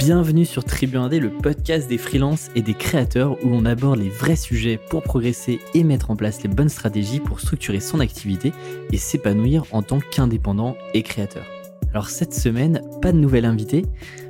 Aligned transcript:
Bienvenue 0.00 0.46
sur 0.46 0.64
Tribu 0.64 0.96
Indé, 0.96 1.20
le 1.20 1.28
podcast 1.28 1.86
des 1.86 1.98
freelances 1.98 2.48
et 2.54 2.62
des 2.62 2.72
créateurs 2.72 3.36
où 3.44 3.50
l'on 3.50 3.66
aborde 3.66 3.98
les 3.98 4.08
vrais 4.08 4.34
sujets 4.34 4.80
pour 4.88 5.02
progresser 5.02 5.60
et 5.74 5.84
mettre 5.84 6.10
en 6.10 6.16
place 6.16 6.42
les 6.42 6.48
bonnes 6.48 6.70
stratégies 6.70 7.20
pour 7.20 7.38
structurer 7.38 7.80
son 7.80 8.00
activité 8.00 8.54
et 8.92 8.96
s'épanouir 8.96 9.64
en 9.72 9.82
tant 9.82 10.00
qu'indépendant 10.00 10.74
et 10.94 11.02
créateur. 11.02 11.44
Alors 11.92 12.08
cette 12.08 12.32
semaine, 12.32 12.80
pas 13.02 13.12
de 13.12 13.18
nouvel 13.18 13.44
invité, 13.44 13.84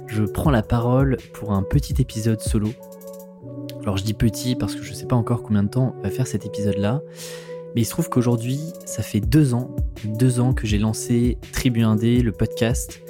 je 0.08 0.24
prends 0.24 0.50
la 0.50 0.64
parole 0.64 1.18
pour 1.34 1.52
un 1.52 1.62
petit 1.62 1.94
épisode 2.02 2.40
solo. 2.40 2.70
Alors 3.82 3.96
je 3.96 4.02
dis 4.02 4.14
petit 4.14 4.56
parce 4.56 4.74
que 4.74 4.82
je 4.82 4.90
ne 4.90 4.96
sais 4.96 5.06
pas 5.06 5.14
encore 5.14 5.44
combien 5.44 5.62
de 5.62 5.68
temps 5.68 5.94
va 6.02 6.10
faire 6.10 6.26
cet 6.26 6.44
épisode-là. 6.44 7.00
Mais 7.76 7.82
il 7.82 7.84
se 7.84 7.90
trouve 7.90 8.08
qu'aujourd'hui, 8.08 8.58
ça 8.86 9.04
fait 9.04 9.20
deux 9.20 9.54
ans, 9.54 9.70
deux 10.04 10.40
ans 10.40 10.52
que 10.52 10.66
j'ai 10.66 10.78
lancé 10.78 11.38
Tribu 11.52 11.82
Indé, 11.82 12.22
le 12.22 12.32
podcast. 12.32 13.00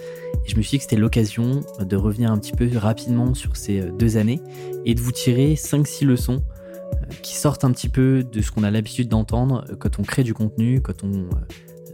Je 0.45 0.57
me 0.57 0.63
suis 0.63 0.71
dit 0.71 0.77
que 0.79 0.83
c'était 0.85 0.97
l'occasion 0.97 1.61
de 1.81 1.97
revenir 1.97 2.33
un 2.33 2.39
petit 2.39 2.53
peu 2.53 2.69
rapidement 2.77 3.35
sur 3.35 3.57
ces 3.57 3.81
euh, 3.81 3.91
deux 3.93 4.17
années 4.17 4.41
et 4.85 4.95
de 4.95 5.01
vous 5.01 5.13
tirer 5.13 5.55
5-6 5.55 6.07
leçons 6.07 6.43
euh, 6.93 7.07
qui 7.23 7.37
sortent 7.37 7.65
un 7.65 7.73
petit 7.73 7.89
peu 7.89 8.25
de 8.25 8.41
ce 8.41 8.51
qu'on 8.51 8.63
a 8.63 8.71
l'habitude 8.71 9.09
d'entendre 9.09 9.65
euh, 9.71 9.77
quand 9.77 9.99
on 9.99 10.03
crée 10.03 10.25
du 10.25 10.35
contenu, 10.35 10.81
quand 10.81 11.05
on 11.05 11.29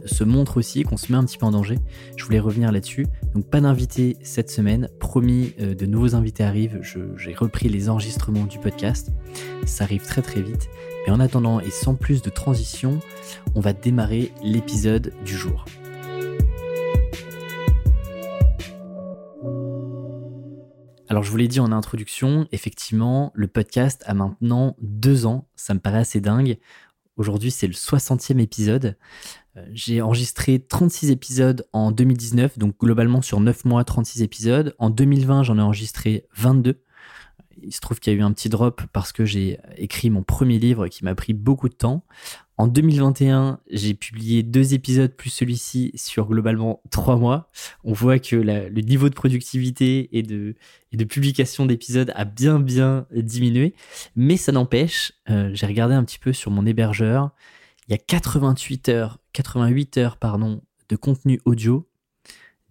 se 0.05 0.23
montre 0.23 0.57
aussi, 0.57 0.83
qu'on 0.83 0.95
se 0.95 1.11
met 1.11 1.17
un 1.17 1.25
petit 1.25 1.37
peu 1.37 1.45
en 1.45 1.51
danger. 1.51 1.77
Je 2.15 2.23
voulais 2.23 2.39
revenir 2.39 2.71
là-dessus. 2.71 3.07
Donc 3.35 3.45
pas 3.49 3.59
d'invité 3.59 4.17
cette 4.21 4.49
semaine. 4.49 4.89
Promis, 4.99 5.53
de 5.59 5.85
nouveaux 5.85 6.15
invités 6.15 6.45
arrivent. 6.45 6.79
J'ai 6.81 7.33
repris 7.33 7.67
les 7.67 7.89
enregistrements 7.89 8.45
du 8.45 8.57
podcast. 8.57 9.11
Ça 9.65 9.83
arrive 9.83 10.03
très 10.03 10.21
très 10.21 10.41
vite. 10.41 10.69
Et 11.07 11.11
en 11.11 11.19
attendant, 11.19 11.59
et 11.59 11.71
sans 11.71 11.95
plus 11.95 12.21
de 12.21 12.29
transition, 12.29 12.99
on 13.53 13.59
va 13.59 13.73
démarrer 13.73 14.31
l'épisode 14.41 15.11
du 15.25 15.35
jour. 15.35 15.65
Alors 21.09 21.23
je 21.23 21.31
vous 21.31 21.37
l'ai 21.37 21.47
dit 21.47 21.61
en 21.61 21.71
introduction, 21.71 22.47
effectivement, 22.51 23.31
le 23.33 23.47
podcast 23.47 24.03
a 24.07 24.13
maintenant 24.13 24.75
deux 24.81 25.25
ans, 25.25 25.47
ça 25.55 25.73
me 25.73 25.79
paraît 25.79 25.99
assez 25.99 26.19
dingue. 26.19 26.57
Aujourd'hui 27.15 27.49
c'est 27.49 27.67
le 27.67 27.73
60e 27.73 28.39
épisode. 28.39 28.97
Euh, 29.55 29.65
j'ai 29.71 30.01
enregistré 30.01 30.59
36 30.59 31.11
épisodes 31.11 31.65
en 31.71 31.91
2019, 31.91 32.59
donc 32.59 32.77
globalement 32.77 33.21
sur 33.21 33.39
9 33.39 33.63
mois, 33.63 33.85
36 33.85 34.21
épisodes. 34.21 34.75
En 34.79 34.89
2020 34.89 35.43
j'en 35.43 35.57
ai 35.57 35.61
enregistré 35.61 36.25
22 36.35 36.81
il 37.61 37.73
se 37.73 37.79
trouve 37.79 37.99
qu'il 37.99 38.13
y 38.13 38.15
a 38.15 38.19
eu 38.19 38.23
un 38.23 38.31
petit 38.31 38.49
drop 38.49 38.81
parce 38.93 39.11
que 39.11 39.25
j'ai 39.25 39.59
écrit 39.77 40.09
mon 40.09 40.23
premier 40.23 40.59
livre 40.59 40.87
qui 40.87 41.03
m'a 41.03 41.15
pris 41.15 41.33
beaucoup 41.33 41.69
de 41.69 41.73
temps. 41.73 42.03
En 42.57 42.67
2021, 42.67 43.59
j'ai 43.69 43.93
publié 43.93 44.41
deux 44.41 44.73
épisodes 44.73 45.11
plus 45.11 45.29
celui-ci 45.29 45.91
sur 45.95 46.27
globalement 46.27 46.81
trois 46.89 47.15
mois. 47.15 47.51
On 47.83 47.93
voit 47.93 48.17
que 48.17 48.35
le 48.35 48.81
niveau 48.81 49.09
de 49.09 49.13
productivité 49.13 50.09
et 50.17 50.23
de, 50.23 50.55
publication 51.05 51.67
d'épisodes 51.67 52.11
a 52.15 52.25
bien 52.25 52.59
bien 52.59 53.05
diminué. 53.11 53.75
Mais 54.15 54.37
ça 54.37 54.51
n'empêche, 54.51 55.13
euh, 55.29 55.51
j'ai 55.53 55.67
regardé 55.67 55.93
un 55.93 56.03
petit 56.03 56.19
peu 56.19 56.33
sur 56.33 56.49
mon 56.49 56.65
hébergeur. 56.65 57.29
Il 57.87 57.91
y 57.91 57.95
a 57.95 57.99
88 57.99 58.89
heures, 58.89 59.19
88 59.33 59.97
heures 59.97 60.17
pardon, 60.17 60.61
de 60.89 60.95
contenu 60.95 61.39
audio 61.45 61.86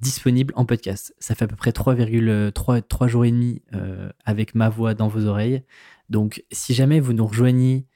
disponible 0.00 0.52
en 0.56 0.64
podcast. 0.64 1.14
Ça 1.18 1.34
fait 1.34 1.44
à 1.44 1.48
peu 1.48 1.56
près 1.56 1.70
3,3 1.70 3.08
jours 3.08 3.24
et 3.24 3.30
demi 3.30 3.62
euh, 3.74 4.10
avec 4.24 4.54
ma 4.54 4.68
voix 4.68 4.94
dans 4.94 5.08
vos 5.08 5.26
oreilles. 5.26 5.62
Donc 6.10 6.44
si 6.52 6.74
jamais 6.74 7.00
vous 7.00 7.12
nous 7.12 7.26
rejoignez 7.26 7.86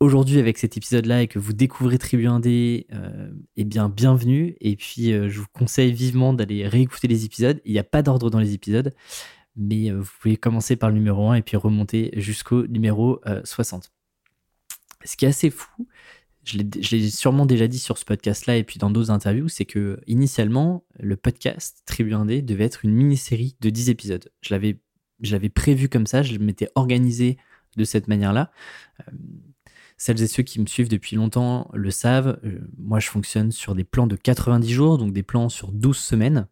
aujourd'hui 0.00 0.38
avec 0.38 0.58
cet 0.58 0.76
épisode-là 0.76 1.22
et 1.22 1.28
que 1.28 1.38
vous 1.38 1.52
découvrez 1.52 1.98
Tribu 1.98 2.26
1D, 2.26 2.86
euh, 2.92 3.30
eh 3.56 3.64
bien 3.64 3.88
bienvenue. 3.88 4.56
Et 4.60 4.76
puis 4.76 5.12
euh, 5.12 5.28
je 5.28 5.40
vous 5.40 5.46
conseille 5.52 5.92
vivement 5.92 6.32
d'aller 6.32 6.66
réécouter 6.68 7.08
les 7.08 7.24
épisodes. 7.24 7.60
Il 7.64 7.72
n'y 7.72 7.78
a 7.78 7.84
pas 7.84 8.02
d'ordre 8.02 8.30
dans 8.30 8.40
les 8.40 8.54
épisodes, 8.54 8.94
mais 9.56 9.90
vous 9.90 10.10
pouvez 10.20 10.36
commencer 10.36 10.76
par 10.76 10.90
le 10.90 10.96
numéro 10.96 11.30
1 11.30 11.36
et 11.36 11.42
puis 11.42 11.56
remonter 11.56 12.10
jusqu'au 12.16 12.66
numéro 12.66 13.20
60. 13.44 13.90
Ce 15.04 15.16
qui 15.16 15.26
est 15.26 15.28
assez 15.28 15.50
fou, 15.50 15.86
je 16.44 16.96
l'ai 16.96 17.10
sûrement 17.10 17.46
déjà 17.46 17.66
dit 17.66 17.78
sur 17.78 17.98
ce 17.98 18.04
podcast-là 18.04 18.56
et 18.56 18.64
puis 18.64 18.78
dans 18.78 18.90
d'autres 18.90 19.10
interviews, 19.10 19.48
c'est 19.48 19.64
que 19.64 20.00
initialement, 20.06 20.84
le 20.98 21.16
podcast 21.16 21.82
Tribu 21.86 22.12
1D 22.12 22.44
devait 22.44 22.64
être 22.64 22.84
une 22.84 22.92
mini-série 22.92 23.56
de 23.60 23.70
10 23.70 23.90
épisodes. 23.90 24.30
Je 24.42 24.52
l'avais, 24.52 24.78
je 25.20 25.36
prévu 25.48 25.88
comme 25.88 26.06
ça, 26.06 26.22
je 26.22 26.36
m'étais 26.38 26.68
organisé 26.74 27.38
de 27.76 27.84
cette 27.84 28.08
manière-là. 28.08 28.50
Euh, 29.00 29.12
celles 29.96 30.20
et 30.22 30.26
ceux 30.26 30.42
qui 30.42 30.60
me 30.60 30.66
suivent 30.66 30.88
depuis 30.88 31.16
longtemps 31.16 31.70
le 31.72 31.90
savent, 31.90 32.38
euh, 32.44 32.60
moi 32.76 33.00
je 33.00 33.08
fonctionne 33.08 33.52
sur 33.52 33.74
des 33.74 33.84
plans 33.84 34.06
de 34.06 34.16
90 34.16 34.72
jours, 34.72 34.98
donc 34.98 35.12
des 35.12 35.22
plans 35.22 35.48
sur 35.48 35.72
12 35.72 35.96
semaines, 35.96 36.48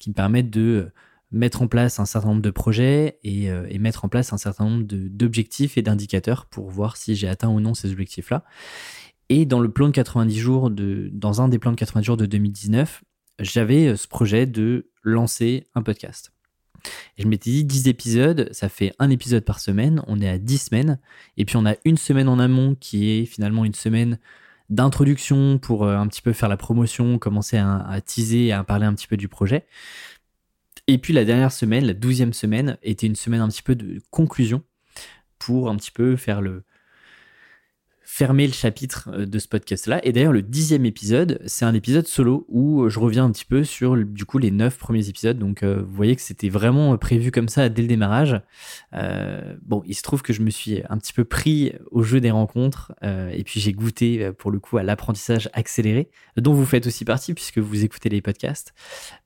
qui 0.00 0.10
me 0.10 0.14
permettent 0.14 0.50
de 0.50 0.90
mettre 1.30 1.62
en 1.62 1.68
place 1.68 2.00
un 2.00 2.06
certain 2.06 2.28
nombre 2.28 2.42
de 2.42 2.50
projets 2.50 3.18
et, 3.22 3.50
euh, 3.50 3.66
et 3.68 3.78
mettre 3.78 4.04
en 4.04 4.08
place 4.08 4.32
un 4.32 4.38
certain 4.38 4.64
nombre 4.64 4.84
d'objectifs 4.86 5.76
et 5.76 5.82
d'indicateurs 5.82 6.46
pour 6.46 6.70
voir 6.70 6.96
si 6.96 7.14
j'ai 7.14 7.28
atteint 7.28 7.48
ou 7.48 7.60
non 7.60 7.74
ces 7.74 7.92
objectifs-là. 7.92 8.44
Et 9.28 9.44
dans 9.44 9.60
le 9.60 9.70
plan 9.70 9.88
de 9.88 9.92
90 9.92 10.38
jours, 10.38 10.70
de, 10.70 11.10
dans 11.12 11.40
un 11.40 11.48
des 11.48 11.58
plans 11.58 11.72
de 11.72 11.76
90 11.76 12.06
jours 12.06 12.16
de 12.16 12.26
2019, 12.26 13.02
j'avais 13.40 13.88
euh, 13.88 13.96
ce 13.96 14.06
projet 14.06 14.46
de 14.46 14.90
lancer 15.02 15.66
un 15.74 15.82
podcast. 15.82 16.32
Et 17.18 17.22
je 17.22 17.28
m'étais 17.28 17.50
dit 17.50 17.64
10 17.64 17.88
épisodes, 17.88 18.48
ça 18.52 18.68
fait 18.68 18.92
un 18.98 19.10
épisode 19.10 19.44
par 19.44 19.58
semaine, 19.58 20.02
on 20.06 20.20
est 20.20 20.28
à 20.28 20.38
10 20.38 20.58
semaines, 20.58 20.98
et 21.36 21.44
puis 21.44 21.56
on 21.56 21.66
a 21.66 21.74
une 21.84 21.96
semaine 21.96 22.28
en 22.28 22.38
amont 22.38 22.76
qui 22.78 23.10
est 23.10 23.24
finalement 23.24 23.64
une 23.64 23.74
semaine 23.74 24.18
d'introduction 24.68 25.58
pour 25.58 25.84
euh, 25.84 25.96
un 25.96 26.06
petit 26.06 26.22
peu 26.22 26.32
faire 26.32 26.48
la 26.48 26.56
promotion, 26.56 27.18
commencer 27.18 27.56
à, 27.56 27.78
à 27.78 28.00
teaser 28.00 28.46
et 28.46 28.52
à 28.52 28.62
parler 28.62 28.86
un 28.86 28.94
petit 28.94 29.08
peu 29.08 29.16
du 29.16 29.28
projet. 29.28 29.66
Et 30.86 30.98
puis 30.98 31.12
la 31.12 31.24
dernière 31.24 31.52
semaine, 31.52 31.84
la 31.84 31.94
douzième 31.94 32.32
semaine, 32.32 32.78
était 32.82 33.06
une 33.06 33.16
semaine 33.16 33.40
un 33.40 33.48
petit 33.48 33.62
peu 33.62 33.74
de 33.74 34.00
conclusion 34.10 34.62
pour 35.38 35.68
un 35.68 35.76
petit 35.76 35.90
peu 35.90 36.16
faire 36.16 36.40
le, 36.40 36.62
fermer 38.16 38.46
le 38.46 38.54
chapitre 38.54 39.10
euh, 39.12 39.26
de 39.26 39.38
ce 39.38 39.46
podcast-là. 39.46 40.00
Et 40.02 40.10
d'ailleurs, 40.10 40.32
le 40.32 40.40
dixième 40.40 40.86
épisode, 40.86 41.38
c'est 41.44 41.66
un 41.66 41.74
épisode 41.74 42.06
solo 42.06 42.46
où 42.48 42.84
euh, 42.84 42.88
je 42.88 42.98
reviens 42.98 43.26
un 43.26 43.30
petit 43.30 43.44
peu 43.44 43.62
sur 43.62 43.94
du 43.94 44.24
coup 44.24 44.38
les 44.38 44.50
neuf 44.50 44.78
premiers 44.78 45.10
épisodes. 45.10 45.38
Donc, 45.38 45.62
euh, 45.62 45.82
vous 45.82 45.94
voyez 45.94 46.16
que 46.16 46.22
c'était 46.22 46.48
vraiment 46.48 46.96
prévu 46.96 47.30
comme 47.30 47.50
ça 47.50 47.68
dès 47.68 47.82
le 47.82 47.88
démarrage. 47.88 48.40
bon, 49.62 49.82
il 49.84 49.94
se 49.94 50.02
trouve 50.02 50.22
que 50.22 50.32
je 50.32 50.40
me 50.40 50.48
suis 50.48 50.80
un 50.88 50.96
petit 50.96 51.12
peu 51.12 51.24
pris 51.24 51.74
au 51.90 52.02
jeu 52.02 52.20
des 52.20 52.30
rencontres 52.30 52.94
et 53.02 53.42
puis 53.44 53.60
j'ai 53.60 53.72
goûté 53.72 54.30
pour 54.32 54.50
le 54.50 54.58
coup 54.58 54.78
à 54.78 54.82
l'apprentissage 54.82 55.50
accéléré, 55.52 56.08
dont 56.36 56.54
vous 56.54 56.64
faites 56.64 56.86
aussi 56.86 57.04
partie 57.04 57.34
puisque 57.34 57.58
vous 57.58 57.84
écoutez 57.84 58.08
les 58.08 58.22
podcasts. 58.22 58.72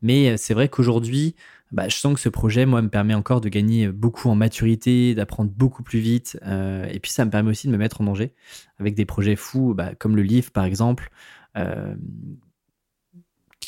Mais 0.03 0.37
c'est 0.37 0.55
vrai 0.55 0.69
qu'aujourd'hui, 0.69 1.35
bah, 1.73 1.89
je 1.89 1.97
sens 1.97 2.15
que 2.15 2.21
ce 2.21 2.29
projet, 2.29 2.67
moi, 2.67 2.83
me 2.83 2.89
permet 2.89 3.15
encore 3.15 3.41
de 3.41 3.49
gagner 3.49 3.89
beaucoup 3.89 4.29
en 4.29 4.35
maturité, 4.35 5.15
d'apprendre 5.15 5.51
beaucoup 5.51 5.83
plus 5.85 6.01
vite. 6.01 6.39
Euh, 6.45 6.85
et 6.87 6.99
puis, 6.99 7.13
ça 7.13 7.25
me 7.25 7.31
permet 7.31 7.51
aussi 7.51 7.69
de 7.69 7.73
me 7.73 7.79
mettre 7.79 8.01
en 8.01 8.05
danger 8.05 8.35
avec 8.79 8.95
des 8.95 9.05
projets 9.05 9.37
fous, 9.37 9.75
bah, 9.75 9.95
comme 9.95 10.17
le 10.17 10.23
livre, 10.23 10.51
par 10.51 10.65
exemple, 10.65 11.11
euh, 11.57 11.95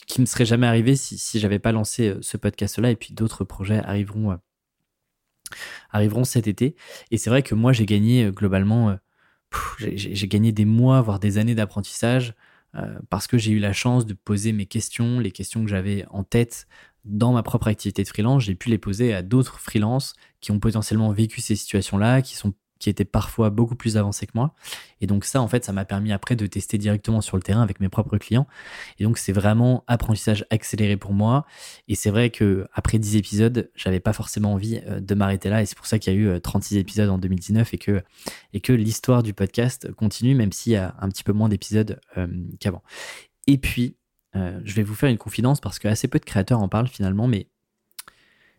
qui 0.06 0.20
ne 0.20 0.22
me 0.22 0.26
serait 0.26 0.44
jamais 0.44 0.66
arrivé 0.66 0.96
si, 0.96 1.16
si 1.16 1.38
j'avais 1.38 1.60
pas 1.60 1.70
lancé 1.70 2.08
euh, 2.08 2.18
ce 2.22 2.36
podcast-là. 2.36 2.90
Et 2.90 2.96
puis, 2.96 3.14
d'autres 3.14 3.44
projets 3.44 3.78
arriveront, 3.78 4.36
arriveront 5.90 6.24
cet 6.24 6.48
été. 6.48 6.74
Et 7.12 7.18
c'est 7.18 7.30
vrai 7.30 7.44
que 7.44 7.54
moi, 7.54 7.72
j'ai 7.72 7.86
gagné 7.86 8.32
globalement, 8.32 8.96
j'ai 9.78 10.28
gagné 10.28 10.50
des 10.50 10.64
mois, 10.64 11.00
voire 11.02 11.20
des 11.20 11.38
années 11.38 11.54
d'apprentissage. 11.54 12.34
Parce 13.10 13.26
que 13.26 13.38
j'ai 13.38 13.52
eu 13.52 13.58
la 13.58 13.72
chance 13.72 14.06
de 14.06 14.14
poser 14.14 14.52
mes 14.52 14.66
questions, 14.66 15.18
les 15.20 15.30
questions 15.30 15.62
que 15.62 15.70
j'avais 15.70 16.06
en 16.10 16.24
tête 16.24 16.66
dans 17.04 17.32
ma 17.32 17.42
propre 17.42 17.68
activité 17.68 18.02
de 18.02 18.08
freelance, 18.08 18.44
j'ai 18.44 18.54
pu 18.54 18.68
les 18.68 18.78
poser 18.78 19.12
à 19.12 19.22
d'autres 19.22 19.58
freelances 19.58 20.14
qui 20.40 20.52
ont 20.52 20.60
potentiellement 20.60 21.10
vécu 21.12 21.40
ces 21.40 21.56
situations-là, 21.56 22.22
qui 22.22 22.36
sont 22.36 22.54
qui 22.82 22.90
étaient 22.90 23.04
parfois 23.04 23.50
beaucoup 23.50 23.76
plus 23.76 23.96
avancés 23.96 24.26
que 24.26 24.32
moi. 24.34 24.54
Et 25.00 25.06
donc 25.06 25.24
ça, 25.24 25.40
en 25.40 25.46
fait, 25.46 25.64
ça 25.64 25.72
m'a 25.72 25.84
permis 25.84 26.10
après 26.10 26.34
de 26.34 26.46
tester 26.46 26.78
directement 26.78 27.20
sur 27.20 27.36
le 27.36 27.42
terrain 27.42 27.62
avec 27.62 27.78
mes 27.78 27.88
propres 27.88 28.18
clients. 28.18 28.48
Et 28.98 29.04
donc 29.04 29.18
c'est 29.18 29.32
vraiment 29.32 29.84
apprentissage 29.86 30.44
accéléré 30.50 30.96
pour 30.96 31.12
moi. 31.12 31.46
Et 31.86 31.94
c'est 31.94 32.10
vrai 32.10 32.30
que 32.30 32.66
après 32.72 32.98
10 32.98 33.16
épisodes, 33.16 33.70
j'avais 33.76 34.00
pas 34.00 34.12
forcément 34.12 34.52
envie 34.52 34.80
euh, 34.88 34.98
de 34.98 35.14
m'arrêter 35.14 35.48
là. 35.48 35.62
Et 35.62 35.66
c'est 35.66 35.76
pour 35.76 35.86
ça 35.86 36.00
qu'il 36.00 36.12
y 36.12 36.16
a 36.16 36.18
eu 36.18 36.40
36 36.40 36.76
euh, 36.76 36.80
épisodes 36.80 37.08
en 37.08 37.18
2019 37.18 37.72
et 37.72 37.78
que, 37.78 38.02
et 38.52 38.60
que 38.60 38.72
l'histoire 38.72 39.22
du 39.22 39.32
podcast 39.32 39.92
continue, 39.92 40.34
même 40.34 40.50
s'il 40.50 40.72
y 40.72 40.76
a 40.76 40.96
un 41.00 41.08
petit 41.08 41.22
peu 41.22 41.32
moins 41.32 41.48
d'épisodes 41.48 42.00
euh, 42.18 42.26
qu'avant. 42.58 42.82
Et 43.46 43.58
puis, 43.58 43.96
je 44.34 44.72
vais 44.72 44.82
vous 44.82 44.94
faire 44.94 45.10
une 45.10 45.18
confidence 45.18 45.60
parce 45.60 45.78
que 45.78 45.88
assez 45.88 46.08
peu 46.08 46.18
de 46.18 46.24
créateurs 46.24 46.58
en 46.60 46.68
parlent 46.68 46.88
finalement, 46.88 47.28
mais 47.28 47.48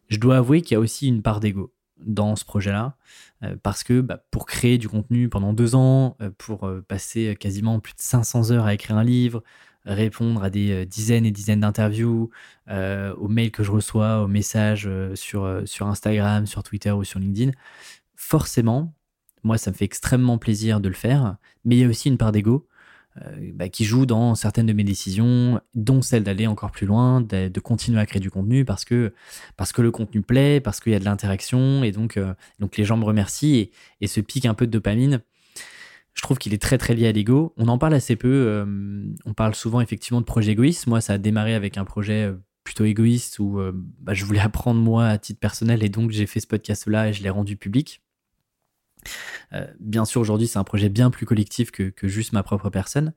je 0.07 0.18
dois 0.18 0.38
avouer 0.38 0.62
qu'il 0.62 0.75
y 0.75 0.77
a 0.77 0.80
aussi 0.80 1.07
une 1.07 1.24
part 1.24 1.39
d'ego 1.39 1.74
dans 2.05 2.35
ce 2.35 2.45
projet-là, 2.45 2.95
euh, 3.44 3.55
parce 3.61 3.83
que 3.83 4.01
bah, 4.01 4.23
pour 4.31 4.45
créer 4.45 4.77
du 4.77 4.89
contenu 4.89 5.29
pendant 5.29 5.53
deux 5.53 5.75
ans, 5.75 6.17
euh, 6.21 6.29
pour 6.38 6.69
passer 6.88 7.35
quasiment 7.39 7.79
plus 7.79 7.94
de 7.94 8.01
500 8.01 8.51
heures 8.51 8.65
à 8.65 8.73
écrire 8.73 8.97
un 8.97 9.03
livre, 9.03 9.44
répondre 9.85 10.44
à 10.44 10.50
des 10.50 10.85
dizaines 10.85 11.25
et 11.25 11.31
dizaines 11.31 11.59
d'interviews, 11.59 12.29
aux 12.69 13.27
mails 13.27 13.51
que 13.51 13.63
je 13.63 13.71
reçois, 13.71 14.21
aux 14.23 14.29
messages 14.29 14.89
sur, 15.13 15.61
sur 15.65 15.88
Instagram, 15.88 16.45
sur 16.45 16.63
Twitter 16.63 16.91
ou 16.91 17.03
sur 17.03 17.19
LinkedIn, 17.19 17.51
forcément, 18.15 18.94
moi, 19.44 19.57
ça 19.57 19.71
me 19.71 19.75
fait 19.75 19.83
extrêmement 19.83 20.38
plaisir 20.38 20.79
de 20.79 20.88
le 20.88 20.95
faire, 20.95 21.35
mais 21.65 21.75
il 21.75 21.79
y 21.79 21.83
a 21.83 21.89
aussi 21.89 22.07
une 22.07 22.17
part 22.17 22.31
d'ego 22.31 22.65
bah, 23.54 23.69
qui 23.69 23.86
joue 23.86 24.06
dans 24.06 24.36
certaines 24.36 24.65
de 24.65 24.74
mes 24.74 24.83
décisions, 24.83 25.62
dont 25.75 26.01
celle 26.01 26.24
d'aller 26.24 26.48
encore 26.48 26.71
plus 26.71 26.88
loin, 26.88 27.21
de, 27.21 27.60
continuer 27.60 28.00
à 28.00 28.06
créer 28.06 28.19
du 28.19 28.31
contenu 28.31 28.65
parce 28.65 28.86
que, 28.86 29.13
parce 29.56 29.71
que 29.71 29.81
le 29.81 29.92
contenu 29.92 30.21
plaît, 30.21 30.60
parce 30.60 30.80
qu'il 30.80 30.94
y 30.94 30.95
a 30.95 31.00
de 31.00 31.06
l'interaction, 31.06 31.83
et 31.83 31.92
donc, 31.92 32.19
donc 32.60 32.77
les 32.77 32.86
gens 32.86 32.98
me 32.98 33.06
remercient 33.06 33.56
et, 33.56 33.71
et 34.01 34.07
ce 34.07 34.19
pic 34.19 34.45
un 34.45 34.54
peu 34.54 34.65
de 34.65 34.71
dopamine 34.71 35.21
je 36.13 36.21
trouve 36.21 36.38
qu'il 36.38 36.54
est 36.54 36.62
très 36.62 36.77
très 36.77 36.94
lié 36.94 37.07
à 37.07 37.12
l'ego. 37.12 37.54
On 37.57 37.68
en 37.68 37.77
parle 37.77 37.94
assez 37.95 38.15
peu. 38.15 38.27
Euh, 38.30 38.65
on 39.25 39.33
parle 39.33 39.56
souvent 39.56 39.81
effectivement 39.81 40.21
de 40.21 40.25
projet 40.25 40.51
égoïste. 40.51 40.88
Moi, 40.88 41.01
ça 41.01 41.13
a 41.13 41.18
démarré 41.18 41.56
avec 41.56 41.77
un 41.77 41.86
projet 41.86 42.25
euh, 42.25 42.33
plutôt 42.63 42.86
égoïste 42.86 43.39
où 43.39 43.60
euh, 43.60 43.71
bah, 44.00 44.13
je 44.13 44.25
voulais 44.25 44.39
apprendre 44.42 44.80
moi 44.80 45.07
à 45.07 45.18
titre 45.18 45.39
personnel 45.39 45.83
et 45.83 45.89
donc 45.89 46.12
j'ai 46.12 46.27
fait 46.27 46.39
ce 46.39 46.48
podcast-là 46.48 47.10
et 47.10 47.13
je 47.13 47.24
l'ai 47.24 47.30
rendu 47.30 47.57
public. 47.57 48.02
Bien 49.79 50.05
sûr, 50.05 50.21
aujourd'hui, 50.21 50.47
c'est 50.47 50.59
un 50.59 50.63
projet 50.63 50.89
bien 50.89 51.11
plus 51.11 51.25
collectif 51.25 51.71
que, 51.71 51.91
juste 52.03 52.33
ma 52.33 52.44
propre 52.44 52.69
personne. 52.69 53.13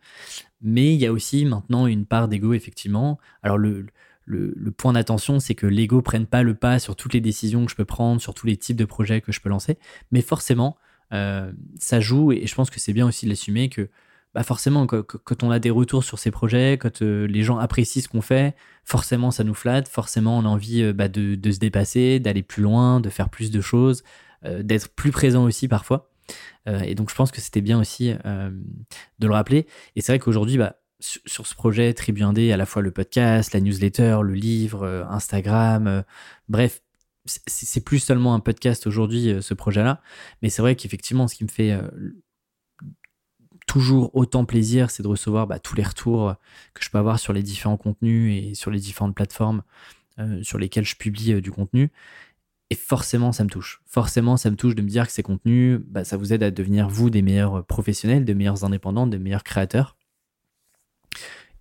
Mais 0.62 0.94
il 0.94 1.00
y 1.00 1.06
a 1.06 1.12
aussi 1.12 1.44
maintenant 1.44 1.86
une 1.86 2.06
part 2.06 2.28
d'ego, 2.28 2.54
effectivement. 2.54 3.18
Alors, 3.42 3.58
le, 3.58 3.86
point 4.76 4.92
d'attention, 4.92 5.40
c'est 5.40 5.54
que 5.54 5.66
l'ego 5.66 6.02
prenne 6.02 6.26
pas 6.26 6.42
le 6.42 6.54
pas 6.54 6.78
sur 6.78 6.96
toutes 6.96 7.14
les 7.14 7.20
décisions 7.20 7.64
que 7.64 7.70
je 7.70 7.76
peux 7.76 7.84
prendre, 7.84 8.20
sur 8.20 8.34
tous 8.34 8.46
les 8.46 8.56
types 8.56 8.76
de 8.76 8.84
projets 8.84 9.20
que 9.20 9.32
je 9.32 9.40
peux 9.40 9.48
lancer. 9.48 9.78
Mais 10.12 10.22
forcément, 10.22 10.76
euh, 11.12 11.52
ça 11.78 12.00
joue 12.00 12.32
et 12.32 12.46
je 12.46 12.54
pense 12.54 12.70
que 12.70 12.80
c'est 12.80 12.92
bien 12.92 13.06
aussi 13.06 13.26
de 13.26 13.30
l'assumer 13.30 13.68
que 13.68 13.88
bah 14.34 14.42
forcément 14.42 14.86
quand, 14.86 15.42
on 15.44 15.50
a 15.50 15.58
des 15.58 15.70
retours 15.70 16.04
sur 16.04 16.18
ces 16.18 16.30
projets, 16.30 16.76
quand 16.78 17.00
euh, 17.00 17.26
les 17.26 17.42
gens 17.42 17.56
apprécient 17.56 18.02
ce 18.02 18.08
qu'on 18.08 18.20
fait, 18.20 18.54
forcément 18.84 19.30
ça 19.30 19.44
nous 19.44 19.54
flatte, 19.54 19.88
forcément 19.88 20.36
on 20.36 20.44
a 20.44 20.48
envie 20.48 20.82
euh, 20.82 20.92
bah, 20.92 21.08
de, 21.08 21.50
se 21.50 21.58
dépasser, 21.58 22.20
d'aller 22.20 22.42
plus 22.42 22.62
loin, 22.62 23.00
de 23.00 23.08
faire 23.08 23.30
plus 23.30 23.50
de 23.50 23.60
choses, 23.62 24.02
d'être 24.42 24.94
plus 24.94 25.10
présent 25.10 25.44
aussi 25.44 25.68
parfois. 25.68 26.10
et 26.66 26.94
donc 26.94 27.10
je 27.10 27.14
pense 27.14 27.30
que 27.30 27.40
c'était 27.40 27.60
bien 27.60 27.78
aussi 27.80 28.12
de 28.12 29.26
le 29.26 29.32
rappeler. 29.32 29.66
Et 29.94 30.00
c'est 30.00 30.12
vrai 30.12 30.18
qu'aujourd'hui, 30.18 30.58
bah, 30.58 30.76
sur, 31.00 31.46
ce 31.46 31.54
projet 31.54 31.92
Tribu 31.94 32.22
Indé, 32.22 32.52
à 32.52 32.56
la 32.56 32.66
fois 32.66 32.82
le 32.82 32.90
podcast, 32.90 33.52
la 33.52 33.60
newsletter, 33.60 34.18
le 34.22 34.34
livre, 34.34 35.06
Instagram, 35.10 36.04
bref, 36.48 36.80
c'est 37.26 37.84
plus 37.84 37.98
seulement 37.98 38.34
un 38.34 38.40
podcast 38.40 38.86
aujourd'hui, 38.86 39.30
euh, 39.30 39.40
ce 39.40 39.54
projet-là, 39.54 40.00
mais 40.42 40.50
c'est 40.50 40.62
vrai 40.62 40.76
qu'effectivement, 40.76 41.28
ce 41.28 41.34
qui 41.34 41.44
me 41.44 41.48
fait 41.48 41.72
euh, 41.72 41.82
toujours 43.66 44.14
autant 44.14 44.44
plaisir, 44.44 44.90
c'est 44.90 45.02
de 45.02 45.08
recevoir 45.08 45.46
bah, 45.46 45.58
tous 45.58 45.76
les 45.76 45.82
retours 45.82 46.34
que 46.74 46.84
je 46.84 46.90
peux 46.90 46.98
avoir 46.98 47.18
sur 47.18 47.32
les 47.32 47.42
différents 47.42 47.76
contenus 47.76 48.44
et 48.44 48.54
sur 48.54 48.70
les 48.70 48.78
différentes 48.78 49.14
plateformes 49.14 49.62
euh, 50.18 50.42
sur 50.42 50.58
lesquelles 50.58 50.84
je 50.84 50.96
publie 50.96 51.40
du 51.42 51.50
contenu. 51.50 51.90
Et 52.70 52.74
forcément, 52.74 53.32
ça 53.32 53.44
me 53.44 53.48
touche. 53.48 53.80
Forcément, 53.86 54.36
ça 54.36 54.50
me 54.50 54.56
touche 54.56 54.74
de 54.74 54.82
me 54.82 54.88
dire 54.88 55.06
que 55.06 55.12
ces 55.12 55.22
contenus, 55.22 55.80
bah, 55.86 56.04
ça 56.04 56.16
vous 56.16 56.32
aide 56.32 56.42
à 56.42 56.50
devenir, 56.50 56.88
vous, 56.88 57.10
des 57.10 57.22
meilleurs 57.22 57.64
professionnels, 57.64 58.24
des 58.24 58.34
meilleurs 58.34 58.64
indépendants, 58.64 59.06
des 59.06 59.18
meilleurs 59.18 59.44
créateurs. 59.44 59.96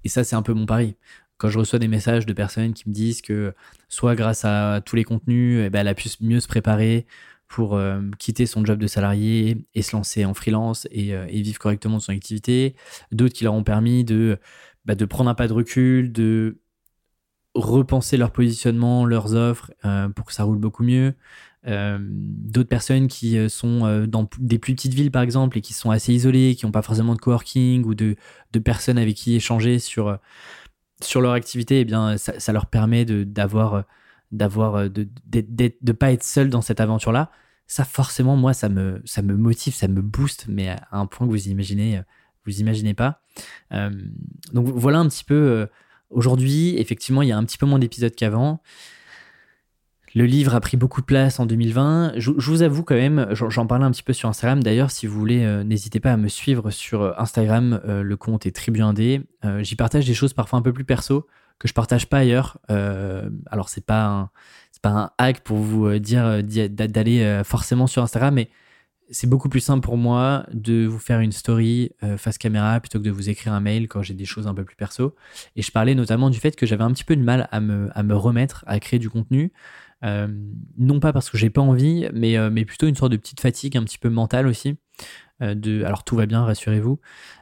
Et 0.03 0.09
ça, 0.09 0.23
c'est 0.23 0.35
un 0.35 0.41
peu 0.41 0.53
mon 0.53 0.65
pari 0.65 0.97
quand 1.37 1.49
je 1.49 1.59
reçois 1.59 1.79
des 1.79 1.87
messages 1.87 2.25
de 2.25 2.33
personnes 2.33 2.73
qui 2.73 2.87
me 2.89 2.93
disent 2.93 3.21
que 3.21 3.53
soit 3.89 4.15
grâce 4.15 4.45
à 4.45 4.81
tous 4.85 4.95
les 4.95 5.03
contenus, 5.03 5.61
eh 5.65 5.69
ben, 5.69 5.81
elle 5.81 5.87
a 5.87 5.95
pu 5.95 6.09
mieux 6.21 6.39
se 6.39 6.47
préparer 6.47 7.05
pour 7.47 7.75
euh, 7.75 8.01
quitter 8.19 8.45
son 8.45 8.65
job 8.65 8.79
de 8.79 8.87
salarié 8.87 9.67
et 9.75 9.81
se 9.81 9.95
lancer 9.95 10.25
en 10.25 10.33
freelance 10.33 10.87
et, 10.91 11.13
euh, 11.13 11.25
vivre 11.25 11.59
correctement 11.59 11.97
de 11.97 12.01
son 12.01 12.13
activité. 12.13 12.75
D'autres 13.11 13.33
qui 13.33 13.43
leur 13.43 13.53
ont 13.53 13.63
permis 13.63 14.03
de, 14.03 14.39
bah, 14.85 14.95
de 14.95 15.05
prendre 15.05 15.29
un 15.29 15.35
pas 15.35 15.47
de 15.47 15.53
recul, 15.53 16.11
de 16.11 16.59
repenser 17.55 18.17
leur 18.17 18.31
positionnement, 18.31 19.05
leurs 19.05 19.33
offres 19.33 19.71
euh, 19.85 20.09
pour 20.09 20.25
que 20.25 20.33
ça 20.33 20.43
roule 20.43 20.57
beaucoup 20.57 20.83
mieux. 20.83 21.13
D'autres 21.67 22.69
personnes 22.69 23.07
qui 23.07 23.49
sont 23.49 24.05
dans 24.05 24.29
des 24.37 24.59
plus 24.59 24.75
petites 24.75 24.93
villes, 24.93 25.09
par 25.09 25.23
exemple, 25.23 25.57
et 25.57 25.61
qui 25.61 25.73
sont 25.73 25.89
assez 25.89 26.13
isolées, 26.13 26.53
qui 26.53 26.63
n'ont 26.63 26.71
pas 26.71 26.83
forcément 26.83 27.15
de 27.15 27.19
coworking 27.19 27.83
ou 27.85 27.95
de, 27.95 28.15
personnes 28.63 28.99
avec 28.99 29.15
qui 29.15 29.35
échanger 29.35 29.79
sur 29.79 30.19
sur 31.01 31.21
leur 31.21 31.31
activité, 31.31 31.79
eh 31.79 31.85
bien, 31.85 32.17
ça, 32.17 32.53
leur 32.53 32.67
permet 32.67 33.03
de 33.03 33.23
d'avoir 33.23 33.85
d'avoir 34.31 34.91
de, 34.91 35.07
de, 35.25 35.91
pas 35.91 36.11
être 36.11 36.23
seul 36.23 36.51
dans 36.51 36.61
cette 36.61 36.79
aventure 36.79 37.11
là. 37.11 37.31
Ça 37.65 37.83
forcément 37.83 38.35
moi 38.35 38.53
ça 38.53 38.69
me 38.69 39.01
ça 39.03 39.23
me 39.23 39.35
motive, 39.35 39.73
ça 39.73 39.87
me 39.87 40.03
booste, 40.03 40.45
mais 40.47 40.69
à 40.69 40.85
un 40.91 41.07
point 41.07 41.25
que 41.25 41.31
vous 41.31 41.47
imaginez 41.47 41.99
vous 42.45 42.59
imaginez 42.59 42.93
pas. 42.93 43.21
Euh, 43.73 43.89
donc 44.53 44.67
voilà 44.67 44.99
un 44.99 45.07
petit 45.07 45.23
peu. 45.23 45.67
Euh, 46.11 46.15
aujourd'hui, 46.15 46.75
effectivement, 46.77 47.21
il 47.21 47.29
y 47.29 47.31
a 47.31 47.37
un 47.37 47.43
petit 47.43 47.57
peu 47.57 47.65
moins 47.65 47.79
d'épisodes 47.79 48.15
qu'avant. 48.15 48.61
Le 50.15 50.23
livre 50.23 50.55
a 50.55 50.61
pris 50.61 50.77
beaucoup 50.77 51.01
de 51.01 51.05
place 51.05 51.41
en 51.41 51.45
2020. 51.45 52.13
Je, 52.15 52.31
vous 52.31 52.61
avoue 52.61 52.83
quand 52.83 52.95
même, 52.95 53.27
j'en 53.33 53.67
parlais 53.67 53.83
un 53.83 53.91
petit 53.91 54.01
peu 54.01 54.13
sur 54.13 54.29
Instagram. 54.29 54.63
D'ailleurs, 54.63 54.89
si 54.89 55.07
vous 55.07 55.19
voulez, 55.19 55.43
euh, 55.43 55.65
n'hésitez 55.65 55.99
pas 55.99 56.13
à 56.13 56.17
me 56.17 56.29
suivre 56.29 56.71
sur 56.71 57.01
euh, 57.01 57.11
Instagram. 57.17 57.81
Euh, 57.85 58.01
le 58.01 58.15
compte 58.15 58.45
est 58.45 58.55
Tribu 58.55 58.81
Indé. 58.81 59.21
J'y 59.59 59.75
partage 59.75 60.05
des 60.05 60.13
choses 60.13 60.33
parfois 60.33 60.57
un 60.57 60.61
peu 60.61 60.71
plus 60.71 60.85
perso 60.85 61.27
que 61.59 61.67
je 61.67 61.73
partage 61.73 62.07
pas 62.07 62.19
ailleurs. 62.19 62.57
alors, 62.69 63.69
c'est 63.69 63.85
pas 63.85 64.31
pas 64.81 64.89
un 64.89 65.11
hack 65.17 65.39
pour 65.41 65.57
vous 65.57 65.97
dire 65.99 66.43
d'aller 66.43 67.41
forcément 67.43 67.87
sur 67.87 68.01
Instagram, 68.01 68.33
mais 68.35 68.49
c'est 69.11 69.27
beaucoup 69.27 69.49
plus 69.49 69.59
simple 69.59 69.83
pour 69.83 69.97
moi 69.97 70.45
de 70.51 70.85
vous 70.85 70.99
faire 70.99 71.19
une 71.19 71.31
story 71.31 71.91
face 72.17 72.37
caméra 72.37 72.79
plutôt 72.79 72.99
que 72.99 73.03
de 73.03 73.11
vous 73.11 73.29
écrire 73.29 73.53
un 73.53 73.59
mail 73.59 73.87
quand 73.87 74.01
j'ai 74.01 74.13
des 74.13 74.25
choses 74.25 74.47
un 74.47 74.53
peu 74.53 74.63
plus 74.63 74.75
perso. 74.75 75.15
Et 75.55 75.61
je 75.61 75.71
parlais 75.71 75.95
notamment 75.95 76.29
du 76.29 76.39
fait 76.39 76.55
que 76.55 76.65
j'avais 76.65 76.83
un 76.83 76.91
petit 76.91 77.03
peu 77.03 77.15
de 77.15 77.21
mal 77.21 77.47
à 77.51 77.59
me, 77.59 77.89
à 77.93 78.03
me 78.03 78.15
remettre 78.15 78.63
à 78.67 78.79
créer 78.79 78.99
du 78.99 79.09
contenu. 79.09 79.51
Euh, 80.03 80.27
non 80.77 80.99
pas 80.99 81.13
parce 81.13 81.29
que 81.29 81.37
j'ai 81.37 81.49
pas 81.49 81.61
envie, 81.61 82.07
mais, 82.13 82.37
euh, 82.37 82.49
mais 82.51 82.65
plutôt 82.65 82.87
une 82.87 82.95
sorte 82.95 83.11
de 83.11 83.17
petite 83.17 83.39
fatigue 83.39 83.77
un 83.77 83.83
petit 83.83 83.97
peu 83.97 84.09
mentale 84.09 84.47
aussi. 84.47 84.75
Euh, 85.41 85.55
de, 85.55 85.83
alors 85.83 86.03
tout 86.03 86.15
va 86.15 86.25
bien, 86.25 86.43
rassurez-vous, 86.45 86.99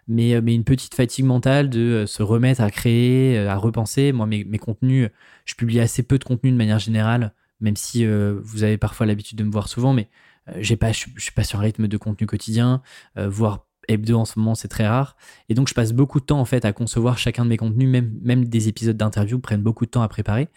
mais, 0.07 0.41
mais 0.41 0.55
une 0.55 0.63
petite 0.63 0.95
fatigue 0.95 1.25
mentale 1.25 1.69
de 1.69 2.05
se 2.07 2.23
remettre 2.23 2.61
à 2.61 2.71
créer, 2.71 3.37
à 3.47 3.55
repenser. 3.55 4.11
Moi, 4.11 4.25
mes, 4.25 4.43
mes, 4.43 4.59
contenus, 4.59 5.09
je 5.45 5.55
publie 5.55 5.79
assez 5.79 6.03
peu 6.03 6.17
de 6.17 6.23
contenu 6.23 6.51
de 6.51 6.57
manière 6.57 6.79
générale, 6.79 7.33
même 7.59 7.75
si 7.75 8.05
vous 8.05 8.63
avez 8.63 8.77
parfois 8.77 9.05
l'habitude 9.05 9.37
de 9.37 9.43
me 9.43 9.51
voir 9.51 9.67
souvent, 9.67 9.93
mais 9.93 10.09
j'ai 10.57 10.75
pas, 10.75 10.91
je, 10.91 11.05
suis 11.17 11.31
pas 11.31 11.43
sur 11.43 11.59
un 11.59 11.63
rythme 11.63 11.87
de 11.87 11.97
contenu 11.97 12.27
quotidien, 12.27 12.81
voire 13.15 13.65
hebdo 13.87 14.17
en 14.17 14.25
ce 14.25 14.39
moment, 14.39 14.55
c'est 14.55 14.67
très 14.67 14.87
rare. 14.87 15.15
Et 15.49 15.53
donc, 15.53 15.67
je 15.67 15.73
passe 15.73 15.93
beaucoup 15.93 16.19
de 16.19 16.25
temps 16.25 16.39
en 16.39 16.45
fait 16.45 16.65
à 16.65 16.73
concevoir 16.73 17.17
chacun 17.17 17.43
de 17.43 17.49
mes 17.49 17.57
contenus, 17.57 17.89
même, 17.89 18.45
des 18.45 18.67
épisodes 18.67 18.97
d'interview 18.97 19.39
prennent 19.39 19.61
beaucoup 19.61 19.85
de 19.85 19.91
temps 19.91 20.01
à 20.01 20.07
préparer. 20.07 20.49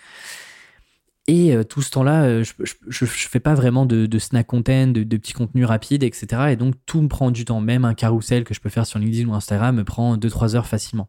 Et 1.28 1.54
euh, 1.54 1.64
tout 1.64 1.82
ce 1.82 1.90
temps-là, 1.90 2.22
euh, 2.24 2.44
je, 2.44 2.52
je, 2.86 3.04
fais 3.04 3.40
pas 3.40 3.54
vraiment 3.54 3.84
de, 3.84 4.18
snack 4.18 4.46
content, 4.46 4.86
de, 4.86 5.02
petits 5.16 5.32
contenus 5.32 5.66
rapides, 5.66 6.04
etc. 6.04 6.50
Et 6.50 6.56
donc 6.56 6.74
tout 6.86 7.02
me 7.02 7.08
prend 7.08 7.32
du 7.32 7.44
temps. 7.44 7.60
Même 7.60 7.84
un 7.84 7.94
carrousel 7.94 8.44
que 8.44 8.54
je 8.54 8.60
peux 8.60 8.68
faire 8.68 8.86
sur 8.86 9.00
LinkedIn 9.00 9.28
ou 9.28 9.34
Instagram 9.34 9.74
me 9.74 9.84
prend 9.84 10.16
2-3 10.16 10.54
heures 10.54 10.66
facilement. 10.66 11.08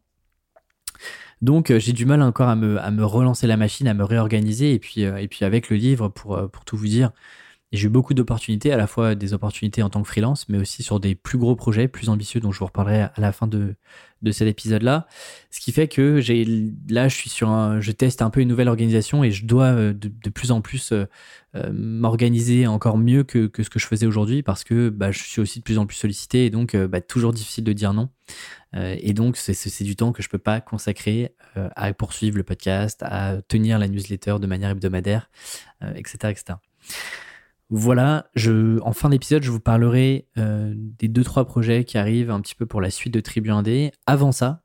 Donc 1.44 1.70
euh, 1.70 1.78
j'ai 1.78 1.94
du 1.94 2.08
mal 2.08 2.24
encore 2.24 2.50
à 2.50 2.56
me, 2.56 3.04
relancer 3.04 3.46
la 3.46 3.58
machine, 3.58 3.88
à 3.88 3.94
me 3.94 4.04
réorganiser. 4.04 4.74
Et 4.74 4.80
puis, 4.80 5.06
avec 5.06 5.70
le 5.70 5.78
livre, 5.78 6.08
pour 6.10 6.66
tout 6.66 6.78
vous 6.78 6.88
dire, 6.88 7.12
j'ai 7.72 7.88
eu 7.88 7.90
beaucoup 7.90 8.14
d'opportunités, 8.14 8.72
à 8.72 8.78
la 8.78 8.88
fois 8.88 9.16
des 9.16 9.34
opportunités 9.34 9.84
en 9.84 9.90
tant 9.90 10.02
que 10.02 10.08
freelance, 10.08 10.48
mais 10.50 10.58
aussi 10.58 10.84
sur 10.84 11.00
des 11.00 11.16
plus 11.16 11.38
gros 11.38 11.56
projets, 11.56 11.88
plus 11.88 12.10
ambitieux, 12.10 12.40
dont 12.40 12.52
je 12.52 12.60
vous 12.60 12.66
reparlerai 12.66 13.02
à 13.02 13.14
la 13.18 13.32
fin 13.32 13.48
de, 13.48 13.76
de 14.22 14.32
cet 14.32 14.48
épisode-là. 14.48 15.08
Ce 15.52 15.60
qui 15.60 15.72
fait 15.72 15.88
que 15.88 16.20
j'ai 16.20 16.46
là, 16.90 17.08
je 17.08 17.16
suis 17.16 17.30
sur 17.30 17.50
un, 17.50 17.80
je 17.82 17.92
teste 17.92 18.22
un 18.22 18.30
peu 18.30 18.42
une 18.42 18.48
nouvelle 18.48 18.68
organisation 18.68 19.24
et 19.24 19.32
je 19.32 19.46
dois 19.46 19.66
euh, 19.66 19.94
de, 19.94 20.30
plus 20.30 20.52
en 20.52 20.62
plus 20.62 20.92
euh, 20.92 21.06
euh, 21.56 21.72
m'organiser 21.74 22.68
encore 22.68 22.98
mieux 22.98 23.24
que, 23.24 23.48
que, 23.48 23.64
ce 23.64 23.70
que 23.70 23.80
je 23.80 23.88
faisais 23.88 24.06
aujourd'hui 24.06 24.44
parce 24.44 24.64
que 24.64 24.90
bah, 24.90 25.12
je 25.12 25.24
suis 25.24 25.42
aussi 25.42 25.60
de 25.60 25.64
plus 25.64 25.78
en 25.78 25.86
plus 25.86 25.98
sollicité 25.98 26.46
et 26.46 26.50
donc 26.50 26.76
bah, 26.76 27.02
toujours 27.02 27.34
difficile 27.34 27.64
de 27.64 27.74
dire 27.74 27.94
non. 27.94 28.10
et 28.74 29.14
donc 29.14 29.38
c'est 29.38 29.84
du 29.84 29.96
temps 29.96 30.12
que 30.12 30.22
je 30.22 30.30
peux 30.30 30.38
pas 30.38 30.62
consacrer 30.62 31.34
à 31.56 31.94
poursuivre 31.94 32.38
le 32.38 32.44
podcast, 32.44 33.02
à 33.04 33.42
tenir 33.48 33.80
la 33.80 33.88
newsletter 33.88 34.38
de 34.40 34.48
manière 34.48 34.72
hebdomadaire, 34.72 35.30
etc., 35.96 36.30
etc. 36.30 36.54
Voilà, 37.70 38.30
en 38.82 38.94
fin 38.94 39.10
d'épisode, 39.10 39.44
je 39.44 39.52
vous 39.52 39.60
parlerai 39.60 40.28
euh, 40.38 40.74
des 40.76 41.10
deux 41.10 41.24
trois 41.24 41.46
projets 41.46 41.84
qui 41.84 41.98
arrivent 41.98 42.32
un 42.32 42.40
petit 42.40 42.56
peu 42.56 42.66
pour 42.66 42.80
la 42.80 42.90
suite 42.90 43.14
de 43.14 43.20
Tribu 43.20 43.50
1D. 43.50 43.92
Avant 44.06 44.32
ça, 44.32 44.64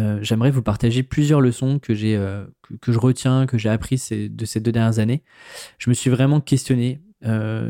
euh, 0.00 0.18
j'aimerais 0.22 0.50
vous 0.50 0.62
partager 0.62 1.04
plusieurs 1.04 1.40
leçons 1.40 1.78
que 1.78 1.92
euh, 1.92 2.44
je 2.88 2.98
retiens, 2.98 3.46
que 3.46 3.58
j'ai 3.58 3.68
appris 3.68 3.94
de 4.28 4.44
ces 4.44 4.60
deux 4.60 4.72
dernières 4.72 4.98
années. 4.98 5.22
Je 5.78 5.88
me 5.88 5.94
suis 5.94 6.10
vraiment 6.10 6.40
questionné 6.40 7.00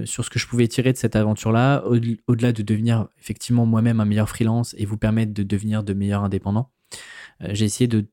sur 0.05 0.25
ce 0.25 0.31
que 0.31 0.38
je 0.38 0.47
pouvais 0.47 0.67
tirer 0.67 0.95
de 0.95 0.97
cette 0.97 1.14
aventure-là, 1.14 1.85
au- 1.85 1.99
delà 1.99 2.52
de 2.52 2.62
devenir 2.62 3.09
effectivement 3.21 3.67
moi-même 3.67 4.00
un 4.00 4.07
meilleur 4.07 4.31
freelance 4.31 4.75
et 4.79 4.87
vous 4.87 4.97
permettre 4.97 5.35
de 5.35 5.43
devenir 5.43 5.83
de 5.83 5.93
meilleurs 5.93 6.25
indépendants. 6.25 6.71
j'ai 7.41 7.67
essayé 7.67 7.87
de, 7.87 8.07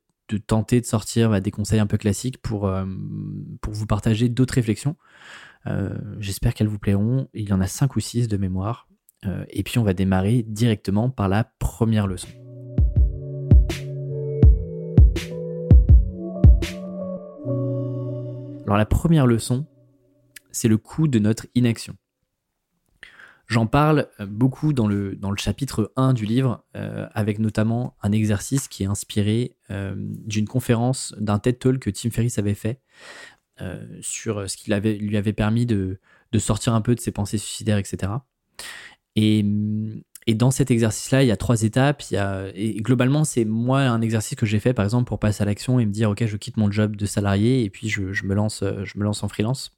tenter 0.47 0.81
de 0.81 0.85
sortir 0.85 1.29
bah, 1.29 1.39
des 1.39 1.51
conseils 1.51 1.79
un 1.79 1.87
peu 1.87 1.97
classiques 1.97 2.41
pour 2.41 2.69
vous 3.69 3.85
partager 3.87 4.27
d'autres 4.27 4.55
réflexions. 4.55 4.97
Euh, 5.67 5.89
j'espère 6.19 6.53
qu'elles 6.53 6.67
vous 6.67 6.79
plairont. 6.79 7.27
Il 7.33 7.47
y 7.47 7.53
en 7.53 7.61
a 7.61 7.67
5 7.67 7.95
ou 7.95 7.99
6 7.99 8.27
de 8.27 8.37
mémoire. 8.37 8.87
Euh, 9.25 9.43
et 9.49 9.63
puis 9.63 9.79
on 9.79 9.83
va 9.83 9.93
démarrer 9.93 10.43
directement 10.47 11.09
par 11.09 11.27
la 11.27 11.43
première 11.59 12.07
leçon. 12.07 12.29
Alors 18.65 18.77
la 18.77 18.85
première 18.85 19.25
leçon, 19.25 19.65
c'est 20.51 20.67
le 20.67 20.77
coût 20.77 21.07
de 21.07 21.19
notre 21.19 21.47
inaction. 21.55 21.95
J'en 23.47 23.65
parle 23.65 24.07
beaucoup 24.27 24.73
dans 24.73 24.87
le, 24.87 25.15
dans 25.15 25.31
le 25.31 25.37
chapitre 25.37 25.91
1 25.95 26.13
du 26.13 26.25
livre, 26.25 26.63
avec 26.75 27.39
notamment 27.39 27.97
un 28.03 28.11
exercice 28.11 28.67
qui 28.67 28.83
est 28.83 28.85
inspiré 28.85 29.55
d'une 29.71 30.47
conférence, 30.47 31.15
d'un 31.17 31.39
TED 31.39 31.57
Talk 31.57 31.79
que 31.79 31.89
Tim 31.89 32.11
Ferriss 32.11 32.37
avait 32.37 32.53
fait 32.53 32.79
sur 34.01 34.49
ce 34.49 34.57
qui 34.57 34.71
lui 34.71 35.17
avait 35.17 35.33
permis 35.33 35.65
de, 35.65 35.99
de 36.31 36.39
sortir 36.39 36.73
un 36.73 36.81
peu 36.81 36.95
de 36.95 36.99
ses 36.99 37.11
pensées 37.11 37.37
suicidaires, 37.37 37.77
etc. 37.77 38.11
Et, 39.15 39.45
et 40.27 40.33
dans 40.35 40.51
cet 40.51 40.71
exercice-là, 40.71 41.23
il 41.23 41.27
y 41.27 41.31
a 41.31 41.37
trois 41.37 41.63
étapes. 41.63 42.03
Il 42.11 42.13
y 42.13 42.17
a, 42.17 42.47
et 42.53 42.81
globalement, 42.81 43.23
c'est 43.23 43.45
moi 43.45 43.81
un 43.81 44.01
exercice 44.01 44.35
que 44.35 44.45
j'ai 44.45 44.59
fait, 44.59 44.73
par 44.73 44.85
exemple, 44.85 45.07
pour 45.07 45.19
passer 45.19 45.41
à 45.41 45.45
l'action 45.45 45.79
et 45.79 45.85
me 45.85 45.91
dire, 45.91 46.09
OK, 46.09 46.25
je 46.25 46.37
quitte 46.37 46.57
mon 46.57 46.71
job 46.71 46.95
de 46.95 47.05
salarié 47.05 47.63
et 47.63 47.69
puis 47.69 47.89
je, 47.89 48.13
je 48.13 48.25
me, 48.25 48.35
lance, 48.35 48.63
je 48.83 48.97
me 48.97 49.03
lance 49.03 49.23
en 49.23 49.27
freelance. 49.27 49.71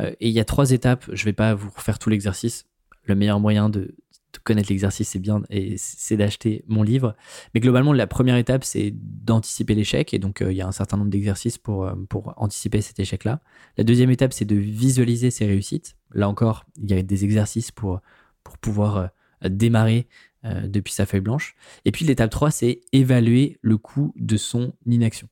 Euh, 0.00 0.10
et 0.20 0.28
il 0.28 0.32
y 0.32 0.40
a 0.40 0.44
trois 0.44 0.70
étapes. 0.70 1.04
Je 1.12 1.24
vais 1.24 1.32
pas 1.32 1.54
vous 1.54 1.70
refaire 1.70 1.98
tout 1.98 2.10
l'exercice. 2.10 2.66
Le 3.04 3.14
meilleur 3.14 3.40
moyen 3.40 3.68
de 3.68 3.94
connaître 4.42 4.68
l'exercice, 4.70 5.08
c'est 5.08 5.18
bien, 5.18 5.42
et 5.50 5.76
c'est 5.76 6.16
d'acheter 6.16 6.64
mon 6.66 6.82
livre. 6.82 7.14
Mais 7.54 7.60
globalement, 7.60 7.92
la 7.92 8.06
première 8.06 8.36
étape, 8.36 8.64
c'est 8.64 8.92
d'anticiper 8.94 9.74
l'échec. 9.74 10.12
Et 10.14 10.18
donc, 10.18 10.42
euh, 10.42 10.52
il 10.52 10.56
y 10.56 10.62
a 10.62 10.66
un 10.66 10.72
certain 10.72 10.96
nombre 10.96 11.10
d'exercices 11.10 11.58
pour, 11.58 11.86
euh, 11.86 11.94
pour 12.08 12.34
anticiper 12.36 12.80
cet 12.80 12.98
échec-là. 12.98 13.40
La 13.76 13.84
deuxième 13.84 14.10
étape, 14.10 14.32
c'est 14.32 14.44
de 14.44 14.56
visualiser 14.56 15.30
ses 15.30 15.46
réussites. 15.46 15.96
Là 16.12 16.28
encore, 16.28 16.64
il 16.76 16.90
y 16.90 16.94
a 16.94 17.02
des 17.02 17.24
exercices 17.24 17.70
pour, 17.70 18.00
pour 18.42 18.58
pouvoir 18.58 19.10
démarrer 19.42 20.08
euh, 20.44 20.66
depuis 20.66 20.92
sa 20.92 21.06
feuille 21.06 21.20
blanche. 21.20 21.54
Et 21.84 21.92
puis 21.92 22.04
l'étape 22.04 22.30
3, 22.30 22.50
c'est 22.50 22.80
évaluer 22.92 23.58
le 23.62 23.78
coût 23.78 24.12
de 24.16 24.36
son 24.36 24.74
inaction. 24.86 25.28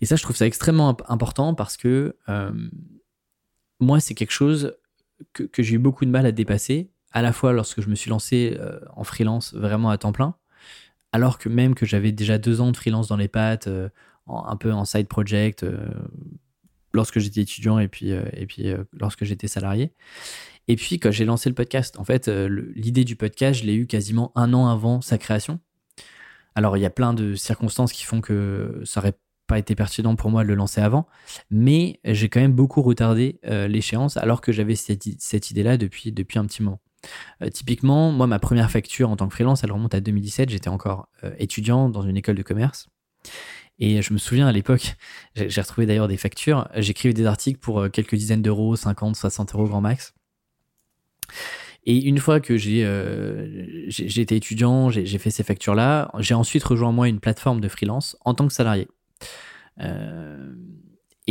Et 0.00 0.06
ça, 0.06 0.16
je 0.16 0.22
trouve 0.22 0.36
ça 0.36 0.46
extrêmement 0.46 0.96
important 1.08 1.54
parce 1.54 1.76
que 1.76 2.16
moi, 3.80 4.00
c'est 4.00 4.14
quelque 4.14 4.32
chose 4.32 4.74
que, 5.32 5.62
j'ai 5.62 5.74
eu 5.74 5.78
beaucoup 5.78 6.04
de 6.04 6.10
mal 6.10 6.26
à 6.26 6.32
dépasser, 6.32 6.90
à 7.12 7.22
la 7.22 7.32
fois 7.32 7.52
lorsque 7.52 7.80
je 7.80 7.88
me 7.88 7.94
suis 7.94 8.10
lancé 8.10 8.56
euh, 8.60 8.80
en 8.94 9.04
freelance 9.04 9.54
vraiment 9.54 9.90
à 9.90 9.98
temps 9.98 10.12
plein, 10.12 10.34
alors 11.12 11.38
que 11.38 11.48
même 11.48 11.74
que 11.74 11.86
j'avais 11.86 12.12
déjà 12.12 12.38
deux 12.38 12.60
ans 12.60 12.70
de 12.70 12.76
freelance 12.76 13.08
dans 13.08 13.16
les 13.16 13.28
pattes, 13.28 13.68
un 14.28 14.56
peu 14.56 14.72
en 14.72 14.84
side 14.84 15.08
project, 15.08 15.66
lorsque 16.92 17.18
j'étais 17.18 17.40
étudiant 17.40 17.80
et 17.80 17.88
puis, 17.88 18.10
et 18.10 18.46
puis 18.46 18.72
lorsque 18.92 19.24
j'étais 19.24 19.48
salarié. 19.48 19.92
Et 20.70 20.76
puis, 20.76 21.00
quand 21.00 21.10
j'ai 21.10 21.24
lancé 21.24 21.48
le 21.48 21.54
podcast, 21.56 21.98
en 21.98 22.04
fait, 22.04 22.28
euh, 22.28 22.70
l'idée 22.76 23.02
du 23.02 23.16
podcast, 23.16 23.60
je 23.60 23.66
l'ai 23.66 23.74
eu 23.74 23.88
quasiment 23.88 24.30
un 24.36 24.54
an 24.54 24.68
avant 24.68 25.00
sa 25.00 25.18
création. 25.18 25.58
Alors, 26.54 26.76
il 26.76 26.80
y 26.80 26.86
a 26.86 26.90
plein 26.90 27.12
de 27.12 27.34
circonstances 27.34 27.92
qui 27.92 28.04
font 28.04 28.20
que 28.20 28.80
ça 28.84 29.00
n'aurait 29.00 29.18
pas 29.48 29.58
été 29.58 29.74
pertinent 29.74 30.14
pour 30.14 30.30
moi 30.30 30.44
de 30.44 30.48
le 30.48 30.54
lancer 30.54 30.80
avant, 30.80 31.08
mais 31.50 31.98
j'ai 32.04 32.28
quand 32.28 32.38
même 32.38 32.52
beaucoup 32.52 32.82
retardé 32.82 33.40
euh, 33.46 33.66
l'échéance 33.66 34.16
alors 34.16 34.40
que 34.40 34.52
j'avais 34.52 34.76
cette, 34.76 35.50
idée-là 35.50 35.76
depuis, 35.76 36.12
depuis 36.12 36.38
un 36.38 36.46
petit 36.46 36.62
moment. 36.62 36.80
Euh, 37.42 37.48
typiquement, 37.48 38.12
moi, 38.12 38.26
ma 38.26 38.38
première 38.38 38.70
facture 38.70 39.10
en 39.10 39.16
tant 39.16 39.28
que 39.28 39.34
freelance, 39.34 39.64
elle 39.64 39.72
remonte 39.72 39.94
à 39.94 40.00
2017. 40.00 40.50
J'étais 40.50 40.68
encore 40.68 41.08
étudiant 41.38 41.88
dans 41.88 42.02
une 42.02 42.16
école 42.16 42.36
de 42.36 42.42
commerce. 42.42 42.88
Et 43.78 44.02
je 44.02 44.12
me 44.12 44.18
souviens 44.18 44.46
à 44.46 44.52
l'époque, 44.52 44.96
j'ai 45.36 45.60
retrouvé 45.60 45.86
d'ailleurs 45.86 46.08
des 46.08 46.16
factures. 46.16 46.68
J'écrivais 46.76 47.14
des 47.14 47.26
articles 47.26 47.58
pour 47.58 47.90
quelques 47.90 48.14
dizaines 48.14 48.42
d'euros, 48.42 48.76
50, 48.76 49.16
60 49.16 49.54
euros 49.54 49.66
grand 49.66 49.80
max. 49.80 50.14
Et 51.84 52.04
une 52.04 52.18
fois 52.18 52.40
que 52.40 52.56
j'ai 52.56 52.84
euh, 52.84 53.88
été 53.98 54.36
étudiant, 54.36 54.90
j'ai 54.90 55.18
fait 55.18 55.30
ces 55.30 55.42
factures-là, 55.42 56.10
j'ai 56.18 56.34
ensuite 56.34 56.62
rejoint 56.62 56.92
moi 56.92 57.08
une 57.08 57.20
plateforme 57.20 57.60
de 57.60 57.68
freelance 57.68 58.16
en 58.24 58.34
tant 58.34 58.46
que 58.46 58.52
salarié. 58.52 58.86
Euh, 59.80 60.52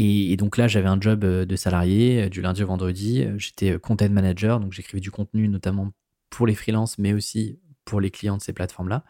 et, 0.02 0.38
donc 0.38 0.58
là, 0.58 0.68
j'avais 0.68 0.88
un 0.88 1.00
job 1.00 1.24
euh, 1.24 1.46
de 1.46 1.56
salarié 1.56 2.30
du 2.30 2.42
lundi 2.42 2.64
au 2.64 2.68
vendredi. 2.68 3.26
J'étais 3.38 3.78
content 3.80 4.10
manager, 4.10 4.60
donc 4.60 4.74
j'écrivais 4.74 5.02
du 5.02 5.12
contenu 5.12 5.48
notamment 5.48 5.92
pour 6.30 6.48
les 6.48 6.56
freelances, 6.56 6.98
mais 6.98 7.14
aussi 7.14 7.60
pour 7.86 8.00
les 8.00 8.12
clients 8.12 8.38
de 8.38 8.42
ces 8.42 8.54
plateformes-là. 8.54 9.04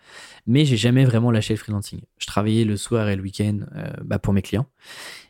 Mais 0.48 0.66
j'ai 0.66 0.78
jamais 0.78 1.04
vraiment 1.04 1.32
lâché 1.32 1.54
le 1.54 1.60
freelancing. 1.60 2.02
Je 2.18 2.26
travaillais 2.28 2.64
le 2.64 2.78
soir 2.78 3.10
et 3.10 3.16
le 3.18 3.22
week-end 3.22 3.60
bah, 4.06 4.20
pour 4.20 4.34
mes 4.34 4.42
clients. 4.42 4.68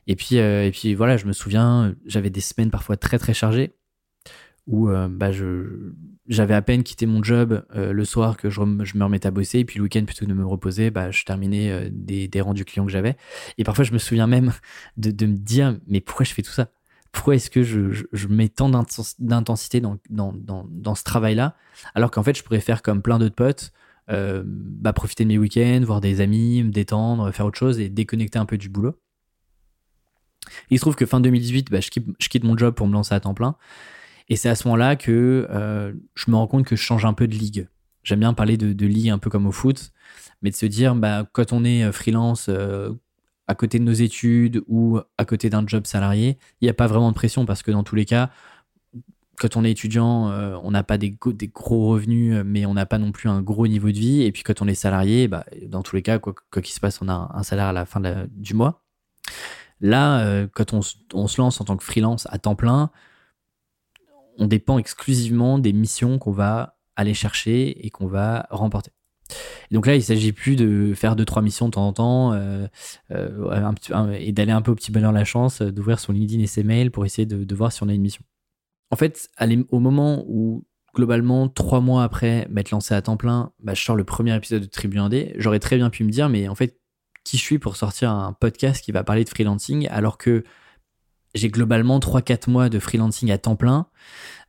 Et 0.05 0.15
puis, 0.15 0.35
et 0.35 0.69
puis 0.71 0.93
voilà, 0.93 1.17
je 1.17 1.25
me 1.25 1.33
souviens, 1.33 1.95
j'avais 2.05 2.29
des 2.29 2.41
semaines 2.41 2.69
parfois 2.69 2.95
très 2.95 3.17
très 3.17 3.33
chargées 3.33 3.73
où 4.69 4.87
euh, 4.89 5.07
bah, 5.09 5.31
j'avais 6.27 6.53
à 6.53 6.61
peine 6.61 6.83
quitté 6.83 7.07
mon 7.07 7.23
job 7.23 7.65
euh, 7.75 7.91
le 7.91 8.05
soir 8.05 8.37
que 8.37 8.49
je, 8.49 8.61
me 8.61 9.03
remettais 9.03 9.27
à 9.27 9.31
bosser, 9.31 9.59
et 9.59 9.65
puis 9.65 9.79
le 9.79 9.83
week-end, 9.83 10.05
plutôt 10.05 10.25
que 10.25 10.29
de 10.29 10.35
me 10.35 10.45
reposer, 10.45 10.91
bah, 10.91 11.11
je 11.11 11.25
terminais 11.25 11.71
euh, 11.71 11.89
des, 11.91 12.41
rendus 12.41 12.65
clients 12.65 12.85
que 12.85 12.91
j'avais. 12.91 13.17
Et 13.57 13.63
parfois, 13.63 13.83
je 13.83 13.91
me 13.91 13.97
souviens 13.97 14.27
même 14.27 14.53
de, 14.97 15.25
me 15.25 15.35
dire, 15.35 15.77
mais 15.87 15.99
pourquoi 15.99 16.23
je 16.23 16.33
fais 16.33 16.43
tout 16.43 16.51
ça? 16.51 16.69
Pourquoi 17.11 17.35
est-ce 17.35 17.49
que 17.49 17.63
je, 17.63 18.27
mets 18.27 18.49
tant 18.49 18.69
d'intensité 18.69 19.81
dans, 19.81 19.97
dans, 20.09 20.95
ce 20.95 21.03
travail-là, 21.03 21.55
alors 21.95 22.11
qu'en 22.11 22.21
fait, 22.21 22.37
je 22.37 22.43
pourrais 22.43 22.59
faire 22.59 22.83
comme 22.83 23.01
plein 23.01 23.17
d'autres 23.17 23.35
potes, 23.35 23.71
bah, 24.07 24.93
profiter 24.93 25.23
de 25.23 25.29
mes 25.29 25.39
week-ends, 25.39 25.81
voir 25.83 26.01
des 26.01 26.21
amis, 26.21 26.63
me 26.63 26.69
détendre, 26.69 27.31
faire 27.31 27.47
autre 27.47 27.57
chose 27.57 27.79
et 27.79 27.89
déconnecter 27.89 28.37
un 28.37 28.45
peu 28.45 28.59
du 28.59 28.69
boulot? 28.69 28.95
Il 30.69 30.77
se 30.77 30.81
trouve 30.81 30.95
que 30.95 31.07
fin 31.07 31.19
2018, 31.19 31.71
bah, 31.71 31.79
je, 31.79 31.89
quitte, 31.89 32.05
je 32.19 32.29
quitte 32.29 32.43
mon 32.43 32.55
job 32.55 32.75
pour 32.75 32.85
me 32.85 32.93
lancer 32.93 33.15
à 33.15 33.19
temps 33.19 33.33
plein. 33.33 33.55
Et 34.29 34.35
c'est 34.35 34.49
à 34.49 34.55
ce 34.55 34.67
moment-là 34.67 34.95
que 34.95 35.47
euh, 35.49 35.93
je 36.15 36.31
me 36.31 36.35
rends 36.35 36.47
compte 36.47 36.65
que 36.65 36.75
je 36.75 36.81
change 36.81 37.05
un 37.05 37.13
peu 37.13 37.27
de 37.27 37.35
ligue. 37.35 37.67
J'aime 38.03 38.19
bien 38.19 38.33
parler 38.33 38.57
de, 38.57 38.85
ligue 38.85 39.09
un 39.09 39.17
peu 39.17 39.29
comme 39.29 39.47
au 39.47 39.51
foot, 39.51 39.91
mais 40.41 40.51
de 40.51 40.55
se 40.55 40.65
dire, 40.67 40.95
bah, 40.95 41.27
quand 41.33 41.51
on 41.51 41.65
est 41.65 41.83
euh, 41.83 41.91
freelance 41.91 42.45
euh, 42.49 42.93
à 43.47 43.55
côté 43.55 43.79
de 43.79 43.83
nos 43.83 43.93
études 43.93 44.63
ou 44.67 44.99
à 45.17 45.25
côté 45.25 45.49
d'un 45.49 45.65
job 45.65 45.85
salarié, 45.87 46.37
il 46.61 46.65
n'y 46.65 46.69
a 46.69 46.73
pas 46.73 46.87
vraiment 46.87 47.09
de 47.09 47.15
pression 47.15 47.45
parce 47.45 47.63
que 47.63 47.71
dans 47.71 47.83
tous 47.83 47.95
les 47.95 48.05
cas, 48.05 48.29
quand 49.39 49.57
on 49.57 49.63
est 49.63 49.71
étudiant, 49.71 50.29
on 50.63 50.69
n'a 50.69 50.83
pas 50.83 50.97
des, 50.97 51.17
gros 51.53 51.87
revenus, 51.87 52.43
mais 52.45 52.65
on 52.65 52.73
n'a 52.73 52.85
pas 52.85 52.97
non 52.97 53.13
plus 53.13 53.29
un 53.29 53.41
gros 53.41 53.67
niveau 53.67 53.87
de 53.87 53.97
vie. 53.97 54.21
Et 54.23 54.33
puis 54.33 54.43
quand 54.43 54.61
on 54.61 54.67
est 54.67 54.75
salarié, 54.75 55.29
bah, 55.29 55.45
dans 55.65 55.81
tous 55.81 55.95
les 55.95 56.01
cas, 56.01 56.19
quoi 56.19 56.35
qu'il 56.61 56.73
se 56.73 56.79
passe, 56.81 57.01
on 57.01 57.07
a 57.07 57.31
un 57.33 57.41
salaire 57.41 57.67
à 57.67 57.73
la 57.73 57.85
fin 57.85 58.01
du 58.31 58.53
mois. 58.53 58.83
Là, 59.79 60.45
quand 60.53 60.73
on, 60.73 60.81
se 60.81 61.41
lance 61.41 61.61
en 61.61 61.63
tant 61.63 61.77
que 61.77 61.85
freelance 61.85 62.27
à 62.29 62.37
temps 62.37 62.55
plein, 62.55 62.91
on 64.39 64.47
dépend 64.47 64.79
exclusivement 64.79 65.59
des 65.59 65.73
missions 65.73 66.17
qu'on 66.17 66.31
va 66.31 66.77
aller 66.95 67.13
chercher 67.13 67.85
et 67.85 67.89
qu'on 67.89 68.07
va 68.07 68.47
remporter. 68.49 68.91
donc 69.71 69.85
là, 69.85 69.95
il 69.95 69.99
ne 69.99 70.03
s'agit 70.03 70.31
plus 70.31 70.55
de 70.55 70.93
faire 70.95 71.15
deux, 71.15 71.25
trois 71.25 71.41
missions 71.41 71.67
de 71.67 71.71
temps 71.71 71.87
en 71.87 71.93
temps 71.93 72.33
euh, 72.33 72.67
euh, 73.11 74.17
et 74.19 74.31
d'aller 74.31 74.51
un 74.51 74.61
peu 74.61 74.71
au 74.71 74.75
petit 74.75 74.91
bonheur 74.91 75.11
la 75.11 75.25
chance, 75.25 75.61
euh, 75.61 75.71
d'ouvrir 75.71 75.99
son 75.99 76.13
LinkedIn 76.13 76.41
et 76.41 76.47
ses 76.47 76.63
mails 76.63 76.91
pour 76.91 77.05
essayer 77.05 77.25
de, 77.25 77.55
voir 77.55 77.71
si 77.71 77.83
on 77.83 77.89
a 77.89 77.93
une 77.93 78.01
mission. 78.01 78.23
En 78.91 78.95
fait, 78.95 79.29
au 79.69 79.79
moment 79.79 80.23
où, 80.27 80.65
globalement, 80.95 81.47
trois 81.47 81.79
mois 81.79 82.03
après 82.03 82.47
m'être 82.49 82.71
lancé 82.71 82.95
à 82.95 83.01
temps 83.01 83.17
plein, 83.17 83.51
bah, 83.59 83.75
je 83.75 83.83
sors 83.83 83.95
le 83.95 84.03
premier 84.03 84.35
épisode 84.35 84.63
de 84.63 84.67
Tribu 84.67 84.97
1D, 84.97 85.33
j'aurais 85.37 85.59
très 85.59 85.77
bien 85.77 85.89
pu 85.89 86.03
me 86.03 86.09
dire, 86.09 86.27
mais 86.27 86.47
en 86.47 86.55
fait, 86.55 86.79
qui 87.23 87.37
je 87.37 87.43
suis 87.43 87.59
pour 87.59 87.75
sortir 87.75 88.09
un 88.09 88.33
podcast 88.33 88.83
qui 88.83 88.91
va 88.91 89.03
parler 89.03 89.23
de 89.23 89.29
freelancing 89.29 89.87
alors 89.89 90.17
que 90.17 90.43
j'ai 91.35 91.49
globalement 91.49 91.99
3-4 91.99 92.49
mois 92.49 92.69
de 92.69 92.79
freelancing 92.79 93.31
à 93.31 93.37
temps 93.37 93.55
plein. 93.55 93.87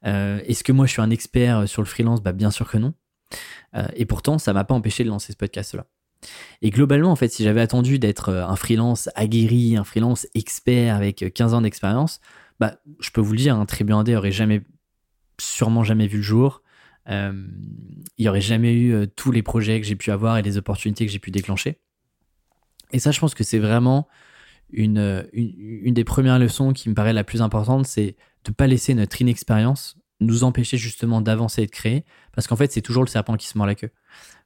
Euh, 0.06 0.40
est-ce 0.46 0.64
que 0.64 0.72
moi 0.72 0.86
je 0.86 0.92
suis 0.92 1.02
un 1.02 1.10
expert 1.10 1.68
sur 1.68 1.82
le 1.82 1.86
freelance? 1.86 2.22
Bah, 2.22 2.32
Bien 2.32 2.50
sûr 2.50 2.68
que 2.70 2.78
non. 2.78 2.94
Euh, 3.76 3.86
et 3.94 4.06
pourtant, 4.06 4.38
ça 4.38 4.52
m'a 4.52 4.64
pas 4.64 4.74
empêché 4.74 5.04
de 5.04 5.08
lancer 5.08 5.32
ce 5.32 5.36
podcast-là. 5.36 5.86
Et 6.62 6.70
globalement, 6.70 7.10
en 7.10 7.16
fait, 7.16 7.28
si 7.28 7.44
j'avais 7.44 7.60
attendu 7.60 7.98
d'être 7.98 8.30
euh, 8.30 8.46
un 8.46 8.56
freelance 8.56 9.08
aguerri, 9.14 9.76
un 9.76 9.84
freelance 9.84 10.26
expert 10.34 10.94
avec 10.94 11.32
15 11.32 11.54
ans 11.54 11.60
d'expérience, 11.62 12.20
bah, 12.58 12.76
je 13.00 13.10
peux 13.10 13.20
vous 13.20 13.32
le 13.32 13.38
dire, 13.38 13.56
un 13.56 13.66
Tribu 13.66 13.92
Indé 13.92 14.16
aurait 14.16 14.32
jamais, 14.32 14.62
sûrement 15.40 15.84
jamais 15.84 16.06
vu 16.06 16.18
le 16.18 16.22
jour. 16.22 16.62
il 17.08 17.42
n'y 18.18 18.28
aurait 18.28 18.40
jamais 18.40 18.74
eu 18.74 19.08
tous 19.16 19.32
les 19.32 19.42
projets 19.42 19.80
que 19.80 19.86
j'ai 19.86 19.96
pu 19.96 20.10
avoir 20.10 20.36
et 20.36 20.42
les 20.42 20.58
opportunités 20.58 21.06
que 21.06 21.12
j'ai 21.12 21.18
pu 21.18 21.30
déclencher. 21.30 21.80
Et 22.92 22.98
ça, 22.98 23.10
je 23.12 23.20
pense 23.20 23.34
que 23.34 23.44
c'est 23.44 23.58
vraiment 23.58 24.08
une, 24.72 25.24
des 25.32 26.04
premières 26.04 26.38
leçons 26.38 26.72
qui 26.72 26.88
me 26.88 26.94
paraît 26.94 27.12
la 27.12 27.24
plus 27.24 27.42
importante, 27.42 27.86
c'est 27.86 28.16
de 28.44 28.50
ne 28.50 28.54
pas 28.54 28.66
laisser 28.66 28.94
notre 28.94 29.20
inexpérience 29.20 29.96
nous 30.20 30.44
empêcher 30.44 30.76
justement 30.76 31.20
d'avancer 31.20 31.62
et 31.62 31.66
de 31.66 31.70
créer, 31.70 32.04
parce 32.32 32.46
qu'en 32.46 32.56
fait, 32.56 32.70
c'est 32.70 32.82
toujours 32.82 33.02
le 33.02 33.08
serpent 33.08 33.36
qui 33.36 33.46
se 33.46 33.56
mord 33.56 33.66
la 33.66 33.74
queue. 33.74 33.90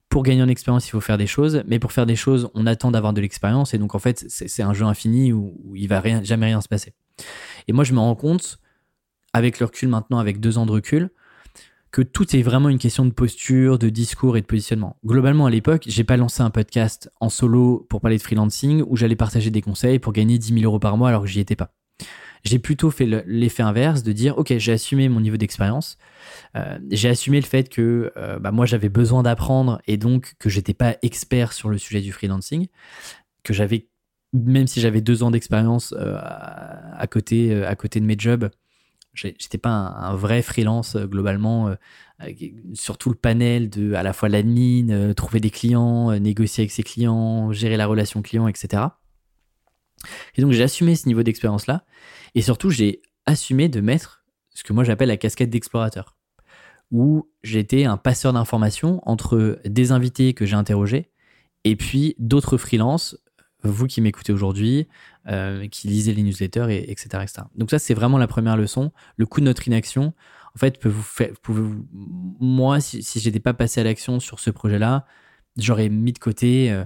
Pour 0.08 0.22
gagner 0.22 0.42
en 0.42 0.48
expérience, 0.48 0.86
il 0.86 0.90
faut 0.90 1.00
faire 1.00 1.18
des 1.18 1.26
choses, 1.26 1.64
mais 1.66 1.80
pour 1.80 1.90
faire 1.90 2.06
des 2.06 2.14
choses, 2.14 2.48
on 2.54 2.66
attend 2.66 2.92
d'avoir 2.92 3.12
de 3.12 3.20
l'expérience, 3.20 3.74
et 3.74 3.78
donc 3.78 3.94
en 3.94 3.98
fait, 3.98 4.24
c'est 4.28 4.62
un 4.62 4.72
jeu 4.72 4.84
infini 4.84 5.32
où, 5.32 5.56
où 5.64 5.74
il 5.74 5.88
va 5.88 6.00
rien, 6.00 6.22
jamais 6.22 6.46
rien 6.46 6.60
se 6.60 6.68
passer. 6.68 6.94
Et 7.66 7.72
moi, 7.72 7.82
je 7.82 7.92
me 7.92 7.98
rends 7.98 8.14
compte, 8.14 8.58
avec 9.32 9.58
le 9.58 9.66
recul 9.66 9.88
maintenant, 9.88 10.18
avec 10.18 10.38
deux 10.38 10.58
ans 10.58 10.66
de 10.66 10.70
recul, 10.70 11.10
que 11.94 12.02
tout 12.02 12.34
est 12.34 12.42
vraiment 12.42 12.70
une 12.70 12.78
question 12.78 13.04
de 13.04 13.12
posture, 13.12 13.78
de 13.78 13.88
discours 13.88 14.36
et 14.36 14.40
de 14.40 14.46
positionnement. 14.46 14.96
Globalement, 15.06 15.46
à 15.46 15.50
l'époque, 15.50 15.84
j'ai 15.86 16.02
pas 16.02 16.16
lancé 16.16 16.42
un 16.42 16.50
podcast 16.50 17.08
en 17.20 17.28
solo 17.28 17.86
pour 17.88 18.00
parler 18.00 18.16
de 18.16 18.22
freelancing 18.22 18.82
où 18.88 18.96
j'allais 18.96 19.14
partager 19.14 19.52
des 19.52 19.60
conseils 19.60 20.00
pour 20.00 20.12
gagner 20.12 20.36
10 20.36 20.54
000 20.54 20.64
euros 20.64 20.80
par 20.80 20.96
mois 20.96 21.10
alors 21.10 21.22
que 21.22 21.28
j'y 21.28 21.38
étais 21.38 21.54
pas. 21.54 21.72
J'ai 22.42 22.58
plutôt 22.58 22.90
fait 22.90 23.06
l'effet 23.26 23.62
inverse 23.62 24.02
de 24.02 24.10
dire, 24.10 24.36
ok, 24.38 24.58
j'ai 24.58 24.72
assumé 24.72 25.08
mon 25.08 25.20
niveau 25.20 25.36
d'expérience, 25.36 25.96
euh, 26.56 26.80
j'ai 26.90 27.10
assumé 27.10 27.40
le 27.40 27.46
fait 27.46 27.68
que 27.68 28.10
euh, 28.16 28.40
bah, 28.40 28.50
moi 28.50 28.66
j'avais 28.66 28.88
besoin 28.88 29.22
d'apprendre 29.22 29.80
et 29.86 29.96
donc 29.96 30.34
que 30.40 30.50
j'étais 30.50 30.74
pas 30.74 30.96
expert 31.02 31.52
sur 31.52 31.68
le 31.68 31.78
sujet 31.78 32.00
du 32.00 32.10
freelancing, 32.10 32.66
que 33.44 33.54
j'avais, 33.54 33.86
même 34.32 34.66
si 34.66 34.80
j'avais 34.80 35.00
deux 35.00 35.22
ans 35.22 35.30
d'expérience 35.30 35.94
euh, 35.96 36.18
à 36.18 37.06
côté, 37.06 37.64
à 37.64 37.76
côté 37.76 38.00
de 38.00 38.04
mes 38.04 38.16
jobs, 38.18 38.50
J'étais 39.14 39.58
pas 39.58 39.70
un, 39.70 40.16
vrai 40.16 40.42
freelance 40.42 40.96
euh, 40.96 41.06
globalement 41.06 41.68
euh, 41.68 41.76
sur 42.74 42.98
tout 42.98 43.10
le 43.10 43.14
panel 43.14 43.70
de 43.70 43.94
à 43.94 44.02
la 44.02 44.12
fois 44.12 44.28
l'admin, 44.28 44.88
euh, 44.90 45.14
trouver 45.14 45.40
des 45.40 45.50
clients, 45.50 46.18
négocier 46.18 46.62
avec 46.62 46.72
ses 46.72 46.82
clients, 46.82 47.52
gérer 47.52 47.76
la 47.76 47.86
relation 47.86 48.22
client, 48.22 48.48
etc. 48.48 48.82
Et 50.36 50.42
donc 50.42 50.52
j'ai 50.52 50.62
assumé 50.62 50.96
ce 50.96 51.06
niveau 51.06 51.22
d'expérience 51.22 51.66
là, 51.66 51.84
et 52.34 52.42
surtout 52.42 52.70
j'ai 52.70 53.02
assumé 53.24 53.68
de 53.68 53.80
mettre 53.80 54.24
ce 54.50 54.64
que 54.64 54.72
moi 54.72 54.84
j'appelle 54.84 55.08
la 55.08 55.16
casquette 55.16 55.50
d'explorateur, 55.50 56.16
où 56.90 57.30
j'étais 57.42 57.84
un 57.84 57.96
passeur 57.96 58.32
d'informations 58.32 59.00
entre 59.08 59.60
des 59.64 59.92
invités 59.92 60.34
que 60.34 60.44
j'ai 60.44 60.56
interrogés 60.56 61.10
et 61.64 61.76
puis 61.76 62.14
d'autres 62.18 62.58
freelances 62.58 63.16
vous 63.70 63.86
qui 63.86 64.00
m'écoutez 64.00 64.32
aujourd'hui, 64.32 64.86
euh, 65.28 65.66
qui 65.68 65.88
lisez 65.88 66.12
les 66.14 66.22
newsletters, 66.22 66.66
et, 66.70 66.90
etc., 66.90 67.24
Donc 67.54 67.70
ça, 67.70 67.78
c'est 67.78 67.94
vraiment 67.94 68.18
la 68.18 68.26
première 68.26 68.56
leçon. 68.56 68.92
Le 69.16 69.26
coût 69.26 69.40
de 69.40 69.46
notre 69.46 69.66
inaction, 69.66 70.14
en 70.54 70.58
fait, 70.58 70.78
peut 70.78 70.88
vous 70.88 71.02
faire, 71.02 71.30
pouvez 71.42 71.62
moi, 71.92 72.80
si, 72.80 73.02
si 73.02 73.20
j'étais 73.20 73.40
pas 73.40 73.54
passé 73.54 73.80
à 73.80 73.84
l'action 73.84 74.20
sur 74.20 74.40
ce 74.40 74.50
projet-là, 74.50 75.06
j'aurais 75.56 75.88
mis 75.88 76.12
de 76.12 76.18
côté 76.18 76.70
euh, 76.70 76.84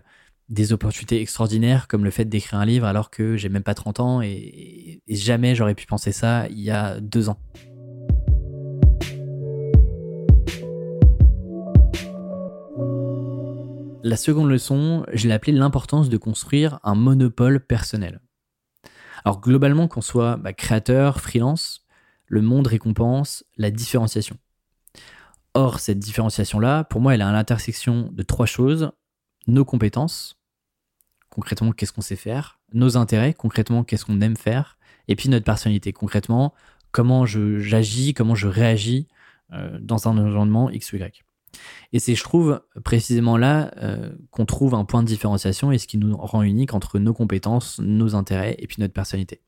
des 0.48 0.72
opportunités 0.72 1.20
extraordinaires 1.20 1.88
comme 1.88 2.04
le 2.04 2.10
fait 2.10 2.24
d'écrire 2.24 2.58
un 2.58 2.64
livre 2.64 2.86
alors 2.86 3.10
que 3.10 3.36
j'ai 3.36 3.48
même 3.48 3.62
pas 3.62 3.74
30 3.74 4.00
ans 4.00 4.22
et 4.22 5.02
jamais 5.08 5.54
j'aurais 5.54 5.74
pu 5.74 5.86
penser 5.86 6.12
ça 6.12 6.48
il 6.48 6.60
y 6.60 6.70
a 6.70 7.00
deux 7.00 7.28
ans. 7.28 7.38
La 14.04 14.16
seconde 14.16 14.48
leçon, 14.48 15.04
je 15.12 15.26
l'ai 15.26 15.34
appelée 15.34 15.52
l'importance 15.52 16.08
de 16.08 16.16
construire 16.16 16.78
un 16.84 16.94
monopole 16.94 17.58
personnel. 17.58 18.20
Alors 19.24 19.40
globalement, 19.40 19.88
qu'on 19.88 20.00
soit 20.00 20.36
bah, 20.36 20.52
créateur, 20.52 21.20
freelance, 21.20 21.84
le 22.26 22.40
monde 22.40 22.68
récompense 22.68 23.44
la 23.56 23.70
différenciation. 23.72 24.36
Or, 25.54 25.80
cette 25.80 25.98
différenciation-là, 25.98 26.84
pour 26.84 27.00
moi, 27.00 27.14
elle 27.14 27.22
est 27.22 27.24
à 27.24 27.32
l'intersection 27.32 28.10
de 28.12 28.22
trois 28.22 28.46
choses. 28.46 28.92
Nos 29.48 29.64
compétences, 29.64 30.40
concrètement, 31.30 31.72
qu'est-ce 31.72 31.92
qu'on 31.92 32.00
sait 32.00 32.16
faire? 32.16 32.60
Nos 32.72 32.96
intérêts, 32.96 33.34
concrètement, 33.34 33.82
qu'est-ce 33.82 34.04
qu'on 34.04 34.20
aime 34.20 34.36
faire? 34.36 34.78
Et 35.08 35.16
puis 35.16 35.28
notre 35.28 35.44
personnalité, 35.44 35.92
concrètement, 35.92 36.54
comment 36.92 37.26
j'agis, 37.26 38.14
comment 38.14 38.36
je 38.36 38.46
réagis 38.46 39.08
euh, 39.52 39.78
dans 39.80 40.06
un 40.06 40.16
environnement 40.18 40.70
X 40.70 40.92
ou 40.92 40.96
Y. 40.96 41.24
Et 41.92 41.98
c'est, 41.98 42.14
je 42.14 42.22
trouve, 42.22 42.60
précisément 42.84 43.36
là 43.36 43.72
euh, 43.78 44.10
qu'on 44.30 44.46
trouve 44.46 44.74
un 44.74 44.84
point 44.84 45.02
de 45.02 45.08
différenciation 45.08 45.72
et 45.72 45.78
ce 45.78 45.86
qui 45.86 45.98
nous 45.98 46.16
rend 46.16 46.42
unique 46.42 46.74
entre 46.74 46.98
nos 46.98 47.14
compétences, 47.14 47.78
nos 47.80 48.14
intérêts 48.14 48.56
et 48.58 48.66
puis 48.66 48.76
notre 48.80 48.94
personnalité. 48.94 49.40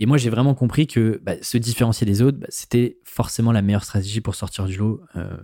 Et 0.00 0.06
moi, 0.06 0.16
j'ai 0.16 0.30
vraiment 0.30 0.54
compris 0.54 0.86
que 0.86 1.20
bah, 1.24 1.34
se 1.42 1.58
différencier 1.58 2.06
des 2.06 2.22
autres, 2.22 2.38
bah, 2.38 2.46
c'était 2.50 2.98
forcément 3.04 3.50
la 3.50 3.62
meilleure 3.62 3.84
stratégie 3.84 4.20
pour 4.20 4.36
sortir 4.36 4.66
du 4.66 4.76
lot 4.76 5.00
euh, 5.16 5.36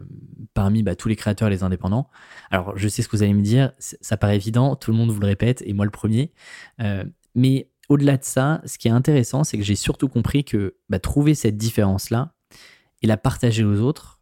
parmi 0.55 0.83
bah, 0.83 0.95
tous 0.95 1.09
les 1.09 1.17
créateurs 1.17 1.49
et 1.49 1.51
les 1.51 1.65
indépendants. 1.65 2.09
Alors, 2.51 2.77
je 2.77 2.87
sais 2.87 3.03
ce 3.03 3.09
que 3.09 3.17
vous 3.17 3.23
allez 3.25 3.35
me 3.35 3.43
dire, 3.43 3.73
ça 3.79 4.17
paraît 4.17 4.37
évident, 4.37 4.77
tout 4.77 4.93
le 4.93 4.97
monde 4.97 5.11
vous 5.11 5.21
le 5.21 5.27
répète, 5.27 5.63
et 5.67 5.73
moi 5.73 5.85
le 5.85 5.91
premier. 5.91 6.33
Euh, 6.81 7.05
mais 7.35 7.69
au-delà 7.89 8.17
de 8.17 8.25
ça, 8.25 8.63
ce 8.65 8.79
qui 8.79 8.87
est 8.87 8.93
intéressant, 8.93 9.43
c'est 9.43 9.59
que 9.59 9.65
j'ai 9.65 9.75
surtout 9.75 10.09
compris 10.09 10.45
que 10.45 10.77
trouver 11.03 11.35
cette 11.35 11.57
différence-là 11.57 12.35
et 13.03 13.07
la 13.09 13.17
partager 13.17 13.65
aux 13.65 13.81
autres, 13.81 14.14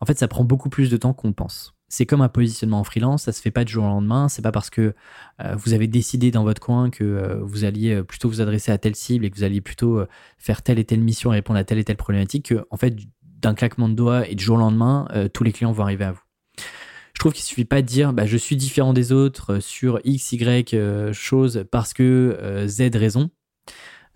en 0.00 0.06
fait, 0.06 0.18
ça 0.18 0.28
prend 0.28 0.44
beaucoup 0.44 0.68
plus 0.68 0.90
de 0.90 0.96
temps 0.96 1.12
qu'on 1.12 1.32
pense. 1.32 1.74
C'est 1.88 2.04
comme 2.04 2.20
un 2.20 2.28
positionnement 2.28 2.80
en 2.80 2.84
freelance, 2.84 3.24
ça 3.24 3.32
se 3.32 3.40
fait 3.40 3.52
pas 3.52 3.64
du 3.64 3.72
jour 3.72 3.84
au 3.84 3.88
lendemain. 3.88 4.28
C'est 4.28 4.42
pas 4.42 4.50
parce 4.50 4.70
que 4.70 4.94
euh, 5.40 5.54
vous 5.56 5.72
avez 5.72 5.86
décidé 5.86 6.30
dans 6.32 6.42
votre 6.42 6.60
coin 6.60 6.90
que 6.90 7.04
euh, 7.04 7.40
vous 7.42 7.64
alliez 7.64 7.94
euh, 7.94 8.02
plutôt 8.02 8.28
vous 8.28 8.40
adresser 8.40 8.72
à 8.72 8.78
telle 8.78 8.96
cible 8.96 9.24
et 9.24 9.30
que 9.30 9.36
vous 9.36 9.44
alliez 9.44 9.60
plutôt 9.60 10.02
faire 10.38 10.62
telle 10.62 10.78
et 10.78 10.84
telle 10.84 11.00
mission 11.00 11.32
et 11.32 11.36
répondre 11.36 11.58
à 11.58 11.64
telle 11.64 11.78
et 11.78 11.84
telle 11.84 11.96
problématique 11.96 12.46
que, 12.46 12.66
en 12.70 12.76
fait, 12.76 12.96
d'un 13.22 13.54
claquement 13.54 13.88
de 13.88 13.94
doigts 13.94 14.28
et 14.28 14.34
du 14.34 14.42
jour 14.42 14.56
au 14.56 14.60
lendemain, 14.60 15.06
tous 15.32 15.44
les 15.44 15.52
clients 15.52 15.72
vont 15.72 15.84
arriver 15.84 16.04
à 16.04 16.12
vous. 16.12 16.22
Je 17.12 17.20
trouve 17.20 17.32
qu'il 17.32 17.44
suffit 17.44 17.64
pas 17.64 17.82
de 17.82 17.86
dire 17.86 18.12
bah, 18.12 18.26
je 18.26 18.36
suis 18.36 18.56
différent 18.56 18.92
des 18.92 19.12
autres 19.12 19.60
sur 19.60 20.00
X, 20.04 20.32
Y 20.32 21.12
chose 21.12 21.64
parce 21.70 21.92
que 21.92 22.64
Z 22.66 22.94
raison 22.94 23.30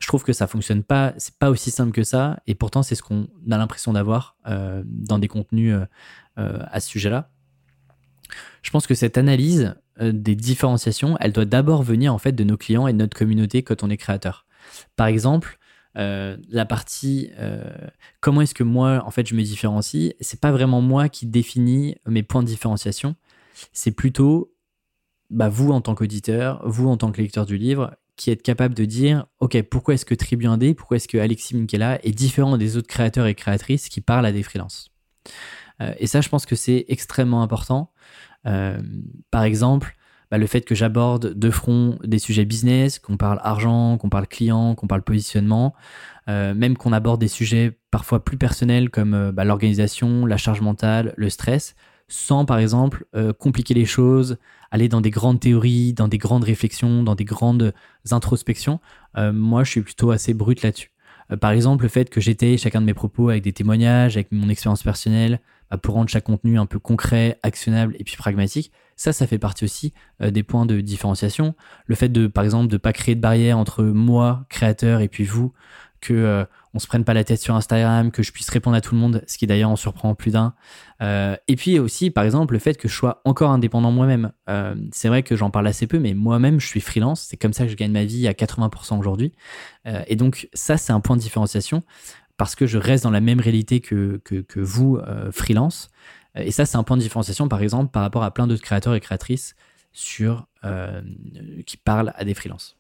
je 0.01 0.07
trouve 0.07 0.25
que 0.25 0.33
ça 0.33 0.47
fonctionne 0.47 0.83
pas, 0.83 1.13
c'est 1.19 1.35
pas 1.37 1.51
aussi 1.51 1.71
simple 1.71 1.93
que 1.93 2.03
ça, 2.03 2.41
et 2.47 2.55
pourtant 2.55 2.83
c'est 2.83 2.95
ce 2.95 3.03
qu'on 3.03 3.29
a 3.51 3.59
l'impression 3.59 3.93
d'avoir 3.93 4.37
euh, 4.49 4.83
dans 4.87 5.19
des 5.19 5.29
contenus 5.29 5.75
euh, 5.75 5.85
euh, 6.39 6.59
à 6.71 6.81
ce 6.81 6.89
sujet-là. 6.89 7.31
Je 8.63 8.71
pense 8.71 8.87
que 8.87 8.95
cette 8.95 9.19
analyse 9.19 9.75
des 10.01 10.35
différenciations, 10.35 11.17
elle 11.21 11.33
doit 11.33 11.45
d'abord 11.45 11.83
venir 11.83 12.15
en 12.15 12.19
fait 12.19 12.33
de 12.33 12.45
nos 12.45 12.57
clients 12.57 12.87
et 12.87 12.93
de 12.95 12.99
notre 12.99 13.17
communauté 13.17 13.63
quand 13.63 13.83
on 13.83 13.91
est 13.91 13.99
créateur. 13.99 14.47
Par 14.97 15.09
exemple, 15.09 15.59
la 15.95 16.65
partie 16.67 17.31
comment 18.21 18.41
est-ce 18.41 18.55
que 18.55 18.63
moi 18.63 19.03
en 19.05 19.11
fait 19.11 19.27
je 19.27 19.35
me 19.35 19.43
différencie, 19.43 20.15
c'est 20.21 20.41
pas 20.41 20.53
vraiment 20.53 20.81
moi 20.81 21.09
qui 21.09 21.27
définis 21.27 21.97
mes 22.07 22.23
points 22.23 22.43
de 22.43 22.47
différenciation, 22.47 23.17
c'est 23.73 23.91
plutôt 23.91 24.55
bah, 25.29 25.49
vous 25.49 25.71
en 25.73 25.81
tant 25.81 25.95
qu'auditeur, 25.95 26.63
vous 26.65 26.89
en 26.89 26.97
tant 26.97 27.13
que 27.13 27.21
lecteur 27.21 27.45
du 27.45 27.59
livre, 27.59 27.97
qui 28.21 28.31
est 28.31 28.37
capable 28.37 28.75
de 28.75 28.85
dire 28.85 29.25
ok 29.39 29.63
pourquoi 29.63 29.95
est-ce 29.95 30.05
que 30.05 30.15
Tribu 30.15 30.45
1D, 30.45 30.75
pourquoi 30.75 30.99
est-ce 30.99 31.09
que 31.09 31.17
Alexis 31.17 31.57
Minkela 31.57 31.99
est 32.05 32.13
différent 32.13 32.59
des 32.59 32.77
autres 32.77 32.87
créateurs 32.87 33.27
et 33.27 33.35
créatrices 33.35 33.89
qui 33.89 34.03
parlent 34.03 34.27
à 34.27 34.33
des 34.33 34.43
freelances? 34.43 34.91
Euh, 35.81 35.95
et 35.99 36.07
ça, 36.07 36.21
je 36.21 36.29
pense 36.29 36.45
que 36.45 36.55
c'est 36.55 36.85
extrêmement 36.89 37.43
important. 37.43 37.93
Euh, 38.47 38.79
par 39.31 39.45
exemple, 39.45 39.97
bah, 40.31 40.37
le 40.37 40.47
fait 40.47 40.61
que 40.61 40.75
j'aborde 40.75 41.33
de 41.33 41.51
front 41.51 41.99
des 42.05 42.19
sujets 42.19 42.45
business, 42.45 42.99
qu'on 42.99 43.17
parle 43.17 43.41
argent, 43.43 43.97
qu'on 43.97 44.11
parle 44.11 44.27
client, 44.27 44.75
qu'on 44.75 44.87
parle 44.87 45.03
positionnement, 45.03 45.75
euh, 46.29 46.53
même 46.53 46.77
qu'on 46.77 46.93
aborde 46.93 47.23
des 47.23 47.29
sujets 47.29 47.79
parfois 47.91 48.23
plus 48.23 48.37
personnels 48.37 48.91
comme 48.91 49.31
bah, 49.31 49.45
l'organisation, 49.45 50.27
la 50.27 50.37
charge 50.37 50.61
mentale, 50.61 51.15
le 51.17 51.31
stress, 51.31 51.75
sans 52.11 52.45
par 52.45 52.59
exemple 52.59 53.07
compliquer 53.39 53.73
les 53.73 53.87
choses, 53.87 54.37
aller 54.71 54.89
dans 54.89 55.01
des 55.01 55.11
grandes 55.11 55.41
théories, 55.41 55.93
dans 55.93 56.09
des 56.09 56.19
grandes 56.19 56.45
réflexions, 56.45 57.03
dans 57.03 57.15
des 57.15 57.25
grandes 57.25 57.73
introspections. 58.11 58.81
Euh, 59.17 59.33
moi, 59.33 59.65
je 59.65 59.71
suis 59.71 59.83
plutôt 59.83 60.11
assez 60.11 60.35
brut 60.35 60.63
là-dessus. 60.63 60.91
Euh, 61.33 61.37
par 61.37 61.51
exemple, 61.51 61.85
le 61.85 61.89
fait 61.89 62.11
que 62.11 62.21
j'étais 62.21 62.57
chacun 62.57 62.81
de 62.81 62.87
mes 62.87 62.95
propos 62.95 63.29
avec 63.29 63.43
des 63.43 63.53
témoignages, 63.53 64.17
avec 64.17 64.31
mon 64.33 64.49
expérience 64.49 64.83
personnelle, 64.83 65.41
bah, 65.71 65.79
pour 65.79 65.95
rendre 65.95 66.09
chaque 66.09 66.25
contenu 66.25 66.59
un 66.59 66.67
peu 66.67 66.79
concret, 66.79 67.39
actionnable 67.43 67.97
et 67.99 68.05
puis 68.05 68.17
pragmatique, 68.17 68.73
ça, 68.97 69.13
ça 69.13 69.27
fait 69.27 69.39
partie 69.39 69.65
aussi 69.65 69.93
euh, 70.21 70.31
des 70.31 70.43
points 70.43 70.67
de 70.67 70.81
différenciation. 70.81 71.55
Le 71.87 71.95
fait 71.95 72.09
de, 72.09 72.27
par 72.27 72.45
exemple, 72.45 72.69
de 72.69 72.77
pas 72.77 72.93
créer 72.93 73.15
de 73.15 73.21
barrière 73.21 73.59
entre 73.59 73.83
moi, 73.83 74.47
créateur, 74.49 75.01
et 75.01 75.09
puis 75.09 75.25
vous, 75.25 75.53
que 76.01 76.15
euh, 76.15 76.45
on 76.73 76.79
se 76.79 76.87
prenne 76.87 77.05
pas 77.05 77.15
la 77.15 77.25
tête 77.25 77.41
sur 77.41 77.55
Instagram, 77.55 78.11
que 78.11 78.23
je 78.23 78.33
puisse 78.33 78.49
répondre 78.49 78.77
à 78.77 78.81
tout 78.81 78.95
le 78.95 79.01
monde, 79.01 79.23
ce 79.27 79.39
qui 79.39 79.47
d'ailleurs 79.47 79.71
en 79.71 79.77
surprend 79.77 80.15
plus 80.15 80.33
d'un. 80.33 80.55
Euh, 81.03 81.37
et 81.49 81.57
puis 81.57 81.79
aussi, 81.79 82.11
par 82.11 82.25
exemple, 82.25 82.53
le 82.53 82.61
fait 82.61 82.77
que 82.77 82.89
je 82.89 82.95
sois 82.95 83.21
encore 83.25 83.51
indépendant 83.51 83.91
moi-même. 83.91 84.33
Euh, 84.49 84.75
c'est 84.93 85.09
vrai 85.09 85.23
que 85.23 85.35
j'en 85.35 85.51
parle 85.51 85.67
assez 85.67 85.87
peu, 85.87 85.99
mais 85.99 86.15
moi-même, 86.15 86.61
je 86.61 86.67
suis 86.67 86.81
freelance. 86.81 87.23
C'est 87.23 87.37
comme 87.37 87.53
ça 87.53 87.65
que 87.65 87.71
je 87.71 87.77
gagne 87.77 87.93
ma 87.93 88.05
vie 88.05 88.29
à 88.29 88.33
80% 88.33 88.99
aujourd'hui. 88.99 89.33
et 90.07 90.17
donc, 90.17 90.49
ça, 90.53 90.77
c'est 90.77 90.93
un 90.93 91.01
point 91.01 91.17
de 91.17 91.23
différenciation 91.23 91.83
parce 92.37 92.55
que 92.55 92.67
je 92.67 92.79
reste 92.79 93.05
dans 93.05 93.11
la 93.11 93.21
même 93.21 93.41
réalité 93.41 93.81
que, 93.81 94.21
vous, 94.57 95.01
freelance. 95.33 95.91
Et 96.37 96.53
ça, 96.53 96.67
c'est 96.67 96.77
un 96.77 96.85
point 96.85 96.97
de 96.97 97.03
différenciation, 97.03 97.49
par 97.49 97.63
exemple, 97.63 97.91
par 97.91 98.03
rapport 98.03 98.23
à 98.23 98.33
plein 98.33 98.47
d'autres 98.47 98.63
créateurs 98.63 98.95
et 98.95 99.01
créatrices 99.01 99.57
qui 99.93 101.77
parlent 101.85 102.13
à 102.15 102.25
des 102.25 102.35
freelances. 102.35 102.77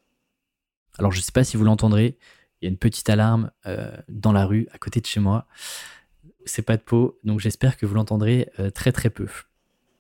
Alors, 0.98 1.12
je 1.12 1.18
ne 1.18 1.22
sais 1.22 1.32
pas 1.32 1.44
si 1.44 1.56
vous 1.56 1.64
l'entendrez, 1.64 2.18
il 2.60 2.66
y 2.66 2.68
a 2.68 2.70
une 2.70 2.78
petite 2.78 3.08
alarme 3.08 3.50
euh, 3.66 3.96
dans 4.08 4.32
la 4.32 4.46
rue 4.46 4.68
à 4.72 4.78
côté 4.78 5.00
de 5.00 5.06
chez 5.06 5.20
moi. 5.20 5.46
C'est 6.44 6.62
pas 6.62 6.76
de 6.76 6.82
peau, 6.82 7.18
donc 7.24 7.40
j'espère 7.40 7.76
que 7.76 7.86
vous 7.86 7.94
l'entendrez 7.94 8.48
euh, 8.58 8.70
très 8.70 8.92
très 8.92 9.10
peu. 9.10 9.26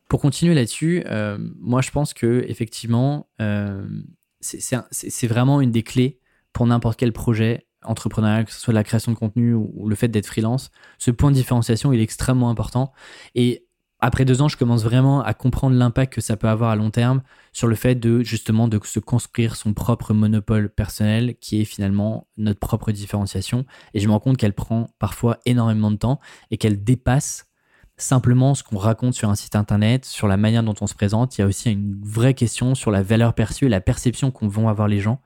Pour 0.08 0.20
continuer 0.20 0.54
là-dessus, 0.54 1.02
euh, 1.06 1.38
moi 1.58 1.82
je 1.82 1.90
pense 1.90 2.14
que 2.14 2.44
effectivement, 2.48 3.28
c'est 4.40 5.26
vraiment 5.26 5.60
une 5.60 5.70
des 5.70 5.82
clés 5.82 6.18
pour 6.52 6.66
n'importe 6.66 6.98
quel 6.98 7.12
projet 7.12 7.66
entrepreneurial, 7.82 8.44
que 8.44 8.52
ce 8.52 8.60
soit 8.60 8.74
la 8.74 8.84
création 8.84 9.12
de 9.12 9.16
contenu 9.16 9.54
ou, 9.54 9.88
le 9.88 9.94
fait 9.94 10.08
d'être 10.08 10.26
freelance. 10.26 10.70
Ce 10.98 11.10
point 11.10 11.30
de 11.30 11.36
différenciation, 11.36 11.92
il 11.92 12.00
est 12.00 12.04
extrêmement 12.04 12.50
important. 12.50 12.92
Et 13.34 13.66
après 14.00 14.24
deux 14.24 14.40
ans, 14.42 14.48
je 14.48 14.56
commence 14.56 14.82
vraiment 14.82 15.22
à 15.22 15.34
comprendre 15.34 15.76
l'impact 15.76 16.14
que 16.14 16.20
ça 16.20 16.36
peut 16.36 16.48
avoir 16.48 16.70
à 16.70 16.76
long 16.76 16.90
terme 16.90 17.22
sur 17.52 17.68
le 17.68 17.74
fait 17.74 17.94
de 17.94 18.22
justement 18.22 18.68
de 18.68 18.80
se 18.82 18.98
construire 18.98 19.56
son 19.56 19.74
propre 19.74 20.14
monopole 20.14 20.70
personnel 20.70 21.36
qui 21.40 21.60
est 21.60 21.64
finalement 21.64 22.26
notre 22.36 22.60
propre 22.60 22.92
différenciation. 22.92 23.66
Et 23.94 24.00
je 24.00 24.06
me 24.06 24.12
rends 24.12 24.20
compte 24.20 24.36
qu'elle 24.36 24.54
prend 24.54 24.88
parfois 24.98 25.38
énormément 25.44 25.90
de 25.90 25.96
temps 25.96 26.20
et 26.50 26.56
qu'elle 26.56 26.82
dépasse 26.82 27.46
simplement 27.98 28.54
ce 28.54 28.62
qu'on 28.62 28.78
raconte 28.78 29.14
sur 29.14 29.28
un 29.28 29.34
site 29.34 29.56
internet, 29.56 30.06
sur 30.06 30.26
la 30.26 30.38
manière 30.38 30.62
dont 30.62 30.74
on 30.80 30.86
se 30.86 30.94
présente. 30.94 31.36
Il 31.36 31.42
y 31.42 31.44
a 31.44 31.46
aussi 31.46 31.70
une 31.70 32.00
vraie 32.02 32.34
question 32.34 32.74
sur 32.74 32.90
la 32.90 33.02
valeur 33.02 33.34
perçue 33.34 33.66
et 33.66 33.68
la 33.68 33.82
perception 33.82 34.30
qu'ont 34.30 34.48
vont 34.48 34.68
avoir 34.68 34.88
les 34.88 35.00
gens 35.00 35.20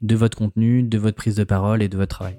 de 0.00 0.14
votre 0.14 0.38
contenu, 0.38 0.82
de 0.82 0.98
votre 0.98 1.16
prise 1.16 1.36
de 1.36 1.44
parole 1.44 1.82
et 1.82 1.88
de 1.88 1.96
votre 1.96 2.16
travail. 2.16 2.38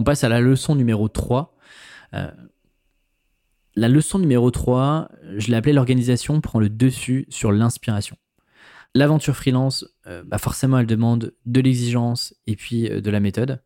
On 0.00 0.02
passe 0.02 0.24
à 0.24 0.30
la 0.30 0.40
leçon 0.40 0.74
numéro 0.76 1.08
3. 1.08 1.54
Euh, 2.14 2.30
la 3.74 3.86
leçon 3.86 4.18
numéro 4.18 4.50
3, 4.50 5.10
je 5.36 5.48
l'ai 5.48 5.56
appelée 5.56 5.74
l'organisation 5.74 6.40
prend 6.40 6.58
le 6.58 6.70
dessus 6.70 7.26
sur 7.28 7.52
l'inspiration. 7.52 8.16
L'aventure 8.94 9.36
freelance, 9.36 9.84
bah 10.24 10.38
forcément, 10.38 10.78
elle 10.78 10.86
demande 10.86 11.34
de 11.44 11.60
l'exigence 11.60 12.34
et 12.46 12.56
puis 12.56 12.88
de 12.88 13.10
la 13.10 13.20
méthode. 13.20 13.62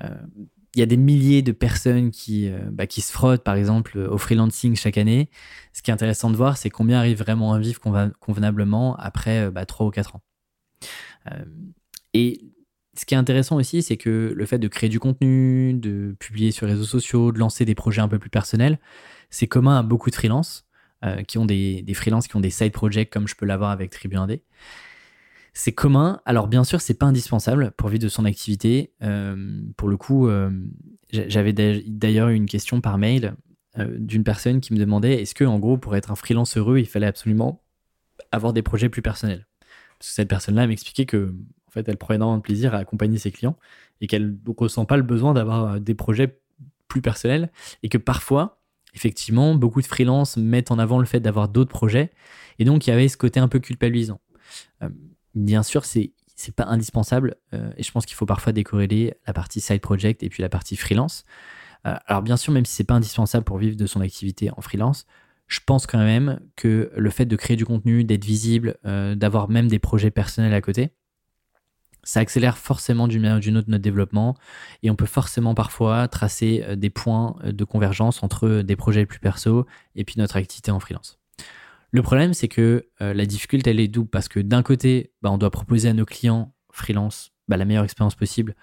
Il 0.00 0.78
y 0.78 0.82
a 0.82 0.86
des 0.86 0.96
milliers 0.96 1.42
de 1.42 1.52
personnes 1.52 2.12
qui, 2.12 2.48
bah, 2.70 2.86
qui 2.86 3.00
se 3.00 3.12
frottent, 3.12 3.42
par 3.42 3.56
exemple, 3.56 3.98
au 3.98 4.18
freelancing 4.18 4.76
chaque 4.76 4.96
année. 4.96 5.30
Ce 5.74 5.82
qui 5.82 5.90
est 5.90 5.94
intéressant 5.94 6.30
de 6.30 6.36
voir, 6.36 6.56
c'est 6.56 6.70
combien 6.70 6.98
arrivent 6.98 7.18
vraiment 7.18 7.52
à 7.52 7.58
vivre 7.58 7.80
convenablement 8.20 8.96
après 8.96 9.50
bah, 9.50 9.66
3 9.66 9.86
ou 9.88 9.90
4 9.90 10.14
ans. 10.14 10.22
et 12.14 12.51
ce 12.96 13.06
qui 13.06 13.14
est 13.14 13.16
intéressant 13.16 13.56
aussi, 13.56 13.82
c'est 13.82 13.96
que 13.96 14.32
le 14.36 14.46
fait 14.46 14.58
de 14.58 14.68
créer 14.68 14.90
du 14.90 15.00
contenu, 15.00 15.72
de 15.74 16.14
publier 16.18 16.50
sur 16.50 16.66
les 16.66 16.72
réseaux 16.72 16.84
sociaux, 16.84 17.32
de 17.32 17.38
lancer 17.38 17.64
des 17.64 17.74
projets 17.74 18.02
un 18.02 18.08
peu 18.08 18.18
plus 18.18 18.30
personnels, 18.30 18.78
c'est 19.30 19.46
commun 19.46 19.78
à 19.78 19.82
beaucoup 19.82 20.10
de 20.10 20.14
freelances 20.14 20.66
euh, 21.04 21.22
qui 21.22 21.38
ont 21.38 21.46
des, 21.46 21.84
freelances 21.94 22.28
qui 22.28 22.36
ont 22.36 22.40
des 22.40 22.50
side 22.50 22.72
projects 22.72 23.10
comme 23.10 23.26
je 23.26 23.34
peux 23.34 23.46
l'avoir 23.46 23.70
avec 23.70 23.90
Tribu 23.90 24.16
1D. 24.16 24.42
C'est 25.54 25.72
commun. 25.72 26.20
Alors 26.26 26.48
bien 26.48 26.64
sûr, 26.64 26.80
c'est 26.80 26.94
pas 26.94 27.06
indispensable 27.06 27.72
pour 27.72 27.88
vivre 27.88 28.02
de 28.02 28.08
son 28.08 28.26
activité. 28.26 28.92
Euh, 29.02 29.62
pour 29.76 29.88
le 29.88 29.96
coup, 29.96 30.28
euh, 30.28 30.50
j'avais 31.10 31.52
d'ailleurs 31.52 32.28
eu 32.28 32.34
une 32.34 32.46
question 32.46 32.80
par 32.80 32.98
mail 32.98 33.34
d'une 33.78 34.22
personne 34.22 34.60
qui 34.60 34.74
me 34.74 34.78
demandait 34.78 35.22
est-ce 35.22 35.34
que 35.34 35.44
en 35.44 35.58
gros 35.58 35.78
pour 35.78 35.96
être 35.96 36.10
un 36.10 36.14
freelance 36.14 36.58
heureux, 36.58 36.78
il 36.78 36.86
fallait 36.86 37.06
absolument 37.06 37.62
avoir 38.30 38.52
des 38.52 38.60
projets 38.60 38.90
plus 38.90 39.00
personnels? 39.00 39.46
Parce 39.98 40.10
que 40.10 40.14
cette 40.14 40.28
personne-là 40.28 40.66
m'expliquait 40.66 41.06
que 41.06 41.34
en 41.72 41.80
fait, 41.80 41.88
elle 41.88 41.96
prend 41.96 42.12
énormément 42.12 42.36
de 42.36 42.42
plaisir 42.42 42.74
à 42.74 42.78
accompagner 42.78 43.16
ses 43.16 43.30
clients 43.30 43.56
et 44.02 44.06
qu'elle 44.06 44.36
ne 44.46 44.54
ressent 44.54 44.84
pas 44.84 44.98
le 44.98 45.02
besoin 45.02 45.32
d'avoir 45.32 45.64
euh, 45.64 45.78
des 45.78 45.94
projets 45.94 46.38
plus 46.86 47.00
personnels 47.00 47.50
et 47.82 47.88
que 47.88 47.96
parfois, 47.96 48.60
effectivement, 48.92 49.54
beaucoup 49.54 49.80
de 49.80 49.86
freelances 49.86 50.36
mettent 50.36 50.70
en 50.70 50.78
avant 50.78 50.98
le 50.98 51.06
fait 51.06 51.20
d'avoir 51.20 51.48
d'autres 51.48 51.70
projets 51.70 52.10
et 52.58 52.66
donc 52.66 52.86
il 52.86 52.90
y 52.90 52.92
avait 52.92 53.08
ce 53.08 53.16
côté 53.16 53.40
un 53.40 53.48
peu 53.48 53.58
culpabilisant. 53.58 54.20
Euh, 54.82 54.90
bien 55.34 55.62
sûr, 55.62 55.86
c'est 55.86 56.12
c'est 56.34 56.54
pas 56.54 56.64
indispensable 56.64 57.36
euh, 57.54 57.70
et 57.78 57.82
je 57.82 57.90
pense 57.90 58.04
qu'il 58.04 58.16
faut 58.16 58.26
parfois 58.26 58.52
décorréler 58.52 59.14
la 59.26 59.32
partie 59.32 59.60
side 59.60 59.80
project 59.80 60.22
et 60.22 60.28
puis 60.28 60.42
la 60.42 60.48
partie 60.50 60.76
freelance. 60.76 61.24
alors 61.84 62.20
bien 62.20 62.36
sûr, 62.36 62.52
même 62.52 62.66
si 62.66 62.74
c'est 62.74 62.84
pas 62.84 62.94
indispensable 62.94 63.44
pour 63.44 63.56
vivre 63.56 63.76
de 63.76 63.86
son 63.86 64.02
activité 64.02 64.50
en 64.50 64.60
freelance, 64.60 65.06
je 65.46 65.60
pense 65.64 65.86
quand 65.86 65.98
même 65.98 66.40
que 66.56 66.90
le 66.94 67.10
fait 67.10 67.26
de 67.26 67.36
créer 67.36 67.56
du 67.56 67.64
contenu, 67.64 68.04
d'être 68.04 68.24
visible, 68.24 68.76
d'avoir 68.84 69.48
même 69.48 69.68
des 69.68 69.78
projets 69.78 70.10
personnels 70.10 70.54
à 70.54 70.60
côté, 70.60 70.92
ça 72.04 72.20
accélère 72.20 72.58
forcément 72.58 73.06
d'une 73.06 73.22
manière 73.22 73.36
ou 73.36 73.40
d'une 73.40 73.56
autre 73.56 73.70
notre 73.70 73.82
développement 73.82 74.36
et 74.82 74.90
on 74.90 74.96
peut 74.96 75.06
forcément 75.06 75.54
parfois 75.54 76.08
tracer 76.08 76.64
euh, 76.66 76.76
des 76.76 76.90
points 76.90 77.36
euh, 77.44 77.52
de 77.52 77.64
convergence 77.64 78.22
entre 78.22 78.62
des 78.62 78.76
projets 78.76 79.06
plus 79.06 79.20
perso 79.20 79.66
et 79.94 80.04
puis 80.04 80.16
notre 80.18 80.36
activité 80.36 80.70
en 80.70 80.80
freelance. 80.80 81.18
Le 81.90 82.02
problème, 82.02 82.32
c'est 82.32 82.48
que 82.48 82.88
euh, 83.00 83.14
la 83.14 83.26
difficulté, 83.26 83.70
elle 83.70 83.80
est 83.80 83.88
double 83.88 84.08
parce 84.08 84.28
que 84.28 84.40
d'un 84.40 84.62
côté, 84.62 85.12
bah, 85.20 85.30
on 85.30 85.38
doit 85.38 85.50
proposer 85.50 85.88
à 85.88 85.92
nos 85.92 86.06
clients 86.06 86.54
freelance 86.72 87.32
bah, 87.48 87.56
la 87.56 87.64
meilleure 87.64 87.84
expérience 87.84 88.14
possible 88.14 88.54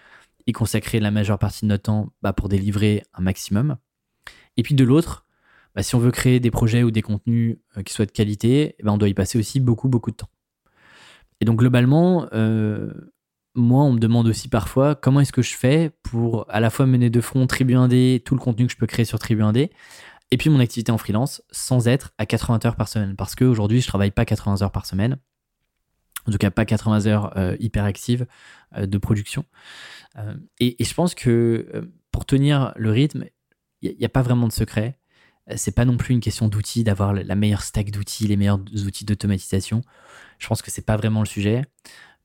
et 0.48 0.52
consacrer 0.52 1.00
la 1.00 1.12
majeure 1.12 1.38
partie 1.38 1.66
de 1.66 1.70
notre 1.70 1.84
temps 1.84 2.12
bah, 2.22 2.34
pour 2.34 2.50
délivrer 2.50 3.04
un 3.14 3.22
maximum. 3.22 3.78
Et 4.58 4.64
puis 4.64 4.74
de 4.74 4.84
l'autre, 4.84 5.26
si 5.80 5.96
on 5.96 6.00
veut 6.00 6.12
créer 6.12 6.40
des 6.40 6.52
projets 6.52 6.84
ou 6.84 6.92
des 6.92 7.04
contenus 7.04 7.58
qui 7.86 7.94
soient 7.94 8.08
de 8.08 8.12
qualité, 8.12 8.76
ben, 8.84 8.94
on 8.94 8.98
doit 8.98 9.08
y 9.08 9.14
passer 9.14 9.38
aussi 9.38 9.60
beaucoup, 9.60 9.88
beaucoup 9.88 10.12
de 10.12 10.16
temps. 10.18 10.30
Et 11.40 11.46
donc 11.46 11.60
globalement, 11.60 12.28
moi, 13.56 13.84
on 13.84 13.94
me 13.94 14.00
demande 14.00 14.28
aussi 14.28 14.48
parfois 14.48 14.96
comment 14.96 15.20
est-ce 15.20 15.34
que 15.34 15.42
je 15.42 15.56
fais 15.56 15.92
pour 16.04 16.46
à 16.50 16.60
la 16.60 16.70
fois 16.70 16.86
mener 16.86 17.10
de 17.10 17.22
front 17.22 17.46
Tribu 17.48 17.74
1D, 17.74 18.22
tout 18.22 18.36
le 18.36 18.40
contenu 18.40 18.68
que 18.68 18.74
je 18.74 18.78
peux 18.78 18.88
créer 18.88 19.06
sur 19.06 19.20
Tribu 19.20 19.42
1D, 19.42 19.70
et 20.32 20.38
puis 20.38 20.50
mon 20.50 20.60
activité 20.60 20.92
en 20.92 20.98
freelance 20.98 21.42
sans 21.52 21.88
être 21.88 22.14
à 22.18 22.26
80 22.26 22.60
heures 22.66 22.76
par 22.76 22.88
semaine. 22.88 23.16
Parce 23.16 23.36
qu'aujourd'hui, 23.36 23.82
je 23.82 23.88
travaille 23.88 24.12
pas 24.12 24.26
80 24.26 24.62
heures 24.62 24.72
par 24.72 24.86
semaine. 24.86 25.18
En 26.28 26.32
tout 26.32 26.38
cas, 26.38 26.52
pas 26.52 26.66
80 26.66 27.08
heures 27.08 27.38
euh, 27.38 27.56
hyper 27.60 27.86
actives 27.86 28.28
euh, 28.78 28.86
de 28.86 28.98
production. 28.98 29.46
Euh, 30.18 30.36
et, 30.60 30.76
je 30.84 30.94
pense 30.94 31.16
que 31.16 31.90
pour 32.12 32.26
tenir 32.26 32.74
le 32.76 32.92
rythme, 32.92 33.26
il 33.82 33.96
n'y 33.98 34.06
a, 34.06 34.10
pas 34.10 34.22
vraiment 34.22 34.48
de 34.48 34.52
secret. 34.52 35.00
C'est 35.56 35.74
pas 35.74 35.86
non 35.86 35.98
plus 35.98 36.14
une 36.14 36.20
question 36.20 36.48
d'outils, 36.48 36.84
d'avoir 36.84 37.14
la 37.14 37.36
meilleure 37.36 37.64
stack 37.64 37.90
d'outils, 37.90 38.28
les 38.28 38.38
meilleurs 38.38 38.60
outils 38.86 39.06
d'automatisation. 39.06 39.82
Je 40.38 40.48
pense 40.48 40.62
que 40.62 40.70
c'est 40.70 40.86
pas 40.86 40.98
vraiment 40.98 41.22
le 41.22 41.26
sujet 41.26 41.64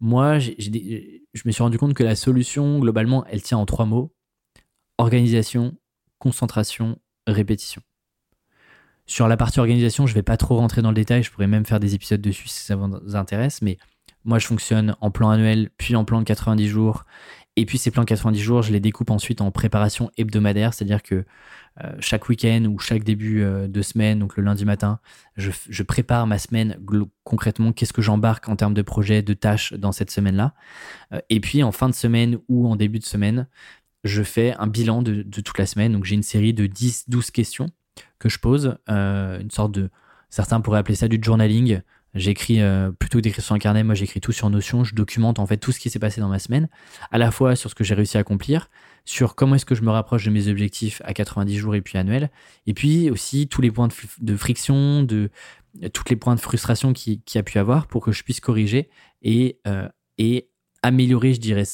moi, 0.04 0.38
je 0.38 1.42
me 1.46 1.50
suis 1.50 1.62
rendu 1.62 1.78
compte 1.78 1.94
que 1.94 2.04
la 2.04 2.14
solution, 2.14 2.78
globalement, 2.78 3.24
elle 3.24 3.40
tient 3.40 3.56
en 3.56 3.64
trois 3.64 3.86
mots. 3.86 4.14
Organisation, 4.98 5.78
concentration, 6.18 6.98
répétition. 7.26 7.80
Sur 9.06 9.28
la 9.28 9.38
partie 9.38 9.60
organisation, 9.60 10.06
je 10.06 10.12
ne 10.12 10.16
vais 10.16 10.22
pas 10.22 10.36
trop 10.36 10.56
rentrer 10.56 10.82
dans 10.82 10.90
le 10.90 10.94
détail, 10.94 11.22
je 11.22 11.30
pourrais 11.30 11.46
même 11.46 11.64
faire 11.64 11.80
des 11.80 11.94
épisodes 11.94 12.20
dessus 12.20 12.48
si 12.48 12.64
ça 12.64 12.76
vous 12.76 13.16
intéresse, 13.16 13.62
mais 13.62 13.78
moi 14.24 14.38
je 14.38 14.46
fonctionne 14.46 14.94
en 15.00 15.10
plan 15.10 15.30
annuel, 15.30 15.70
puis 15.78 15.96
en 15.96 16.04
plan 16.04 16.18
de 16.18 16.24
90 16.24 16.68
jours, 16.68 17.06
et 17.56 17.66
puis 17.66 17.78
ces 17.78 17.90
plans 17.90 18.02
de 18.02 18.08
90 18.08 18.40
jours, 18.40 18.62
je 18.62 18.72
les 18.72 18.80
découpe 18.80 19.10
ensuite 19.10 19.40
en 19.40 19.52
préparation 19.52 20.10
hebdomadaire, 20.16 20.74
c'est-à-dire 20.74 21.02
que 21.02 21.24
euh, 21.82 21.92
chaque 22.00 22.28
week-end 22.28 22.64
ou 22.64 22.78
chaque 22.80 23.04
début 23.04 23.42
euh, 23.42 23.68
de 23.68 23.80
semaine, 23.80 24.18
donc 24.18 24.36
le 24.36 24.42
lundi 24.42 24.64
matin, 24.64 24.98
je, 25.36 25.82
prépare 25.82 26.26
ma 26.26 26.38
semaine 26.38 26.78
concrètement, 27.22 27.72
qu'est-ce 27.72 27.92
que 27.92 28.02
j'embarque 28.02 28.48
en 28.48 28.56
termes 28.56 28.74
de 28.74 28.82
projets, 28.82 29.22
de 29.22 29.34
tâches 29.34 29.72
dans 29.72 29.92
cette 29.92 30.10
semaine-là? 30.10 30.54
Euh, 31.12 31.20
et 31.30 31.40
puis 31.40 31.62
en 31.62 31.70
fin 31.70 31.88
de 31.88 31.94
semaine 31.94 32.38
ou 32.48 32.66
en 32.68 32.74
début 32.74 32.98
de 32.98 33.04
semaine, 33.04 33.46
je 34.02 34.22
fais 34.22 34.54
un 34.58 34.66
bilan 34.66 35.02
de, 35.02 35.22
de 35.22 35.40
toute 35.40 35.58
la 35.58 35.66
semaine. 35.66 35.92
Donc 35.92 36.04
j'ai 36.04 36.16
une 36.16 36.24
série 36.24 36.54
de 36.54 36.66
10-12 36.66 37.30
questions 37.30 37.70
que 38.18 38.28
je 38.28 38.38
pose, 38.38 38.76
une 38.88 39.50
sorte 39.50 39.72
de... 39.72 39.90
Certains 40.28 40.60
pourraient 40.60 40.80
appeler 40.80 40.96
ça 40.96 41.06
du 41.06 41.20
journaling. 41.22 41.80
J'écris 42.14 42.60
euh, 42.60 42.92
plutôt 42.92 43.18
que 43.18 43.22
d'écrire 43.22 43.44
sur 43.44 43.54
un 43.54 43.58
carnet, 43.58 43.82
moi 43.82 43.94
j'écris 43.94 44.20
tout 44.20 44.30
sur 44.30 44.48
Notion, 44.48 44.84
je 44.84 44.94
documente 44.94 45.40
en 45.40 45.46
fait 45.46 45.56
tout 45.56 45.72
ce 45.72 45.80
qui 45.80 45.90
s'est 45.90 45.98
passé 45.98 46.20
dans 46.20 46.28
ma 46.28 46.38
semaine, 46.38 46.68
à 47.10 47.18
la 47.18 47.32
fois 47.32 47.56
sur 47.56 47.70
ce 47.70 47.74
que 47.74 47.82
j'ai 47.82 47.94
réussi 47.94 48.16
à 48.16 48.20
accomplir, 48.20 48.70
sur 49.04 49.34
comment 49.34 49.56
est-ce 49.56 49.66
que 49.66 49.74
je 49.74 49.82
me 49.82 49.90
rapproche 49.90 50.24
de 50.24 50.30
mes 50.30 50.46
objectifs 50.46 51.02
à 51.04 51.12
90 51.12 51.56
jours 51.56 51.74
et 51.74 51.82
puis 51.82 51.98
annuels, 51.98 52.30
et 52.66 52.74
puis 52.74 53.10
aussi 53.10 53.48
tous 53.48 53.60
les 53.60 53.72
points 53.72 53.88
de, 54.20 54.36
friction, 54.36 55.02
de 55.02 55.30
tous 55.92 56.04
les 56.08 56.16
points 56.16 56.36
de 56.36 56.40
frustration 56.40 56.92
qui, 56.92 57.20
qui 57.22 57.36
a 57.36 57.42
pu 57.42 57.58
avoir 57.58 57.88
pour 57.88 58.04
que 58.04 58.12
je 58.12 58.22
puisse 58.22 58.40
corriger 58.40 58.88
et, 59.22 59.58
euh, 59.66 59.88
améliorer, 60.82 61.34
je 61.34 61.40
dirais, 61.40 61.64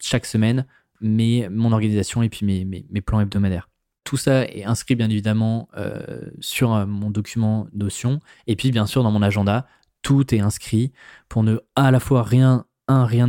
chaque 0.00 0.26
semaine 0.26 0.66
mes, 1.00 1.48
mon 1.48 1.70
organisation 1.70 2.22
et 2.22 2.28
puis 2.28 2.44
mes 2.44 3.00
plans 3.02 3.20
hebdomadaires. 3.20 3.68
Tout 4.04 4.18
ça 4.18 4.44
est 4.44 4.64
inscrit 4.64 4.94
bien 4.94 5.08
évidemment 5.08 5.68
euh, 5.76 6.20
sur 6.40 6.74
euh, 6.74 6.86
mon 6.86 7.10
document 7.10 7.66
Notion. 7.72 8.20
Et 8.46 8.54
puis 8.54 8.70
bien 8.70 8.86
sûr 8.86 9.02
dans 9.02 9.10
mon 9.10 9.22
agenda, 9.22 9.66
tout 10.02 10.34
est 10.34 10.40
inscrit 10.40 10.92
pour 11.30 11.42
ne 11.42 11.58
à 11.74 11.90
la 11.90 12.00
fois 12.00 12.22
rien, 12.22 12.66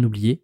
oublier. 0.04 0.44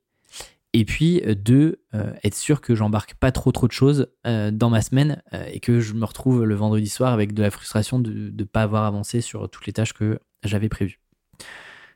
Et 0.74 0.86
puis 0.86 1.22
euh, 1.26 1.36
deux, 1.36 1.84
être 2.24 2.36
sûr 2.36 2.62
que 2.62 2.76
j'embarque 2.76 3.16
pas 3.16 3.34
trop 3.34 3.52
trop 3.52 3.68
de 3.68 3.74
choses 3.74 4.08
dans 4.24 4.70
ma 4.70 4.82
semaine 4.82 5.22
et 5.48 5.60
que 5.60 5.82
je 5.82 5.94
me 5.94 6.06
retrouve 6.06 6.46
le 6.46 6.56
vendredi 6.56 6.88
soir 6.88 7.12
avec 7.12 7.34
de 7.34 7.42
la 7.42 7.52
frustration 7.52 8.00
de 8.00 8.32
ne 8.34 8.44
pas 8.46 8.64
avoir 8.64 8.86
avancé 8.86 9.20
sur 9.20 9.50
toutes 9.50 9.68
les 9.68 9.74
tâches 9.74 9.94
que 9.94 10.20
j'avais 10.44 10.70
prévues. 10.70 11.02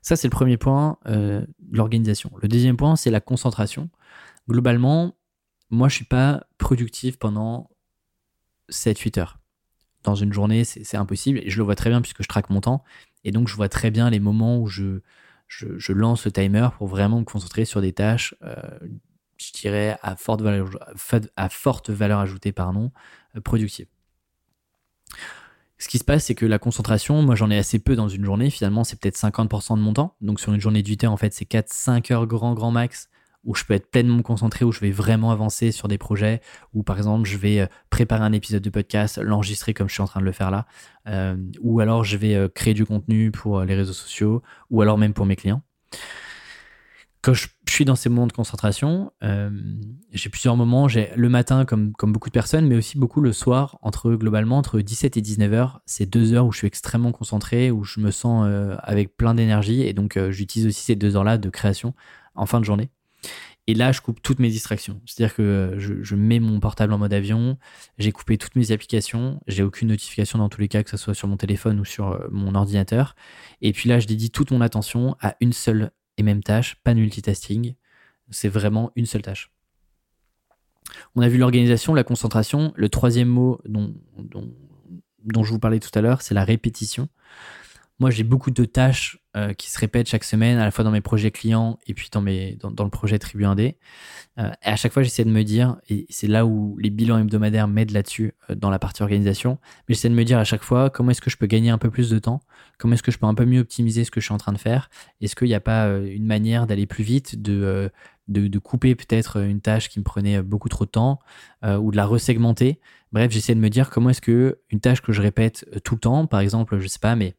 Ça, 0.01 0.17
c'est 0.17 0.27
le 0.27 0.31
premier 0.31 0.57
point, 0.57 0.97
l'organisation. 1.71 2.29
Le 2.41 2.49
deuxième 2.49 2.75
point, 2.75 2.97
c'est 2.97 3.09
la 3.09 3.21
concentration. 3.21 3.89
Globalement, 4.49 5.15
moi, 5.69 5.87
je 5.87 5.95
suis 5.95 6.05
pas 6.05 6.45
productif 6.57 7.17
pendant 7.17 7.69
7-8 8.69 9.19
heures. 9.19 9.39
Dans 10.03 10.15
une 10.15 10.33
journée, 10.33 10.63
c'est 10.63 10.97
impossible. 10.97 11.39
Et 11.39 11.49
je 11.49 11.57
le 11.57 11.63
vois 11.63 11.75
très 11.75 11.89
bien 11.89 12.01
puisque 12.01 12.21
je 12.21 12.27
traque 12.27 12.49
mon 12.49 12.61
temps. 12.61 12.83
Et 13.23 13.31
donc, 13.31 13.47
je 13.47 13.55
vois 13.55 13.69
très 13.69 13.89
bien 13.89 14.09
les 14.09 14.19
moments 14.19 14.59
où 14.59 14.67
je, 14.67 15.01
je, 15.47 15.93
lance 15.93 16.25
le 16.25 16.31
timer 16.31 16.69
pour 16.77 16.87
vraiment 16.87 17.19
me 17.19 17.25
concentrer 17.25 17.65
sur 17.65 17.81
des 17.81 17.93
tâches, 17.93 18.35
euh, 18.43 18.55
je 19.37 19.51
dirais, 19.51 19.97
à 20.01 20.15
forte 20.15 20.41
valeur, 20.41 20.69
à 21.35 21.49
forte 21.49 21.89
valeur 21.89 22.19
ajoutée, 22.19 22.51
pardon, 22.51 22.91
euh, 23.35 23.41
productive. 23.41 23.87
Ce 25.77 25.89
qui 25.89 25.97
se 25.97 26.03
passe, 26.03 26.25
c'est 26.25 26.35
que 26.35 26.45
la 26.45 26.57
concentration, 26.57 27.21
moi 27.21 27.35
j'en 27.35 27.49
ai 27.51 27.57
assez 27.57 27.79
peu 27.79 27.95
dans 27.95 28.07
une 28.07 28.23
journée. 28.23 28.49
Finalement, 28.49 28.83
c'est 28.83 28.99
peut-être 28.99 29.17
50% 29.17 29.75
de 29.75 29.81
mon 29.81 29.93
temps. 29.93 30.15
Donc 30.21 30.39
sur 30.39 30.53
une 30.53 30.61
journée 30.61 30.83
de 30.83 30.87
8 30.87 31.03
heures, 31.03 31.11
en 31.11 31.17
fait, 31.17 31.33
c'est 31.33 31.49
4-5 31.49 32.13
heures 32.13 32.27
grand, 32.27 32.53
grand 32.53 32.71
max 32.71 33.09
où 33.45 33.53
je 33.55 33.63
peux 33.63 33.73
être 33.73 33.89
pleinement 33.89 34.21
concentré, 34.21 34.65
où 34.65 34.71
je 34.71 34.79
vais 34.79 34.91
vraiment 34.91 35.31
avancer 35.31 35.71
sur 35.71 35.87
des 35.87 35.97
projets, 35.97 36.41
où 36.73 36.83
par 36.83 36.97
exemple 36.97 37.27
je 37.29 37.37
vais 37.37 37.61
euh, 37.61 37.67
préparer 37.89 38.23
un 38.23 38.33
épisode 38.33 38.61
de 38.61 38.69
podcast, 38.69 39.19
l'enregistrer 39.19 39.73
comme 39.73 39.87
je 39.87 39.93
suis 39.93 40.01
en 40.01 40.07
train 40.07 40.19
de 40.19 40.25
le 40.25 40.31
faire 40.31 40.51
là, 40.51 40.65
euh, 41.07 41.37
ou 41.61 41.79
alors 41.79 42.03
je 42.03 42.17
vais 42.17 42.35
euh, 42.35 42.49
créer 42.49 42.73
du 42.73 42.85
contenu 42.85 43.31
pour 43.31 43.61
les 43.61 43.75
réseaux 43.75 43.93
sociaux, 43.93 44.41
ou 44.71 44.81
alors 44.81 44.97
même 44.97 45.13
pour 45.13 45.25
mes 45.25 45.35
clients. 45.35 45.61
Quand 47.21 47.33
je 47.33 47.47
suis 47.67 47.85
dans 47.85 47.95
ces 47.95 48.09
moments 48.09 48.27
de 48.27 48.33
concentration, 48.33 49.11
j'ai 50.11 50.29
plusieurs 50.29 50.55
moments. 50.55 50.87
J'ai 50.87 51.09
le 51.15 51.27
matin, 51.27 51.65
comme, 51.65 51.91
comme 51.93 52.11
beaucoup 52.13 52.29
de 52.29 52.33
personnes, 52.33 52.67
mais 52.67 52.75
aussi 52.75 52.99
beaucoup 52.99 53.19
le 53.19 53.33
soir, 53.33 53.79
entre 53.81 54.13
globalement 54.13 54.59
entre 54.59 54.79
17 54.79 55.17
et 55.17 55.21
19 55.21 55.51
heures. 55.53 55.81
C'est 55.87 56.05
deux 56.05 56.33
heures 56.33 56.45
où 56.45 56.51
je 56.51 56.59
suis 56.59 56.67
extrêmement 56.67 57.11
concentré, 57.11 57.71
où 57.71 57.83
je 57.83 57.99
me 57.99 58.11
sens 58.11 58.47
avec 58.83 59.17
plein 59.17 59.33
d'énergie, 59.33 59.81
et 59.81 59.93
donc 59.93 60.19
j'utilise 60.29 60.67
aussi 60.67 60.83
ces 60.83 60.95
deux 60.95 61.15
heures-là 61.15 61.39
de 61.39 61.49
création 61.49 61.95
en 62.35 62.45
fin 62.45 62.59
de 62.59 62.65
journée. 62.65 62.91
Et 63.67 63.73
là, 63.73 63.91
je 63.91 64.01
coupe 64.01 64.21
toutes 64.21 64.39
mes 64.39 64.49
distractions. 64.49 65.01
C'est-à-dire 65.05 65.35
que 65.35 65.75
je, 65.77 66.15
mets 66.15 66.39
mon 66.39 66.59
portable 66.59 66.93
en 66.93 66.99
mode 66.99 67.13
avion, 67.13 67.57
j'ai 67.97 68.11
coupé 68.11 68.37
toutes 68.37 68.55
mes 68.55 68.71
applications, 68.71 69.41
j'ai 69.47 69.63
aucune 69.63 69.87
notification 69.87 70.37
dans 70.37 70.49
tous 70.49 70.61
les 70.61 70.67
cas, 70.67 70.83
que 70.83 70.89
ce 70.89 70.97
soit 70.97 71.15
sur 71.15 71.27
mon 71.27 71.37
téléphone 71.37 71.79
ou 71.79 71.85
sur 71.85 72.09
euh, 72.09 72.27
mon 72.29 72.53
ordinateur. 72.53 73.15
Et 73.61 73.73
puis 73.73 73.89
là, 73.89 73.99
je 73.99 74.05
dédie 74.05 74.29
toute 74.29 74.51
mon 74.51 74.61
attention 74.61 75.15
à 75.19 75.35
une 75.41 75.53
seule 75.53 75.91
et 76.17 76.23
même 76.23 76.43
tâche, 76.43 76.75
pas 76.83 76.93
multitasking. 76.93 77.73
C'est 78.29 78.49
vraiment 78.49 78.91
une 78.95 79.07
seule 79.07 79.23
tâche. 79.23 79.51
On 81.15 81.21
a 81.21 81.27
vu 81.27 81.39
l'organisation, 81.39 81.95
la 81.95 82.03
concentration. 82.03 82.71
Le 82.75 82.89
troisième 82.89 83.27
mot 83.27 83.59
dont 83.65 85.43
je 85.43 85.49
vous 85.49 85.59
parlais 85.59 85.79
tout 85.79 85.89
à 85.97 86.01
l'heure, 86.01 86.21
c'est 86.21 86.35
la 86.35 86.43
répétition. 86.43 87.09
Moi, 87.99 88.09
j'ai 88.09 88.23
beaucoup 88.23 88.51
de 88.51 88.65
tâches 88.65 89.19
euh, 89.37 89.53
qui 89.53 89.71
se 89.71 89.79
répètent 89.79 90.09
chaque 90.09 90.25
semaine, 90.25 90.57
à 90.57 90.65
la 90.65 90.71
fois 90.71 90.83
dans 90.83 90.91
mes 90.91 90.99
projets 90.99 91.31
clients 91.31 91.79
et 91.87 91.93
puis 91.93 92.09
dans, 92.11 92.19
mes, 92.21 92.57
dans, 92.57 92.83
le 92.83 92.89
projet 92.89 93.17
Tribu 93.19 93.45
1D. 93.45 93.75
Euh, 94.37 94.51
et 94.63 94.67
à 94.67 94.75
chaque 94.75 94.91
fois, 94.91 95.01
j'essaie 95.01 95.23
de 95.23 95.29
me 95.29 95.43
dire, 95.43 95.77
et 95.89 96.05
c'est 96.09 96.27
là 96.27 96.45
où 96.45 96.77
les 96.77 96.89
bilans 96.89 97.17
hebdomadaires 97.17 97.69
m'aident 97.69 97.91
là-dessus 97.91 98.33
euh, 98.49 98.55
dans 98.55 98.69
la 98.69 98.79
partie 98.79 99.01
organisation, 99.01 99.59
mais 99.87 99.95
j'essaie 99.95 100.09
de 100.09 100.13
me 100.13 100.25
dire 100.25 100.37
à 100.39 100.43
chaque 100.43 100.63
fois 100.63 100.89
comment 100.89 101.11
est-ce 101.11 101.21
que 101.21 101.29
je 101.29 101.37
peux 101.37 101.45
gagner 101.47 101.69
un 101.69 101.77
peu 101.77 101.89
plus 101.89 102.09
de 102.09 102.19
temps, 102.19 102.41
comment 102.77 102.95
est-ce 102.95 103.03
que 103.03 103.11
je 103.11 103.17
peux 103.17 103.27
un 103.27 103.33
peu 103.33 103.45
mieux 103.45 103.61
optimiser 103.61 104.03
ce 104.03 104.11
que 104.11 104.19
je 104.19 104.25
suis 104.25 104.33
en 104.33 104.39
train 104.39 104.53
de 104.53 104.57
faire, 104.57 104.89
est-ce 105.21 105.37
qu'il 105.37 105.47
n'y 105.47 105.55
a 105.55 105.61
pas 105.61 105.87
une 105.87 106.25
manière 106.25 106.67
d'aller 106.67 106.87
plus 106.87 107.03
vite, 107.05 107.41
de, 107.41 107.91
de, 108.27 108.59
couper 108.59 108.95
peut-être 108.95 109.41
une 109.41 109.61
tâche 109.61 109.87
qui 109.87 109.99
me 109.99 110.03
prenait 110.03 110.41
beaucoup 110.41 110.69
trop 110.69 110.83
de 110.85 110.91
temps, 110.91 111.19
ou 111.63 111.91
de 111.91 111.95
la 111.95 112.05
resegmenter? 112.05 112.79
Bref, 113.13 113.31
j'essaie 113.31 113.55
de 113.55 113.59
me 113.61 113.69
dire 113.69 113.89
comment 113.89 114.09
est-ce 114.09 114.21
que 114.21 114.59
une 114.69 114.81
tâche 114.81 115.01
que 115.01 115.13
je 115.13 115.21
répète 115.21 115.65
tout 115.83 115.95
le 115.95 116.01
temps, 116.01 116.25
par 116.25 116.41
exemple, 116.41 116.77
je 116.79 116.87
sais 116.87 116.99
pas, 116.99 117.15
mais 117.15 117.35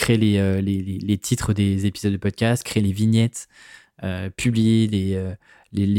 créer 0.00 0.40
euh, 0.40 0.60
les, 0.60 1.18
titres 1.18 1.52
des 1.52 1.86
épisodes 1.86 2.12
de 2.12 2.16
podcast, 2.16 2.64
créer 2.64 2.82
les 2.82 2.92
vignettes, 2.92 3.48
euh, 4.02 4.30
publier 4.30 4.88
les, 4.88 5.14
euh, 5.14 5.34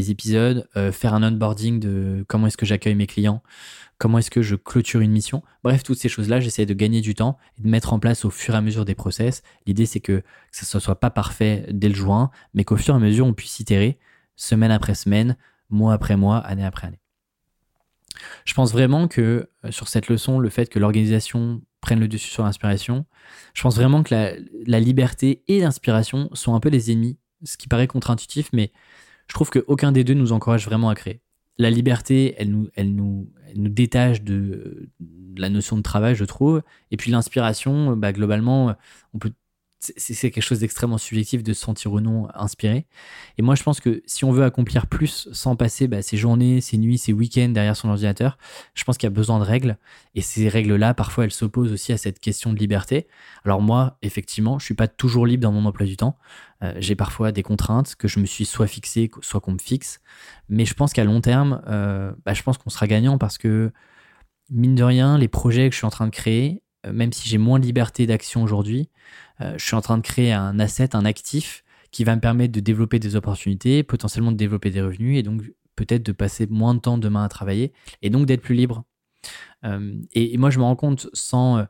épisodes, 0.09 0.67
faire 0.91 1.13
un 1.13 1.23
onboarding 1.23 1.79
de 1.79 2.25
comment 2.27 2.47
est-ce 2.47 2.57
que 2.57 2.65
j'accueille 2.65 2.95
mes 2.95 3.07
clients, 3.07 3.43
comment 3.99 4.17
est-ce 4.17 4.31
que 4.31 4.41
je 4.41 4.55
clôture 4.55 5.01
une 5.01 5.11
mission. 5.11 5.43
Bref, 5.63 5.83
toutes 5.83 5.99
ces 5.99 6.09
choses-là, 6.09 6.39
j'essaie 6.39 6.65
de 6.65 6.73
gagner 6.73 7.01
du 7.01 7.13
temps 7.13 7.37
et 7.57 7.61
de 7.61 7.69
mettre 7.69 7.93
en 7.93 7.99
place 7.99 8.25
au 8.25 8.31
fur 8.31 8.55
et 8.55 8.57
à 8.57 8.61
mesure 8.61 8.85
des 8.85 8.95
process. 8.95 9.43
L'idée, 9.67 9.85
c'est 9.85 9.99
que, 9.99 10.19
que 10.19 10.25
ça 10.51 10.77
ne 10.77 10.81
soit 10.81 10.99
pas 10.99 11.11
parfait 11.11 11.67
dès 11.71 11.87
le 11.87 11.95
juin, 11.95 12.31
mais 12.55 12.63
qu'au 12.63 12.77
fur 12.77 12.95
et 12.95 12.97
à 12.97 12.99
mesure, 12.99 13.27
on 13.27 13.33
puisse 13.33 13.59
itérer 13.59 13.99
semaine 14.35 14.71
après 14.71 14.95
semaine, 14.95 15.37
mois 15.69 15.93
après 15.93 16.17
mois, 16.17 16.39
année 16.39 16.65
après 16.65 16.87
année. 16.87 16.99
Je 18.45 18.53
pense 18.55 18.71
vraiment 18.71 19.07
que 19.07 19.47
sur 19.69 19.87
cette 19.87 20.09
leçon, 20.09 20.39
le 20.39 20.49
fait 20.49 20.69
que 20.69 20.79
l'organisation 20.79 21.61
prennent 21.81 21.99
le 21.99 22.07
dessus 22.07 22.29
sur 22.29 22.43
l'inspiration. 22.43 23.05
Je 23.53 23.61
pense 23.61 23.75
vraiment 23.75 24.03
que 24.03 24.13
la, 24.13 24.79
liberté 24.79 25.43
et 25.47 25.59
l'inspiration 25.59 26.29
sont 26.33 26.55
un 26.55 26.59
peu 26.59 26.69
les 26.69 26.91
ennemis, 26.91 27.17
ce 27.43 27.57
qui 27.57 27.67
paraît 27.67 27.87
contre-intuitif, 27.87 28.49
mais 28.53 28.71
je 29.27 29.33
trouve 29.33 29.49
qu'aucun 29.49 29.91
des 29.91 30.03
deux 30.03 30.13
nous 30.13 30.31
encourage 30.31 30.65
vraiment 30.65 30.89
à 30.89 30.95
créer. 30.95 31.21
La 31.57 31.69
liberté, 31.69 32.35
elle 32.37 32.49
nous, 32.49 32.69
elle 32.75 32.95
nous, 32.95 33.31
nous 33.55 33.69
détache 33.69 34.21
de, 34.21 34.89
de, 34.99 35.41
la 35.41 35.49
notion 35.49 35.77
de 35.77 35.81
travail, 35.81 36.15
je 36.15 36.23
trouve. 36.23 36.61
Et 36.91 36.97
puis 36.97 37.11
l'inspiration, 37.11 37.95
bah, 37.97 38.13
globalement, 38.13 38.75
on 39.13 39.19
peut 39.19 39.31
c'est 39.81 40.29
quelque 40.29 40.43
chose 40.43 40.59
d'extrêmement 40.59 40.99
subjectif 40.99 41.41
de 41.41 41.53
se 41.53 41.61
sentir 41.61 41.91
ou 41.91 41.99
non 41.99 42.27
inspiré. 42.35 42.85
Et 43.37 43.41
moi, 43.41 43.55
je 43.55 43.63
pense 43.63 43.79
que 43.79 44.03
si 44.05 44.25
on 44.25 44.31
veut 44.31 44.43
accomplir 44.43 44.85
plus 44.85 45.27
sans 45.31 45.55
passer 45.55 45.87
bah, 45.87 46.01
ses 46.01 46.17
journées, 46.17 46.61
ses 46.61 46.77
nuits, 46.77 46.99
ses 46.99 47.13
week-ends 47.13 47.49
derrière 47.49 47.75
son 47.75 47.89
ordinateur, 47.89 48.37
je 48.75 48.83
pense 48.83 48.97
qu'il 48.97 49.07
y 49.07 49.11
a 49.11 49.15
besoin 49.15 49.39
de 49.39 49.43
règles. 49.43 49.77
Et 50.13 50.21
ces 50.21 50.49
règles-là, 50.49 50.93
parfois, 50.93 51.23
elles 51.23 51.31
s'opposent 51.31 51.71
aussi 51.71 51.93
à 51.93 51.97
cette 51.97 52.19
question 52.19 52.53
de 52.53 52.59
liberté. 52.59 53.07
Alors 53.43 53.61
moi, 53.61 53.97
effectivement, 54.03 54.59
je 54.59 54.65
suis 54.65 54.75
pas 54.75 54.87
toujours 54.87 55.25
libre 55.25 55.41
dans 55.41 55.51
mon 55.51 55.65
emploi 55.65 55.87
du 55.87 55.97
temps. 55.97 56.17
Euh, 56.63 56.73
j'ai 56.77 56.95
parfois 56.95 57.31
des 57.31 57.43
contraintes 57.43 57.95
que 57.95 58.07
je 58.07 58.19
me 58.19 58.25
suis 58.25 58.45
soit 58.45 58.67
fixé, 58.67 59.09
soit 59.21 59.41
qu'on 59.41 59.53
me 59.53 59.59
fixe. 59.59 59.99
Mais 60.47 60.65
je 60.65 60.75
pense 60.75 60.93
qu'à 60.93 61.03
long 61.03 61.21
terme, 61.21 61.61
euh, 61.67 62.13
bah, 62.25 62.33
je 62.33 62.43
pense 62.43 62.57
qu'on 62.57 62.69
sera 62.69 62.85
gagnant 62.87 63.17
parce 63.17 63.37
que, 63.37 63.71
mine 64.51 64.75
de 64.75 64.83
rien, 64.83 65.17
les 65.17 65.27
projets 65.27 65.69
que 65.69 65.73
je 65.73 65.77
suis 65.77 65.87
en 65.87 65.91
train 65.91 66.05
de 66.05 66.11
créer, 66.11 66.61
même 66.89 67.13
si 67.13 67.27
j'ai 67.27 67.37
moins 67.37 67.59
de 67.59 67.65
liberté 67.65 68.07
d'action 68.07 68.43
aujourd'hui, 68.43 68.89
euh, 69.41 69.53
je 69.57 69.65
suis 69.65 69.75
en 69.75 69.81
train 69.81 69.97
de 69.97 70.03
créer 70.03 70.31
un 70.33 70.59
asset, 70.59 70.95
un 70.95 71.05
actif 71.05 71.63
qui 71.91 72.03
va 72.03 72.15
me 72.15 72.21
permettre 72.21 72.53
de 72.53 72.59
développer 72.59 72.99
des 72.99 73.15
opportunités, 73.15 73.83
potentiellement 73.83 74.31
de 74.31 74.37
développer 74.37 74.69
des 74.69 74.81
revenus 74.81 75.19
et 75.19 75.23
donc 75.23 75.43
peut-être 75.75 76.03
de 76.03 76.11
passer 76.11 76.47
moins 76.47 76.73
de 76.73 76.79
temps 76.79 76.97
demain 76.97 77.23
à 77.23 77.29
travailler 77.29 77.73
et 78.01 78.09
donc 78.09 78.25
d'être 78.25 78.41
plus 78.41 78.55
libre. 78.55 78.83
Euh, 79.65 80.01
et, 80.13 80.37
moi, 80.37 80.49
je 80.49 80.57
me 80.57 80.63
rends 80.63 80.75
compte, 80.75 81.09
sans, 81.13 81.65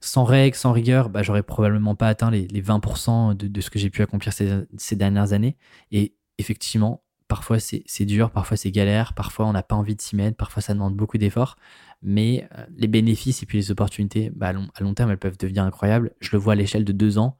sans 0.00 0.24
règles, 0.24 0.56
sans 0.56 0.72
rigueur, 0.72 1.08
bah, 1.08 1.22
j'aurais 1.22 1.42
probablement 1.42 1.94
pas 1.94 2.08
atteint 2.08 2.30
les, 2.30 2.46
20% 2.46 3.34
de, 3.36 3.60
ce 3.60 3.70
que 3.70 3.78
j'ai 3.78 3.90
pu 3.90 4.02
accomplir 4.02 4.32
ces, 4.32 4.64
ces, 4.76 4.96
dernières 4.96 5.32
années. 5.32 5.56
Et 5.92 6.14
effectivement, 6.38 7.02
parfois 7.28 7.58
c'est 7.60 8.04
dur, 8.04 8.30
parfois 8.30 8.56
c'est 8.56 8.70
galère, 8.70 9.12
parfois 9.12 9.46
on 9.46 9.52
n'a 9.52 9.62
pas 9.62 9.76
envie 9.76 9.94
de 9.94 10.00
s'y 10.00 10.16
mettre, 10.16 10.36
parfois 10.36 10.62
ça 10.62 10.74
demande 10.74 10.96
beaucoup 10.96 11.18
d'efforts 11.18 11.56
mais 12.02 12.48
euh, 12.56 12.64
les 12.76 12.86
bénéfices 12.86 13.42
et 13.42 13.46
puis 13.46 13.58
les 13.58 13.70
opportunités, 13.70 14.30
bah, 14.34 14.48
à, 14.48 14.82
long, 14.82 14.94
terme, 14.94 15.10
elles 15.10 15.18
peuvent 15.18 15.38
devenir 15.38 15.64
incroyables. 15.64 16.12
Je 16.20 16.30
le 16.32 16.38
vois 16.38 16.52
à 16.52 16.56
l'échelle 16.56 16.84
de 16.84 16.92
deux 16.92 17.18
ans. 17.18 17.36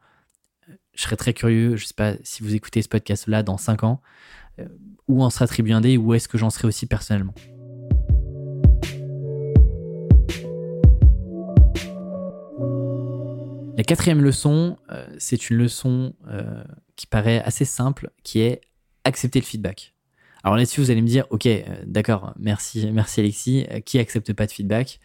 Je 0.95 1.03
serais 1.03 1.17
très 1.17 1.33
curieux, 1.33 1.77
je 1.77 1.85
ne 1.85 1.87
sais 1.87 1.95
pas 1.95 2.15
si 2.25 2.43
vous 2.43 2.55
écoutez 2.55 2.83
ce 2.83 2.89
podcast-là 2.89 3.43
dans 3.43 3.57
cinq 3.57 3.85
ans, 3.85 4.03
euh, 4.59 4.67
où 5.07 5.23
en 5.23 5.31
sera 5.31 5.47
Tribu 5.47 5.73
Indé, 5.73 5.97
où 5.97 6.13
est-ce 6.13 6.29
que 6.29 6.39
j'en 6.39 6.51
serai 6.51 6.67
aussi 6.67 6.87
personnellement? 6.87 7.35
La 13.77 13.85
quatrième 13.85 14.21
leçon, 14.21 14.77
euh, 14.91 15.07
c'est 15.19 15.51
une 15.51 15.59
leçon 15.59 16.15
qui 16.97 17.07
paraît 17.07 17.41
assez 17.45 17.65
simple, 17.65 18.11
qui 18.25 18.41
est 18.41 18.61
accepter 19.09 19.41
le 19.41 19.45
feedback. 19.45 19.95
Alors 20.45 20.57
là-dessus, 20.57 20.81
vous 20.81 20.91
allez 20.91 21.03
me 21.03 21.07
dire, 21.09 21.27
ok, 21.31 21.47
euh, 21.47 21.63
d'accord, 21.85 22.33
merci, 22.39 22.89
merci 22.93 23.21
Alexis, 23.21 23.67
euh, 23.71 23.81
qui 23.81 23.99
accepte 23.99 24.33
pas 24.33 24.47
de 24.47 24.53
feedback? 24.53 25.01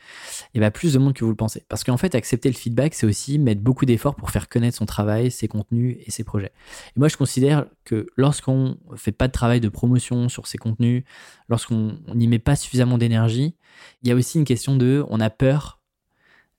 Il 0.54 0.62
y 0.62 0.64
a 0.64 0.70
plus 0.70 0.94
de 0.94 1.00
monde 1.00 1.14
que 1.14 1.24
vous 1.24 1.32
le 1.32 1.36
pensez. 1.36 1.64
Parce 1.70 1.84
qu'en 1.84 1.98
fait, 1.98 2.14
accepter 2.14 2.50
le 2.50 2.56
feedback, 2.56 2.94
c'est 2.94 3.08
aussi 3.08 3.40
mettre 3.40 3.62
beaucoup 3.62 3.86
d'efforts 3.86 4.16
pour 4.16 4.30
faire 4.30 4.48
connaître 4.48 4.78
son 4.78 4.86
travail, 4.86 5.32
ses 5.32 5.48
contenus 5.48 5.98
et 6.06 6.12
ses 6.12 6.24
projets. 6.24 6.52
Et 6.96 7.00
moi, 7.00 7.08
je 7.08 7.18
considère 7.18 7.66
que 7.84 8.06
lorsqu'on 8.16 8.78
fait 8.96 9.12
pas 9.12 9.28
de 9.28 9.32
travail 9.32 9.60
de 9.60 9.70
promotion 9.70 10.30
sur 10.30 10.46
ses 10.46 10.60
contenus, 10.60 11.04
lorsqu'on 11.50 11.98
n'y 12.14 12.28
met 12.28 12.40
pas 12.40 12.56
suffisamment 12.56 13.00
d'énergie, 13.00 13.56
il 14.04 14.10
y 14.10 14.12
a 14.12 14.16
aussi 14.16 14.38
une 14.38 14.46
question 14.46 14.76
de, 14.78 15.04
on 15.10 15.20
a 15.20 15.32
peur 15.32 15.82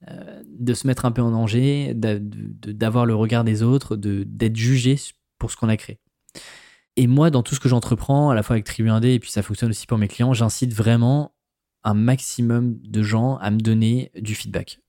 euh, 0.08 0.42
de 0.46 0.74
se 0.74 0.86
mettre 0.86 1.04
un 1.04 1.12
peu 1.12 1.22
en 1.22 1.30
danger, 1.30 1.92
d'avoir 1.94 3.06
le 3.06 3.14
regard 3.14 3.44
des 3.44 3.62
autres, 3.62 3.96
d'être 3.96 4.56
jugé 4.56 4.96
pour 5.38 5.52
ce 5.52 5.56
qu'on 5.56 5.68
a 5.68 5.76
créé. 5.76 6.00
Et 6.96 7.06
moi, 7.06 7.30
dans 7.30 7.42
tout 7.42 7.54
ce 7.54 7.60
que 7.60 7.68
j'entreprends, 7.68 8.30
à 8.30 8.34
la 8.34 8.42
fois 8.42 8.54
avec 8.54 8.64
Tribu 8.64 8.88
1D 8.88 9.06
et 9.06 9.18
puis 9.18 9.30
ça 9.30 9.42
fonctionne 9.42 9.70
aussi 9.70 9.86
pour 9.86 9.98
mes 9.98 10.08
clients, 10.08 10.32
j'incite 10.32 10.72
vraiment 10.72 11.34
un 11.82 11.94
maximum 11.94 12.78
de 12.82 13.02
gens 13.02 13.36
à 13.36 13.50
me 13.50 13.58
donner 13.58 14.10
du 14.14 14.34
feedback. 14.34 14.80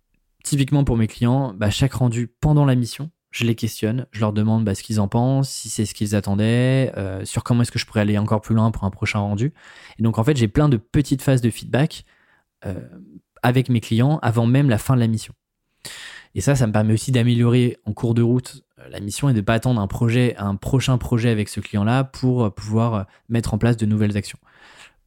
Typiquement 0.44 0.84
pour 0.84 0.98
mes 0.98 1.08
clients, 1.08 1.54
bah, 1.54 1.70
chaque 1.72 1.94
rendu 1.94 2.28
pendant 2.28 2.66
la 2.66 2.76
mission, 2.76 3.10
je 3.32 3.44
les 3.44 3.56
questionne, 3.56 4.06
je 4.12 4.22
leur 4.22 4.32
demande 4.32 4.64
bah, 4.64 4.76
ce 4.76 4.84
qu'ils 4.84 5.02
en 5.02 5.08
pensent, 5.08 5.50
si 5.50 5.70
c'est 5.70 5.86
ce 5.86 5.94
qu'ils 5.94 6.16
attendaient, 6.16 6.94
euh, 6.96 7.26
sur 7.26 7.44
comment 7.44 7.64
est-ce 7.64 7.72
que 7.72 7.80
je 7.80 7.86
pourrais 7.86 8.02
aller 8.02 8.18
encore 8.18 8.42
plus 8.42 8.56
loin 8.56 8.72
pour 8.72 8.84
un 8.84 8.92
prochain 8.92 9.20
rendu. 9.20 9.54
Et 10.00 10.04
donc 10.04 10.20
en 10.20 10.24
fait, 10.24 10.38
j'ai 10.38 10.48
plein 10.48 10.70
de 10.70 10.78
petites 10.78 11.22
phases 11.22 11.42
de 11.42 11.50
feedback 11.50 12.06
euh, 12.66 12.80
avec 13.44 13.68
mes 13.70 13.82
clients 13.82 14.20
avant 14.22 14.46
même 14.46 14.70
la 14.70 14.78
fin 14.78 14.96
de 14.96 15.02
la 15.02 15.08
mission. 15.08 15.34
Et 16.36 16.42
ça, 16.42 16.56
ça 16.56 16.68
me 16.68 16.72
permet 16.72 16.94
aussi 16.94 17.12
d'améliorer 17.12 17.78
en 17.86 17.94
cours 17.94 18.14
de 18.14 18.22
route 18.22 18.65
la 18.90 19.00
mission 19.00 19.30
et 19.30 19.34
de 19.34 19.38
ne 19.38 19.42
pas 19.42 19.54
attendre 19.54 19.80
un 19.80 19.88
projet, 19.88 20.36
un 20.38 20.56
prochain 20.56 20.98
projet 20.98 21.30
avec 21.30 21.50
ce 21.50 21.60
client-là 21.60 22.04
pour 22.04 22.46
euh, 22.46 22.50
pouvoir 22.50 22.94
euh, 22.94 23.04
mettre 23.30 23.54
en 23.54 23.58
place 23.58 23.78
de 23.78 23.86
nouvelles 23.86 24.18
actions. 24.18 24.40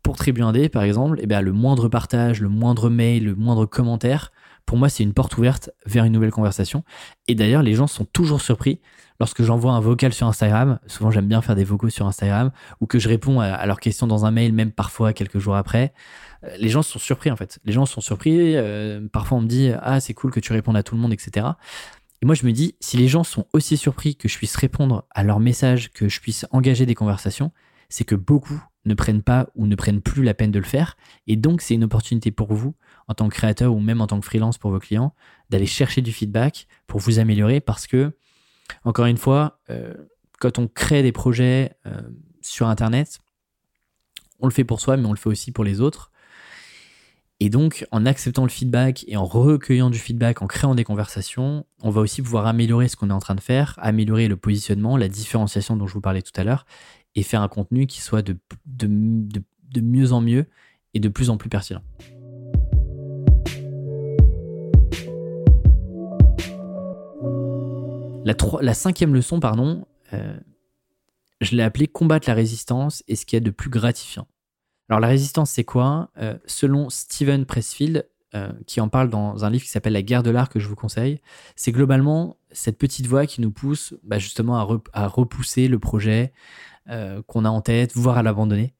Pour 0.03 0.17
Tribu 0.17 0.41
1D, 0.41 0.71
par 0.71 0.83
exemple, 0.83 1.19
eh 1.21 1.27
bien, 1.27 1.41
le 1.41 1.53
moindre 1.53 1.89
partage, 1.89 2.41
le 2.41 2.49
moindre 2.49 2.89
mail, 2.89 3.25
le 3.25 3.35
moindre 3.35 3.67
commentaire, 3.67 4.33
pour 4.65 4.79
moi, 4.79 4.89
c'est 4.89 5.03
une 5.03 5.15
porte 5.15 5.37
ouverte 5.39 5.71
vers 5.87 6.05
une 6.05 6.13
nouvelle 6.13 6.31
conversation. 6.31 6.85
Et 7.27 7.35
d'ailleurs, 7.35 7.63
les 7.63 7.75
gens 7.75 7.87
sont 7.87 8.05
toujours 8.05 8.43
surpris 8.43 8.81
lorsque 9.19 9.43
j'envoie 9.43 9.73
un 9.73 9.81
vocal 9.81 10.13
sur 10.13 10.27
Instagram. 10.27 10.79
Souvent, 10.87 11.11
j'aime 11.11 11.27
bien 11.27 11.41
faire 11.41 11.55
des 11.55 11.65
vocaux 11.65 11.89
sur 11.89 12.07
Instagram 12.07 12.51
ou 12.81 12.87
que 12.87 12.99
je 12.99 13.09
réponds 13.09 13.41
à, 13.41 13.65
leurs 13.65 13.81
questions 13.81 14.07
dans 14.07 14.27
un 14.27 14.31
mail, 14.31 14.53
même 14.53 14.71
parfois 14.71 15.15
quelques 15.15 15.39
jours 15.39 15.57
après. 15.57 15.95
Les 16.59 16.69
gens 16.69 16.83
sont 16.83 16.99
surpris, 16.99 17.31
en 17.31 17.37
fait. 17.37 17.59
Les 17.65 17.73
gens 17.73 17.87
sont 17.87 18.03
surpris. 18.03 18.57
parfois, 19.11 19.39
on 19.39 19.41
me 19.41 19.49
dit 19.49 19.73
Ah, 19.81 20.01
c'est 20.01 20.15
cool 20.15 20.31
que 20.31 20.41
tu 20.41 20.53
répondes 20.53 20.77
à 20.77 20.83
tout 20.83 20.95
le 20.95 21.01
monde, 21.01 21.15
etc. 21.15 21.47
Et 22.23 22.27
moi, 22.27 22.35
je 22.35 22.47
me 22.47 22.53
dis, 22.53 22.75
si 22.81 22.97
les 22.97 23.09
gens 23.09 23.25
sont 23.25 23.47
aussi 23.53 23.77
surpris 23.77 24.17
que 24.17 24.29
je 24.29 24.37
puisse 24.37 24.57
répondre 24.57 25.07
à 25.11 25.23
leurs 25.23 25.41
messages, 25.41 25.91
que 25.93 26.09
je 26.09 26.21
puisse 26.21 26.47
engager 26.51 26.85
des 26.85 26.95
conversations, 26.95 27.53
c'est 27.89 28.05
que 28.05 28.15
beaucoup 28.15 28.61
ne 28.85 28.95
prennent 28.95 29.23
pas 29.23 29.49
ou 29.55 29.67
ne 29.67 29.77
prennent 29.77 30.01
plus 30.01 30.25
la 30.25 30.35
peine 30.35 30.51
de 30.51 30.59
le 30.59 30.65
faire. 30.65 30.97
Et 31.27 31.37
donc, 31.37 31.61
c'est 31.61 31.75
une 31.75 31.85
opportunité 31.85 32.31
pour 32.31 32.53
vous, 32.53 32.75
en 33.07 33.15
tant 33.15 33.29
que 33.29 33.35
créateur 33.35 33.75
ou 33.75 33.81
même 33.81 34.01
en 34.01 34.07
tant 34.07 34.19
que 34.19 34.27
freelance 34.27 34.59
pour 34.59 34.71
vos 34.71 34.81
clients, 34.81 35.15
d'aller 35.51 35.67
chercher 35.67 36.03
du 36.03 36.13
feedback 36.13 36.67
pour 36.87 37.01
vous 37.01 37.19
améliorer 37.19 37.61
parce 37.61 37.87
que, 37.87 38.13
encore 38.85 39.07
une 39.07 39.17
fois, 39.17 39.61
euh, 39.71 39.95
quand 40.41 40.59
on 40.59 40.67
crée 40.67 41.03
des 41.03 41.13
projets 41.13 41.75
euh, 41.87 42.01
sur 42.41 42.69
Internet, 42.69 43.21
on 44.41 44.47
le 44.47 44.53
fait 44.53 44.65
pour 44.65 44.81
soi, 44.81 44.97
mais 44.97 45.07
on 45.07 45.13
le 45.13 45.19
fait 45.19 45.29
aussi 45.29 45.53
pour 45.53 45.65
les 45.65 45.81
autres. 45.81 46.11
Et 47.41 47.51
donc, 47.51 47.87
en 47.93 48.05
acceptant 48.05 48.43
le 48.43 48.49
feedback 48.49 49.05
et 49.07 49.17
en 49.17 49.25
recueillant 49.25 49.91
du 49.91 49.99
feedback, 49.99 50.43
en 50.43 50.49
créant 50.49 50.75
des 50.75 50.83
conversations, 50.83 51.65
on 51.83 51.91
va 51.91 52.01
aussi 52.01 52.21
pouvoir 52.21 52.47
améliorer 52.47 52.89
ce 52.89 52.97
qu'on 52.97 53.11
est 53.11 53.13
en 53.13 53.21
train 53.21 53.37
de 53.37 53.41
faire, 53.41 53.79
améliorer 53.81 54.27
le 54.27 54.37
positionnement, 54.37 54.97
la 54.97 55.09
différenciation 55.09 55.77
dont 55.77 55.87
je 55.87 55.95
vous 55.95 56.01
parlais 56.01 56.23
tout 56.23 56.33
à 56.35 56.43
l'heure, 56.43 56.67
et 57.15 57.23
faire 57.23 57.41
un 57.41 57.47
contenu 57.47 57.87
qui 57.87 58.01
soit 58.01 58.23
de, 58.23 58.37
mieux 59.81 60.13
en 60.13 60.21
mieux 60.21 60.47
et 60.95 61.01
de 61.01 61.09
plus 61.09 61.31
en 61.31 61.37
plus 61.37 61.49
pertinent. 61.49 61.83
La, 68.25 68.75
cinquième 68.75 69.15
leçon, 69.15 69.39
pardon, 69.39 69.87
euh, 70.13 70.37
je 71.41 71.55
l'ai 71.55 71.63
appelée 71.63 71.87
combattre 71.87 72.29
la 72.29 72.35
résistance 72.35 73.05
et 73.07 73.15
ce 73.15 73.25
qu'il 73.25 73.37
y 73.37 73.41
a 73.41 73.45
de 73.45 73.51
plus 73.51 73.71
gratifiant. 73.71 74.27
Alors 74.89 75.01
la 75.01 75.09
résistance, 75.09 75.51
c'est 75.51 75.65
quoi? 75.65 76.11
Euh, 76.19 76.39
Selon 76.47 76.89
Steven 76.89 77.45
Pressfield, 77.45 78.09
euh, 78.35 78.53
qui 78.67 78.81
en 78.81 78.89
parle 78.89 79.11
dans 79.11 79.45
un 79.45 79.51
livre 79.51 79.65
qui 79.65 79.71
s'appelle 79.71 79.93
La 79.93 80.03
guerre 80.03 80.23
de 80.23 80.31
l'art 80.31 80.49
que 80.49 80.61
je 80.61 80.69
vous 80.69 80.77
conseille, 80.77 81.21
c'est 81.57 81.73
globalement 81.73 82.37
cette 82.51 82.79
petite 82.79 83.07
voix 83.07 83.27
qui 83.27 83.41
nous 83.41 83.51
pousse 83.51 83.95
bah, 84.03 84.19
justement 84.19 84.57
à, 84.93 85.07
repousser 85.07 85.69
le 85.69 85.79
projet 85.79 86.33
qu'on 87.27 87.45
a 87.45 87.51
en 87.51 87.61
tête, 87.61 87.95
voire 87.95 88.17
à 88.17 88.23
l'abandonner. 88.23 88.75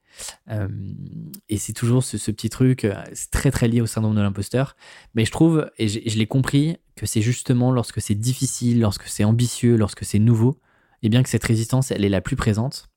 et 1.47 1.57
c'est 1.59 1.73
toujours 1.73 2.03
ce, 2.03 2.31
petit 2.31 2.49
truc, 2.49 2.87
c'est 3.13 3.29
très 3.29 3.51
très 3.51 3.67
lié 3.67 3.81
au 3.81 3.85
syndrome 3.85 4.15
de 4.15 4.21
l'imposteur. 4.21 4.75
Mais 5.13 5.25
je 5.25 5.31
trouve, 5.31 5.69
et 5.77 5.87
je 5.87 6.17
l'ai 6.17 6.25
compris, 6.25 6.77
que 6.95 7.05
c'est 7.05 7.21
justement 7.21 7.71
lorsque 7.71 8.01
c'est 8.01 8.15
difficile, 8.15 8.79
lorsque 8.79 9.07
c'est 9.07 9.23
ambitieux, 9.23 9.77
lorsque 9.77 10.03
c'est 10.03 10.17
nouveau, 10.17 10.59
et 11.01 11.05
eh 11.05 11.09
bien 11.09 11.21
que 11.21 11.29
cette 11.29 11.43
résistance, 11.43 11.91
elle 11.91 12.03
est 12.03 12.09
la 12.09 12.19
plus 12.19 12.35
présente. 12.35 12.89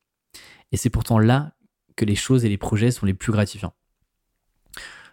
Et 0.72 0.78
c'est 0.78 0.88
pourtant 0.88 1.18
là 1.18 1.52
que 1.96 2.04
les 2.04 2.14
choses 2.14 2.44
et 2.44 2.48
les 2.48 2.58
projets 2.58 2.90
sont 2.90 3.06
les 3.06 3.14
plus 3.14 3.32
gratifiants. 3.32 3.74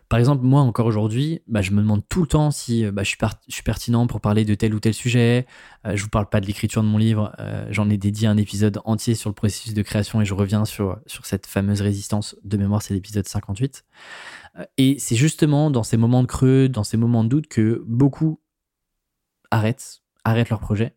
Par 0.07 0.17
exemple, 0.17 0.43
moi 0.43 0.61
encore 0.61 0.87
aujourd'hui, 0.87 1.43
bah, 1.45 1.61
je 1.61 1.69
me 1.69 1.81
demande 1.81 2.01
tout 2.09 2.21
le 2.21 2.27
temps 2.27 2.49
si 2.49 2.83
euh, 2.83 2.91
bah, 2.91 3.03
je, 3.03 3.15
suis 3.47 3.63
pertinent 3.63 4.07
pour 4.07 4.21
parler 4.21 4.43
de 4.43 4.55
tel 4.55 4.73
ou 4.73 4.79
tel 4.79 4.95
sujet. 4.95 5.45
Je 5.83 5.89
euh, 5.91 5.95
je 5.95 6.01
vous 6.01 6.09
parle 6.09 6.27
pas 6.27 6.41
de 6.41 6.47
l'écriture 6.47 6.81
de 6.81 6.87
mon 6.87 6.97
livre, 6.97 7.35
euh, 7.37 7.67
j'en 7.69 7.91
ai 7.91 7.97
dédié 7.97 8.27
un 8.27 8.37
épisode 8.37 8.81
entier 8.85 9.13
sur 9.13 9.29
le 9.29 9.35
processus 9.35 9.75
de 9.75 9.81
création 9.83 10.19
et 10.19 10.25
je 10.25 10.33
reviens 10.33 10.65
sur, 10.65 10.99
sur 11.05 11.27
cette 11.27 11.45
fameuse 11.45 11.81
résistance. 11.81 12.35
De 12.43 12.57
mémoire, 12.57 12.81
c'est 12.81 12.95
l'épisode 12.95 13.27
58. 13.27 13.85
et 14.77 14.97
c'est 14.97 15.15
justement 15.15 15.69
dans 15.69 15.83
ces 15.83 15.97
moments 15.97 16.23
de 16.23 16.27
creux, 16.27 16.69
dans 16.69 16.83
ces 16.83 16.97
moments 16.97 17.23
de 17.23 17.29
doute 17.29 17.47
que 17.47 17.83
beaucoup 17.85 18.41
arrêtent, 19.51 20.01
arrêtent 20.23 20.49
leur 20.49 20.59
projet. 20.59 20.95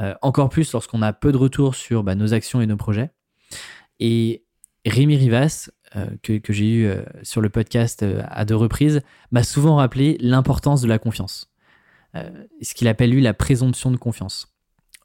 Euh, 0.00 0.14
encore 0.22 0.48
plus 0.48 0.72
lorsqu'on 0.72 1.02
a 1.02 1.12
peu 1.12 1.32
de 1.32 1.36
retours 1.36 1.74
sur 1.74 2.02
bah, 2.02 2.14
nos 2.14 2.32
actions 2.32 2.60
et 2.60 2.66
nos 2.66 2.76
projets. 2.76 3.10
Et 3.98 4.44
Rémi 4.86 5.16
Rivas, 5.16 5.70
euh, 5.96 6.06
que, 6.22 6.52
j'ai 6.52 6.70
eu 6.70 6.86
euh, 6.86 7.02
sur 7.22 7.40
le 7.40 7.48
podcast 7.48 8.04
à 8.28 8.44
deux 8.44 8.56
reprises, 8.56 9.02
m'a 9.30 9.42
souvent 9.42 9.76
rappelé 9.76 10.16
l'importance 10.20 10.80
de 10.82 10.88
la 10.88 10.98
confiance. 10.98 11.50
ce 12.14 12.74
qu'il 12.74 12.88
appelle 12.88 13.10
lui 13.10 13.20
la 13.20 13.34
présomption 13.34 13.90
de 13.90 13.96
confiance. 13.96 14.56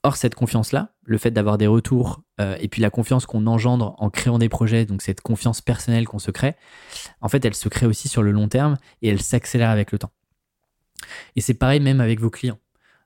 Or, 0.03 0.17
cette 0.17 0.35
confiance-là, 0.35 0.93
le 1.03 1.17
fait 1.17 1.31
d'avoir 1.31 1.57
des 1.57 1.67
retours 1.67 2.21
et 2.39 2.67
puis 2.67 2.81
la 2.81 2.89
confiance 2.89 3.25
qu'on 3.25 3.47
engendre 3.47 3.95
en 3.97 4.09
créant 4.09 4.39
des 4.39 4.49
projets, 4.49 4.85
donc 4.85 5.01
cette 5.01 5.21
confiance 5.21 5.61
personnelle 5.61 6.07
qu'on 6.07 6.19
se 6.19 6.31
crée, 6.31 6.55
en 7.21 7.29
fait, 7.29 7.43
elle 7.45 7.55
se 7.55 7.69
crée 7.69 7.85
aussi 7.85 8.07
sur 8.07 8.23
le 8.23 8.31
long 8.31 8.47
terme 8.47 8.77
et 9.01 9.09
elle 9.09 9.21
s'accélère 9.21 9.69
avec 9.69 9.91
le 9.91 9.99
temps. 9.99 10.11
Et 11.35 11.41
c'est 11.41 11.53
pareil 11.55 11.79
même 11.79 12.01
avec 12.01 12.19
vos 12.19 12.29
clients. 12.29 12.59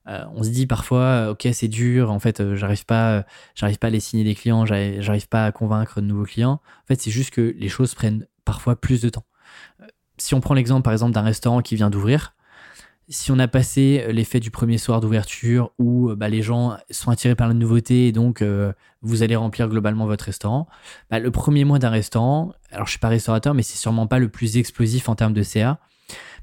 Euh, 0.10 0.26
on 0.34 0.43
se 0.43 0.50
dit 0.50 0.65
parfois, 0.65 1.02
euh, 1.02 1.32
ok, 1.32 1.48
c'est 1.54 1.67
dur, 1.67 2.12
en 2.12 2.19
fait, 2.19 2.39
euh, 2.39 2.56
j'arrive 2.56 2.86
pas, 2.86 3.24
j'arrive 3.54 3.78
pas 3.78 3.88
à 3.88 3.89
les 3.91 4.00
signer 4.00 4.24
des 4.24 4.34
clients, 4.36 4.65
j'arrive 4.65 5.28
pas 5.28 5.45
à 5.45 5.52
convaincre 5.52 6.02
de 6.02 6.06
nouveaux 6.06 6.26
clients. 6.26 6.54
En 6.84 6.88
fait, 6.88 7.00
c'est 7.00 7.12
juste 7.12 7.32
que 7.32 7.56
les 7.58 7.69
choses 7.69 7.93
prennent 7.93 8.26
parfois 8.43 8.76
plus 8.76 9.02
de 9.02 9.10
temps. 9.10 9.26
Si 10.17 10.34
on 10.34 10.41
prend 10.41 10.56
l'exemple, 10.56 10.84
par 10.84 10.93
exemple, 10.93 11.13
d'un 11.13 11.22
restaurant 11.22 11.62
qui 11.62 11.76
vient 11.76 11.89
d'ouvrir, 11.89 12.34
si 13.08 13.32
on 13.32 13.39
a 13.39 13.48
passé 13.48 14.06
l'effet 14.12 14.39
du 14.39 14.52
premier 14.52 14.78
soir 14.78 15.00
d'ouverture 15.00 15.72
où 15.80 16.13
bah, 16.15 16.30
les 16.30 16.41
gens 16.41 16.78
sont 16.91 17.10
attirés 17.10 17.36
par 17.36 17.48
la 17.48 17.56
nouveauté 17.56 18.08
et 18.08 18.12
donc 18.12 18.43
vous 19.02 19.24
allez 19.24 19.36
remplir 19.36 19.67
globalement 19.67 20.06
votre 20.06 20.26
restaurant, 20.26 20.67
bah, 21.10 21.19
le 21.19 21.32
premier 21.32 21.63
mois 21.63 21.80
d'un 21.80 21.89
restaurant, 21.89 22.54
alors 22.72 22.86
je 22.86 22.91
suis 22.91 23.00
pas 23.00 23.08
restaurateur, 23.08 23.54
mais 23.54 23.63
c'est 23.63 23.78
sûrement 23.78 24.08
pas 24.08 24.19
le 24.19 24.30
plus 24.30 24.58
explosif 24.58 25.10
en 25.10 25.15
termes 25.15 25.34
de 25.34 25.41
CA, 25.41 25.80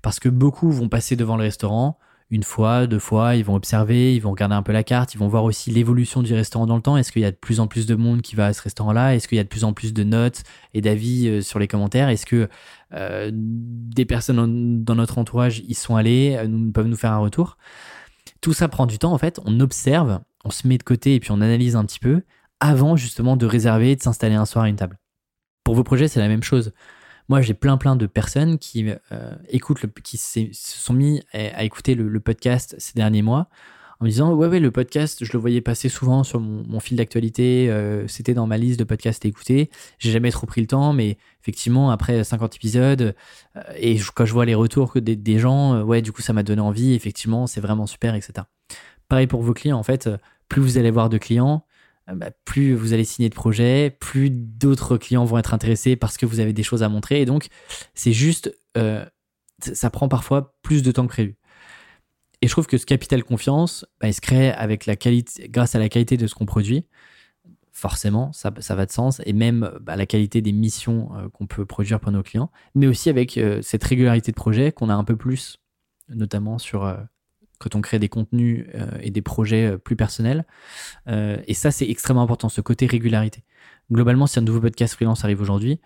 parce 0.03 0.19
que 0.19 0.29
beaucoup 0.29 0.71
vont 0.71 0.89
passer 0.89 1.17
devant 1.17 1.37
le 1.37 1.43
restaurant, 1.43 1.99
une 2.31 2.43
fois, 2.43 2.89
deux 2.89 2.99
fois, 2.99 3.37
ils 3.37 3.45
vont 3.45 3.55
observer, 3.55 4.15
ils 4.15 4.21
vont 4.21 4.33
regarder 4.33 4.57
un 4.57 4.63
peu 4.63 4.73
la 4.73 4.83
carte, 4.83 5.15
ils 5.15 5.19
vont 5.19 5.29
voir 5.29 5.45
aussi 5.45 5.71
l'évolution 5.71 6.23
du 6.23 6.35
restaurant 6.35 6.67
dans 6.67 6.75
le 6.75 6.83
temps. 6.83 6.97
Est-ce 6.97 7.13
qu'il 7.13 7.23
y 7.23 7.25
a 7.25 7.31
de 7.31 7.37
plus 7.37 7.61
en 7.61 7.69
plus 7.69 7.87
de 7.87 7.95
monde 7.95 8.21
qui 8.21 8.35
va 8.35 8.47
à 8.47 8.53
ce 8.53 8.63
restaurant-là? 8.63 9.15
Est-ce 9.15 9.29
qu'il 9.29 9.37
y 9.37 9.41
a 9.41 9.45
de 9.45 9.49
plus 9.49 9.63
en 9.63 9.73
plus 9.73 9.93
de 9.93 10.03
notes 10.03 10.43
et 10.75 10.81
d'avis 10.81 11.29
euh, 11.29 11.41
sur 11.41 11.61
les 11.61 11.69
commentaires? 11.69 12.09
Est-ce 12.09 12.27
que 12.27 12.49
euh, 12.95 13.31
des 13.33 14.05
personnes 14.05 14.83
dans 14.83 14.97
notre 14.97 15.19
entourage 15.19 15.61
y 15.61 15.75
sont 15.75 15.95
allées, 15.95 16.37
euh, 16.37 16.71
peuvent 16.73 16.89
nous 16.89 16.97
faire 16.97 17.13
un 17.13 17.19
retour? 17.19 17.59
Tout 18.41 18.53
ça 18.53 18.67
prend 18.67 18.87
du 18.87 18.99
temps 18.99 19.13
en 19.13 19.19
fait. 19.19 19.39
On 19.45 19.61
observe, 19.61 20.21
on 20.45 20.51
se 20.51 20.67
met 20.67 20.79
de 20.79 20.83
côté 20.83 21.15
et 21.15 21.21
puis 21.21 21.31
on 21.31 21.41
analyse 21.41 21.77
un 21.77 21.85
petit 21.85 22.01
peu 22.01 22.23
avant 22.59 22.97
justement 22.97 23.37
de 23.37 23.47
réserver 23.47 23.93
et 23.93 23.97
de 23.97 24.03
s'installer 24.03 24.35
un 24.35 24.47
soir 24.47 24.65
à 24.65 24.69
une 24.69 24.77
table. 24.77 24.99
Pour 25.63 25.77
vos 25.77 25.85
projets, 25.85 26.09
c'est 26.09 26.21
la 26.21 26.29
même 26.29 26.43
chose. 26.43 26.73
Moi, 27.29 27.41
j'ai 27.41 27.55
plein 27.55 27.77
plein 27.77 27.97
de 27.97 28.07
personnes 28.07 28.59
qui 28.59 28.89
euh, 28.89 29.35
écoutent, 29.49 29.85
qui 30.03 30.17
se 30.17 30.49
sont 30.53 30.93
mis 30.93 31.23
à, 31.33 31.65
écouter 31.65 31.95
le, 31.95 32.21
podcast 32.21 32.77
ces 32.79 32.95
derniers 32.95 33.23
mois 33.23 33.49
en 33.99 34.05
me 34.05 34.11
disant 34.11 34.33
ouais 34.35 34.47
ouais 34.47 34.61
le 34.61 34.71
podcast 34.71 35.25
je 35.25 35.33
le 35.33 35.39
voyais 35.39 35.63
passer 35.63 35.89
souvent 35.89 36.23
sur 36.23 36.39
mon, 36.39 36.81
fil 36.81 36.99
d'actualité 36.99 37.71
euh, 37.71 38.07
c'était 38.09 38.35
dans 38.35 38.47
ma 38.47 38.59
liste 38.59 38.79
de 38.79 38.85
podcasts 38.85 39.25
à 39.25 39.29
écouter. 39.29 39.71
J'ai 39.99 40.11
jamais 40.11 40.31
trop 40.31 40.47
pris 40.47 40.61
le 40.61 40.67
temps 40.67 40.93
mais 40.93 41.19
effectivement 41.43 41.91
après 41.91 42.23
50 42.23 42.57
épisodes 42.57 43.15
euh, 43.57 43.63
et 43.77 43.99
quand 44.15 44.25
je 44.25 44.33
vois 44.33 44.45
les 44.45 44.55
retours 44.55 44.93
que 44.93 44.99
des, 44.99 45.39
gens 45.39 45.83
ouais 45.83 46.03
du 46.03 46.13
coup 46.13 46.23
ça 46.23 46.33
m'a 46.33 46.43
donné 46.43 46.61
envie 46.61 46.95
effectivement 46.95 47.47
c'est 47.47 47.61
vraiment 47.61 47.87
super 47.87 48.15
etc 48.15 48.47
pareil 49.09 49.27
pour 49.27 49.43
vos 49.43 49.55
clients 49.55 49.79
en 49.79 49.83
fait 49.83 50.11
plus 50.49 50.61
vous 50.61 50.79
allez 50.79 50.91
voir 50.91 51.09
de 51.09 51.19
clients 51.19 51.65
bah, 52.15 52.31
plus 52.45 52.75
vous 52.75 52.93
allez 52.93 53.05
signer 53.05 53.29
de 53.29 53.35
projets, 53.35 53.91
plus 53.91 54.31
d'autres 54.31 54.97
clients 54.97 55.25
vont 55.25 55.39
être 55.39 55.55
intéressés 55.55 55.97
parce 55.97 56.17
que 56.17 56.27
vous 56.27 56.39
avez 56.39 56.53
des 56.53 56.63
choses 56.63 56.83
à 56.83 56.89
montrer. 56.89 57.21
Et 57.21 57.25
donc, 57.25 57.49
c'est 57.95 58.13
juste, 58.13 58.57
euh, 58.77 59.05
ça 59.61 59.91
prend 59.91 60.09
parfois 60.09 60.57
plus 60.63 60.83
de 60.83 60.93
temps 60.93 61.03
que 61.03 61.13
prévu. 61.13 61.37
Et 62.43 62.47
je 62.47 62.53
trouve 62.53 62.67
que 62.67 62.79
ce 62.79 62.87
capital 62.87 63.25
confiance, 63.25 63.87
bah, 64.01 64.09
il 64.09 64.15
se 64.15 64.21
crée 64.21 64.53
avec 64.53 64.87
la 64.87 64.95
qualité, 64.95 65.49
grâce 65.49 65.75
à 65.75 65.79
la 65.79 65.89
qualité 65.89 66.17
de 66.17 66.27
ce 66.27 66.35
qu'on 66.35 66.47
produit. 66.47 66.87
Forcément, 67.73 68.33
ça, 68.33 68.53
ça, 68.61 68.75
va 68.75 68.87
de 68.87 68.93
sens. 68.93 69.21
Et 69.27 69.33
même 69.33 69.71
bah, 69.81 69.97
la 69.97 70.07
qualité 70.07 70.43
des 70.43 70.53
missions 70.53 71.11
euh, 71.17 71.29
qu'on 71.29 71.47
peut 71.47 71.67
produire 71.67 71.99
pour 71.99 72.13
nos 72.13 72.23
clients. 72.23 72.51
Mais 72.75 72.87
aussi 72.87 73.11
avec 73.11 73.41
cette 73.63 73.85
régularité 73.85 74.31
de 74.31 74.37
projet 74.37 74.71
qu'on 74.71 74.91
a 74.91 74.95
un 74.95 75.05
peu 75.05 75.17
plus, 75.17 75.59
notamment 76.09 76.59
sur 76.59 76.85
quand 77.59 77.75
on 77.75 77.81
crée 77.81 77.99
des 77.99 78.09
contenus 78.09 78.67
euh, 78.75 78.87
et 79.01 79.11
des 79.11 79.23
projets 79.23 79.67
euh, 79.67 79.79
plus 79.79 79.97
personnels. 79.97 80.45
Euh, 81.09 81.39
et 81.47 81.55
ça, 81.55 81.71
c'est 81.71 81.89
extrêmement 81.89 82.23
important, 82.23 82.49
ce 82.49 82.61
côté 82.61 82.87
régularité. 82.87 83.45
Globalement, 83.91 84.27
si 84.27 84.39
un 84.39 84.43
nouveau 84.43 84.61
podcast 84.61 84.95
freelance 84.95 85.25
arrive 85.25 85.41
aujourd'hui, 85.41 85.81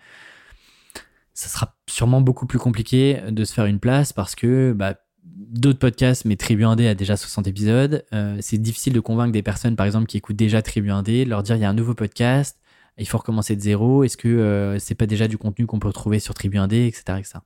ça 1.33 1.47
sera 1.47 1.75
sûrement 1.87 2.21
beaucoup 2.21 2.45
plus 2.45 2.59
compliqué 2.59 3.21
de 3.29 3.43
se 3.45 3.53
faire 3.53 3.65
une 3.65 3.79
place 3.79 4.11
parce 4.11 4.35
que 4.35 4.73
bah, 4.73 4.95
d'autres 5.23 5.79
podcasts, 5.79 6.25
mais 6.25 6.35
Tribu 6.35 6.63
1D 6.63 6.87
a 6.87 6.95
déjà 6.95 7.15
60 7.15 7.47
épisodes. 7.47 8.03
c'est 8.41 8.57
difficile 8.57 8.93
de 8.93 8.99
convaincre 8.99 9.31
des 9.31 9.43
personnes, 9.43 9.75
par 9.75 9.85
exemple, 9.85 10.07
qui 10.07 10.17
écoutent 10.17 10.35
déjà 10.35 10.61
Tribu 10.61 10.89
1D, 10.89 11.25
de 11.25 11.29
leur 11.29 11.43
dire 11.43 11.55
il 11.55 11.61
y 11.61 11.65
a 11.65 11.69
un 11.69 11.73
nouveau 11.73 11.93
podcast, 11.93 12.59
il 12.97 13.07
faut 13.07 13.19
recommencer 13.19 13.55
de 13.55 13.61
zéro. 13.61 14.03
Est-ce 14.03 14.17
que 14.17 14.77
c'est 14.79 14.95
pas 14.95 15.05
déjà 15.05 15.27
du 15.27 15.37
contenu 15.37 15.67
qu'on 15.67 15.79
peut 15.79 15.87
retrouver 15.87 16.19
sur 16.19 16.33
Tribu 16.33 16.57
1D, 16.57 16.87
etc., 16.87 17.19
etc. 17.19 17.39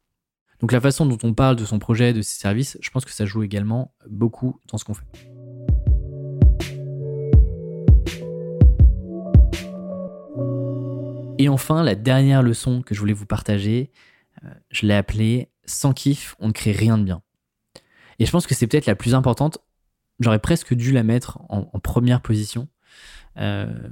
Donc 0.59 0.71
la 0.71 0.79
façon 0.79 1.05
dont 1.05 1.17
on 1.23 1.33
parle 1.33 1.55
de 1.55 1.65
son 1.65 1.79
projet, 1.79 2.13
de 2.13 2.21
ses 2.21 2.39
services, 2.39 2.77
je 2.81 2.89
pense 2.89 3.05
que 3.05 3.11
ça 3.11 3.25
joue 3.25 3.43
également 3.43 3.93
beaucoup 4.09 4.59
dans 4.67 4.77
ce 4.77 4.85
qu'on 4.85 4.93
fait. 4.93 5.05
Et 11.37 11.49
enfin, 11.49 11.83
la 11.83 11.95
dernière 11.95 12.41
leçon 12.41 12.81
que 12.81 12.95
je 12.95 12.99
voulais 12.99 13.13
vous 13.13 13.25
partager, 13.25 13.91
euh, 14.43 14.49
je 14.69 14.85
l'ai 14.85 14.93
appelée 14.93 15.49
Sans 15.65 15.93
kiff, 15.93 16.35
on 16.39 16.47
ne 16.47 16.53
crée 16.53 16.71
rien 16.71 16.97
de 16.97 17.03
bien. 17.03 17.21
Et 18.19 18.25
je 18.25 18.31
pense 18.31 18.47
que 18.47 18.55
c'est 18.55 18.67
peut-être 18.67 18.85
la 18.85 18.95
plus 18.95 19.15
importante. 19.15 19.57
J'aurais 20.19 20.39
presque 20.39 20.73
dû 20.73 20.91
la 20.91 21.03
mettre 21.03 21.39
en, 21.49 21.65
première 21.79 22.21
position. 22.21 22.69
Euh, 23.37 23.89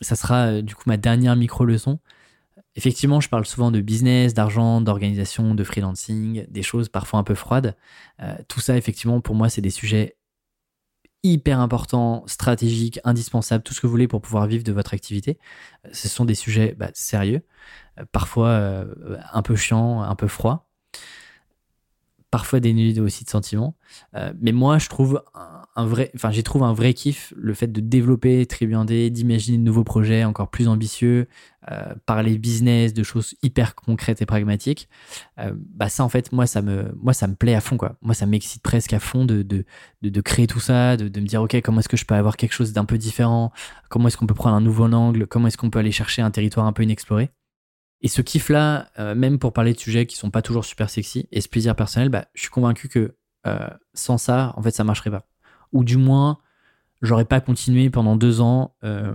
ça 0.00 0.16
sera 0.16 0.46
euh, 0.46 0.62
du 0.62 0.74
coup 0.74 0.84
ma 0.86 0.96
dernière 0.96 1.36
micro-leçon. 1.36 1.98
Effectivement, 2.76 3.20
je 3.20 3.28
parle 3.28 3.46
souvent 3.46 3.70
de 3.70 3.80
business, 3.80 4.32
d'argent, 4.32 4.80
d'organisation, 4.80 5.54
de 5.54 5.64
freelancing, 5.64 6.46
des 6.48 6.62
choses 6.62 6.88
parfois 6.88 7.18
un 7.18 7.24
peu 7.24 7.34
froides. 7.34 7.76
Euh, 8.22 8.36
tout 8.46 8.60
ça, 8.60 8.76
effectivement, 8.76 9.20
pour 9.20 9.34
moi, 9.34 9.48
c'est 9.48 9.60
des 9.60 9.70
sujets 9.70 10.16
hyper 11.22 11.58
importants, 11.58 12.24
stratégiques, 12.26 13.00
indispensables, 13.04 13.64
tout 13.64 13.74
ce 13.74 13.80
que 13.80 13.86
vous 13.86 13.90
voulez 13.90 14.08
pour 14.08 14.22
pouvoir 14.22 14.46
vivre 14.46 14.62
de 14.62 14.72
votre 14.72 14.94
activité. 14.94 15.38
Euh, 15.84 15.90
ce 15.92 16.08
sont 16.08 16.24
des 16.24 16.36
sujets 16.36 16.74
bah, 16.78 16.90
sérieux, 16.94 17.42
euh, 17.98 18.04
parfois 18.12 18.84
un 19.32 19.42
peu 19.42 19.56
chiants, 19.56 20.02
un 20.02 20.14
peu 20.14 20.28
froids, 20.28 20.68
parfois 22.30 22.60
dénudés 22.60 23.00
aussi 23.00 23.24
de 23.24 23.30
sentiments. 23.30 23.74
mais 24.40 24.52
moi, 24.52 24.78
je 24.78 24.88
trouve 24.88 25.22
vrai, 25.84 26.10
enfin, 26.14 26.30
j'y 26.30 26.42
trouve 26.42 26.62
un 26.62 26.72
vrai 26.72 26.94
kiff, 26.94 27.32
le 27.36 27.54
fait 27.54 27.68
de 27.68 27.80
développer 27.80 28.46
Tribu 28.46 28.74
d'imaginer 29.10 29.58
de 29.58 29.62
nouveaux 29.62 29.84
projets 29.84 30.24
encore 30.24 30.50
plus 30.50 30.68
ambitieux, 30.68 31.28
euh, 31.70 31.94
parler 32.06 32.38
business, 32.38 32.94
de 32.94 33.02
choses 33.02 33.34
hyper 33.42 33.74
concrètes 33.74 34.22
et 34.22 34.26
pragmatiques. 34.26 34.88
Euh, 35.38 35.52
bah 35.56 35.88
ça, 35.88 36.04
en 36.04 36.08
fait, 36.08 36.32
moi, 36.32 36.46
ça 36.46 36.62
me, 36.62 36.92
moi, 36.96 37.12
ça 37.12 37.26
me 37.26 37.34
plaît 37.34 37.54
à 37.54 37.60
fond, 37.60 37.76
quoi. 37.76 37.96
Moi, 38.00 38.14
ça 38.14 38.26
m'excite 38.26 38.62
presque 38.62 38.92
à 38.92 38.98
fond 38.98 39.24
de, 39.24 39.42
de, 39.42 39.64
de, 40.02 40.20
créer 40.20 40.46
tout 40.46 40.60
ça, 40.60 40.96
de, 40.96 41.04
me 41.04 41.26
dire, 41.26 41.42
OK, 41.42 41.60
comment 41.62 41.80
est-ce 41.80 41.88
que 41.88 41.96
je 41.96 42.04
peux 42.04 42.14
avoir 42.14 42.36
quelque 42.36 42.52
chose 42.52 42.72
d'un 42.72 42.84
peu 42.84 42.98
différent? 42.98 43.52
Comment 43.88 44.08
est-ce 44.08 44.16
qu'on 44.16 44.26
peut 44.26 44.34
prendre 44.34 44.56
un 44.56 44.60
nouveau 44.60 44.84
angle? 44.84 45.26
Comment 45.26 45.48
est-ce 45.48 45.58
qu'on 45.58 45.70
peut 45.70 45.78
aller 45.78 45.92
chercher 45.92 46.22
un 46.22 46.30
territoire 46.30 46.66
un 46.66 46.72
peu 46.72 46.82
inexploré? 46.82 47.30
Et 48.02 48.08
ce 48.08 48.22
kiff-là, 48.22 48.88
euh, 48.98 49.14
même 49.14 49.38
pour 49.38 49.52
parler 49.52 49.74
de 49.74 49.78
sujets 49.78 50.06
qui 50.06 50.16
sont 50.16 50.30
pas 50.30 50.42
toujours 50.42 50.64
super 50.64 50.88
sexy, 50.88 51.28
et 51.30 51.40
ce 51.40 51.48
plaisir 51.48 51.76
personnel, 51.76 52.08
bah, 52.08 52.26
je 52.34 52.40
suis 52.42 52.50
convaincu 52.50 52.88
que 52.88 53.16
sans 53.94 54.18
ça, 54.18 54.52
en 54.56 54.62
fait, 54.62 54.70
ça 54.70 54.84
marcherait 54.84 55.10
pas 55.10 55.29
ou 55.72 55.84
du 55.84 55.96
moins, 55.96 56.38
j'aurais 57.02 57.24
pas 57.24 57.40
continué 57.40 57.90
pendant 57.90 58.16
deux 58.16 58.40
ans 58.40 58.74
euh, 58.84 59.14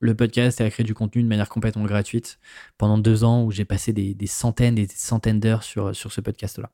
le 0.00 0.14
podcast 0.14 0.60
et 0.60 0.64
à 0.64 0.70
créer 0.70 0.84
du 0.84 0.94
contenu 0.94 1.22
de 1.22 1.28
manière 1.28 1.48
complètement 1.48 1.84
gratuite 1.84 2.38
pendant 2.78 2.98
deux 2.98 3.24
ans 3.24 3.44
où 3.44 3.50
j'ai 3.50 3.64
passé 3.64 3.92
des, 3.92 4.26
centaines 4.26 4.78
et 4.78 4.86
des 4.86 4.94
centaines 4.94 5.40
d'heures 5.40 5.62
sur, 5.62 5.94
sur 5.94 6.12
ce 6.12 6.20
podcast-là. 6.20 6.70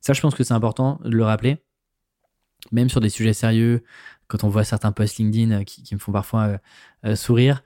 Ça, 0.00 0.12
je 0.12 0.20
pense 0.20 0.34
que 0.34 0.42
c'est 0.42 0.54
important 0.54 1.00
de 1.04 1.16
le 1.16 1.24
rappeler, 1.24 1.58
même 2.72 2.88
sur 2.88 3.00
des 3.00 3.08
sujets 3.08 3.32
sérieux, 3.32 3.84
quand 4.26 4.44
on 4.44 4.48
voit 4.48 4.64
certains 4.64 4.92
posts 4.92 5.18
LinkedIn 5.18 5.62
qui, 5.64 5.94
me 5.94 6.00
font 6.00 6.10
parfois 6.10 6.42
euh, 6.42 6.58
euh, 7.04 7.16
sourire, 7.16 7.62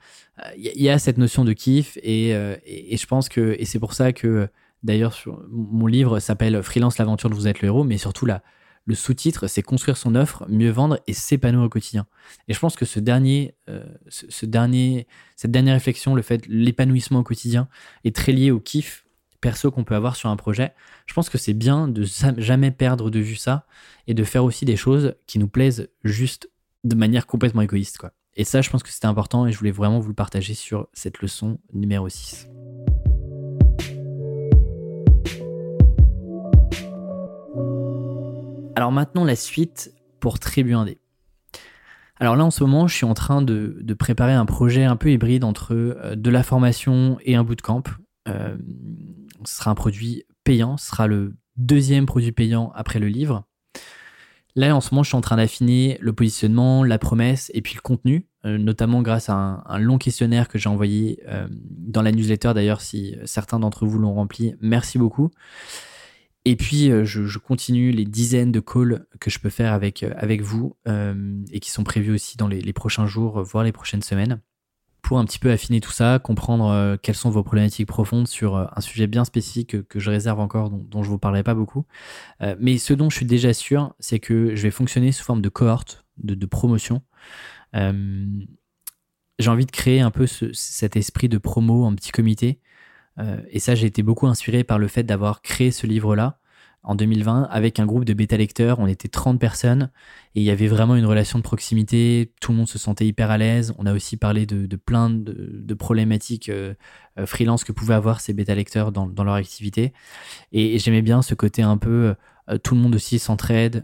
il 0.57 0.81
y, 0.81 0.89
a 0.89 0.99
cette 0.99 1.17
notion 1.17 1.43
de 1.43 1.53
kiff 1.53 1.97
et 2.03 2.31
je 2.31 3.05
pense 3.07 3.29
que, 3.29 3.55
et 3.57 3.65
c'est 3.65 3.79
pour 3.79 3.93
ça 3.93 4.13
que 4.13 4.47
d'ailleurs 4.83 5.17
mon 5.49 5.87
livre 5.87 6.19
s'appelle 6.19 6.61
Freelance 6.61 6.99
l'aventure 6.99 7.31
de 7.31 7.35
vous 7.35 7.47
êtes 7.47 7.61
le 7.61 7.67
héros, 7.67 7.83
mais 7.83 7.97
surtout 7.97 8.27
la, 8.27 8.43
le 8.87 8.95
sous-titre, 8.95 9.47
c'est 9.47 9.61
construire 9.61 9.97
son 9.97 10.15
offre, 10.15 10.45
mieux 10.47 10.71
vendre 10.71 10.99
et 11.07 11.13
s'épanouir 11.13 11.65
au 11.65 11.69
quotidien. 11.69 12.07
Et 12.47 12.53
je 12.53 12.59
pense 12.59 12.77
que 12.77 12.85
ce 12.85 12.99
dernier, 13.01 13.53
euh, 13.69 13.83
ce, 14.07 14.45
dernier, 14.45 15.07
cette 15.35 15.51
dernière 15.51 15.73
réflexion, 15.73 16.15
le 16.15 16.21
fait 16.21 16.45
l'épanouissement 16.47 17.19
au 17.19 17.23
quotidien, 17.23 17.67
est 18.05 18.15
très 18.15 18.31
lié 18.31 18.49
au 18.49 18.61
kiff 18.61 19.05
perso 19.41 19.71
qu'on 19.71 19.83
peut 19.83 19.93
avoir 19.93 20.15
sur 20.15 20.29
un 20.29 20.37
projet. 20.37 20.73
Je 21.05 21.13
pense 21.13 21.29
que 21.29 21.37
c'est 21.37 21.53
bien 21.53 21.89
de 21.89 22.05
jamais 22.37 22.71
perdre 22.71 23.09
de 23.09 23.19
vue 23.19 23.35
ça 23.35 23.67
et 24.07 24.13
de 24.13 24.23
faire 24.23 24.45
aussi 24.45 24.63
des 24.63 24.77
choses 24.77 25.15
qui 25.27 25.37
nous 25.37 25.49
plaisent 25.49 25.89
juste 26.05 26.49
de 26.85 26.95
manière 26.95 27.27
complètement 27.27 27.61
égoïste. 27.61 27.97
Quoi. 27.97 28.13
Et 28.35 28.45
ça, 28.45 28.61
je 28.61 28.69
pense 28.69 28.83
que 28.83 28.89
c'était 28.89 29.05
important 29.05 29.45
et 29.45 29.51
je 29.51 29.57
voulais 29.57 29.71
vraiment 29.71 29.99
vous 29.99 30.09
le 30.09 30.15
partager 30.15 30.53
sur 30.53 30.87
cette 30.93 31.21
leçon 31.21 31.59
numéro 31.73 32.07
6. 32.07 32.47
Alors 38.77 38.91
maintenant, 38.91 39.25
la 39.25 39.35
suite 39.35 39.91
pour 40.19 40.37
Tribu 40.37 40.75
Indé. 40.75 40.99
Alors 42.19 42.35
là, 42.35 42.45
en 42.45 42.51
ce 42.51 42.63
moment, 42.63 42.87
je 42.87 42.93
suis 42.93 43.07
en 43.07 43.15
train 43.15 43.41
de, 43.41 43.75
préparer 43.97 44.33
un 44.33 44.45
projet 44.45 44.83
un 44.83 44.95
peu 44.95 45.09
hybride 45.09 45.43
entre 45.43 45.73
euh, 45.73 46.15
de 46.15 46.29
la 46.29 46.43
formation 46.43 47.17
et 47.23 47.35
un 47.35 47.43
bootcamp. 47.43 47.81
Euh, 48.27 48.55
ce 49.45 49.57
sera 49.57 49.71
un 49.71 49.73
produit 49.73 50.25
payant, 50.43 50.77
ce 50.77 50.91
sera 50.91 51.07
le 51.07 51.37
deuxième 51.55 52.05
produit 52.05 52.31
payant 52.31 52.71
après 52.75 52.99
le 52.99 53.07
livre. 53.07 53.45
Là, 54.53 54.75
en 54.75 54.79
ce 54.79 54.93
moment, 54.93 55.01
je 55.01 55.09
suis 55.09 55.17
en 55.17 55.21
train 55.21 55.37
d'affiner 55.37 55.97
le 55.99 56.13
positionnement, 56.13 56.83
la 56.83 56.99
promesse 56.99 57.49
et 57.55 57.63
puis 57.63 57.73
le 57.73 57.81
contenu, 57.81 58.27
euh, 58.45 58.59
notamment 58.59 59.01
grâce 59.01 59.27
à 59.29 59.63
un, 59.65 59.79
long 59.79 59.97
questionnaire 59.97 60.47
que 60.49 60.59
j'ai 60.59 60.69
envoyé 60.69 61.23
dans 61.57 62.03
la 62.03 62.11
newsletter. 62.11 62.53
D'ailleurs, 62.53 62.81
si 62.81 63.15
certains 63.25 63.57
d'entre 63.57 63.87
vous 63.87 63.97
l'ont 63.97 64.13
rempli, 64.13 64.53
merci 64.61 64.99
beaucoup. 64.99 65.31
Et 66.47 66.55
puis, 66.55 66.89
euh, 66.91 67.03
je, 67.03 67.37
continue 67.39 67.91
les 67.91 68.05
dizaines 68.05 68.53
de 68.53 68.61
calls 68.61 69.05
que 69.19 69.29
je 69.29 69.37
peux 69.37 69.49
faire 69.49 69.73
avec, 69.73 70.03
euh, 70.03 70.13
avec 70.15 70.41
vous 70.41 70.77
euh, 70.87 71.43
et 71.51 71.59
qui 71.59 71.69
sont 71.69 71.83
prévus 71.83 72.13
aussi 72.13 72.37
dans 72.37 72.47
les, 72.47 72.71
prochains 72.71 73.05
jours, 73.05 73.43
voire 73.43 73.65
les 73.65 73.73
prochaines 73.73 74.01
semaines, 74.01 74.39
pour 75.01 75.19
un 75.19 75.25
petit 75.25 75.39
peu 75.39 75.51
affiner 75.51 75.81
tout 75.81 75.91
ça, 75.91 76.19
comprendre 76.19 76.95
quelles 77.03 77.15
sont 77.15 77.29
vos 77.29 77.43
problématiques 77.43 77.89
profondes 77.89 78.29
sur 78.29 78.55
un 78.55 78.81
sujet 78.81 79.07
bien 79.07 79.25
spécifique 79.25 79.85
que, 79.89 79.99
je 79.99 80.09
réserve 80.09 80.39
encore, 80.39 80.69
dont, 80.69 81.03
je 81.03 81.09
ne 81.09 81.11
vous 81.11 81.19
parlerai 81.19 81.43
pas 81.43 81.53
beaucoup. 81.53 81.85
mais 82.59 82.77
ce 82.77 82.93
dont 82.93 83.09
je 83.09 83.17
suis 83.17 83.25
déjà 83.25 83.53
sûr, 83.53 83.93
c'est 83.99 84.19
que 84.19 84.55
je 84.55 84.63
vais 84.63 84.71
fonctionner 84.71 85.11
sous 85.11 85.23
forme 85.23 85.41
de 85.41 85.49
cohorte, 85.49 86.05
de, 86.17 86.45
promotion. 86.45 87.01
J'ai 87.73 89.49
envie 89.49 89.65
de 89.65 89.71
créer 89.71 90.01
un 90.01 90.11
peu 90.11 90.27
cet 90.27 90.95
esprit 90.97 91.29
de 91.29 91.37
promo 91.37 91.85
en 91.85 91.95
petit 91.95 92.11
comité 92.11 92.59
et 93.49 93.59
ça, 93.59 93.75
j'ai 93.75 93.87
été 93.87 94.03
beaucoup 94.03 94.27
inspiré 94.27 94.63
par 94.63 94.79
le 94.79 94.87
fait 94.87 95.03
d'avoir 95.03 95.41
créé 95.41 95.71
ce 95.71 95.87
livre-là 95.87 96.39
en 96.87 96.95
2020 96.95 97.43
avec 97.51 97.79
un 97.79 97.85
groupe 97.85 98.05
de 98.05 98.13
bêta 98.13 98.37
lecteurs. 98.37 98.79
On 98.79 98.87
était 98.87 99.09
30 99.09 99.39
personnes 99.39 99.91
et 100.35 100.39
il 100.39 100.43
y 100.43 100.49
avait 100.49 100.67
vraiment 100.67 100.95
une 100.95 101.05
relation 101.05 101.37
de 101.37 101.43
proximité. 101.43 102.31
Tout 102.39 102.53
le 102.53 102.57
monde 102.57 102.67
se 102.67 102.79
sentait 102.79 103.05
hyper 103.05 103.29
à 103.29 103.37
l'aise. 103.37 103.73
On 103.77 103.85
a 103.85 103.93
aussi 103.93 104.15
parlé 104.15 104.45
de, 104.45 104.75
plein 104.77 105.09
de, 105.09 105.73
problématiques 105.73 106.49
euh, 106.49 106.73
euh, 107.19 107.25
freelance 107.25 107.65
que 107.65 107.73
pouvaient 107.73 107.93
avoir 107.93 108.21
ces 108.21 108.33
bêta 108.33 108.55
lecteurs 108.55 108.93
dans, 108.93 109.23
leur 109.23 109.33
activité. 109.33 109.93
Et, 110.53 110.79
j'aimais 110.79 111.01
bien 111.01 111.21
ce 111.21 111.35
côté 111.35 111.61
un 111.61 111.77
peu. 111.77 112.15
tout 112.63 112.73
le 112.73 112.81
monde 112.81 112.95
aussi 112.95 113.19
s'entraide 113.19 113.83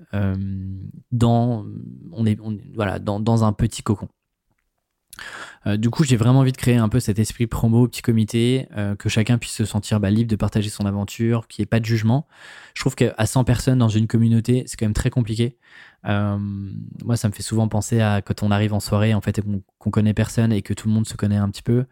dans, 1.12 1.66
on 2.14 2.26
est, 2.26 2.40
voilà, 2.74 3.00
dans 3.00 3.44
un 3.44 3.52
petit 3.52 3.84
cocon. 3.84 4.08
Euh, 5.66 5.78
du 5.78 5.90
coup, 5.90 6.04
j'ai 6.04 6.18
vraiment 6.18 6.40
envie 6.40 6.52
de 6.52 6.58
créer 6.58 6.78
un 6.78 6.90
peu 6.90 7.00
cet 7.00 7.20
esprit 7.20 7.48
promo, 7.48 7.88
petit 7.88 8.02
comité, 8.02 8.68
euh, 8.76 8.96
que 8.96 9.10
chacun 9.10 9.38
puisse 9.38 9.54
se 9.54 9.66
sentir 9.66 10.00
bah, 10.00 10.10
libre 10.10 10.30
de 10.30 10.36
partager 10.36 10.70
son 10.70 10.86
aventure, 10.86 11.48
qu'il 11.48 11.62
n'y 11.62 11.64
ait 11.64 11.68
pas 11.68 11.80
de 11.80 11.86
jugement. 11.86 12.28
Je 12.74 12.82
trouve 12.82 12.96
qu'à 12.96 13.26
100 13.26 13.44
personnes 13.44 13.80
dans 13.80 13.90
une 13.90 14.08
communauté, 14.08 14.64
c'est 14.68 14.78
quand 14.78 14.86
même 14.86 14.94
très 14.94 15.10
compliqué. 15.10 15.58
Euh, 16.06 16.38
moi, 17.04 17.16
ça 17.16 17.28
me 17.30 17.34
fait 17.34 17.44
souvent 17.44 17.68
penser 17.68 18.02
à 18.02 18.22
quand 18.22 18.44
on 18.44 18.52
arrive 18.52 18.74
en 18.74 18.80
soirée, 18.80 19.14
en 19.14 19.22
fait, 19.22 19.42
qu'on 19.80 19.92
connaît 19.92 20.14
personne 20.14 20.52
et 20.52 20.62
que 20.62 20.74
tout 20.74 20.88
le 20.88 20.94
monde 20.94 21.08
se 21.08 21.16
connaît 21.16 21.38
un 21.38 21.50
petit 21.50 21.64
peu. 21.64 21.86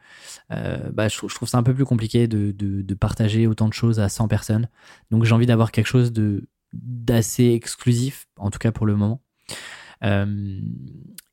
bah, 0.49 1.07
je, 1.07 1.17
trouve 1.17 1.47
ça 1.47 1.57
un 1.57 1.63
peu 1.63 1.73
plus 1.73 1.85
compliqué 1.85 2.27
de, 2.27 2.51
de, 2.51 2.93
partager 2.93 3.47
autant 3.47 3.67
de 3.67 3.73
choses 3.73 3.99
à 3.99 4.09
100 4.09 4.27
personnes. 4.27 4.67
Donc, 5.11 5.23
j'ai 5.23 5.33
envie 5.33 5.45
d'avoir 5.45 5.71
quelque 5.71 5.87
chose 5.87 6.11
d'assez 6.73 7.51
exclusif, 7.53 8.27
en 8.37 8.51
tout 8.51 8.59
cas 8.59 8.71
pour 8.71 8.85
le 8.85 8.95
moment. 8.95 9.21
Euh, 10.03 10.59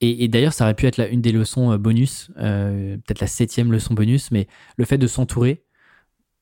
et, 0.01 0.29
d'ailleurs, 0.29 0.53
ça 0.53 0.65
aurait 0.65 0.75
pu 0.75 0.87
être 0.87 1.01
une 1.11 1.21
des 1.21 1.33
leçons 1.33 1.73
euh, 1.73 1.79
bonus, 1.79 2.31
euh, 2.39 2.97
peut-être 2.99 3.21
la 3.21 3.27
septième 3.27 3.73
leçon 3.73 3.95
bonus, 3.95 4.31
mais 4.31 4.47
le 4.77 4.85
fait 4.85 4.99
de 4.99 5.07
s'entourer, 5.07 5.65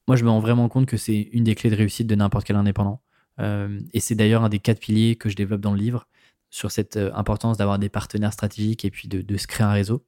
moi 0.09 0.17
je 0.17 0.25
me 0.25 0.31
rends 0.31 0.41
vraiment 0.41 0.69
compte 0.69 0.87
que 0.87 0.97
c'est 0.97 1.29
une 1.33 1.45
des 1.45 1.55
clés 1.55 1.71
de 1.71 1.77
réussite 1.77 2.07
de 2.07 2.15
n'importe 2.15 2.47
quel 2.47 2.57
indépendant. 2.57 3.03
et 3.39 4.01
c'est 4.01 4.15
d'ailleurs 4.15 4.45
un 4.45 4.49
des 4.49 4.61
quatre 4.61 4.81
piliers 4.81 5.17
que 5.17 5.29
je 5.29 5.37
développe 5.37 5.61
dans 5.61 5.73
le 5.73 5.79
livre 5.79 6.07
sur 6.51 6.71
cette 6.71 6.97
importance 6.97 7.57
d'avoir 7.59 7.79
des 7.79 7.89
partenaires 7.89 8.33
stratégiques 8.33 8.85
et 8.85 8.91
puis 8.91 9.09
de, 9.09 9.37
se 9.37 9.47
créer 9.47 9.67
un 9.67 9.73
réseau. 9.73 10.05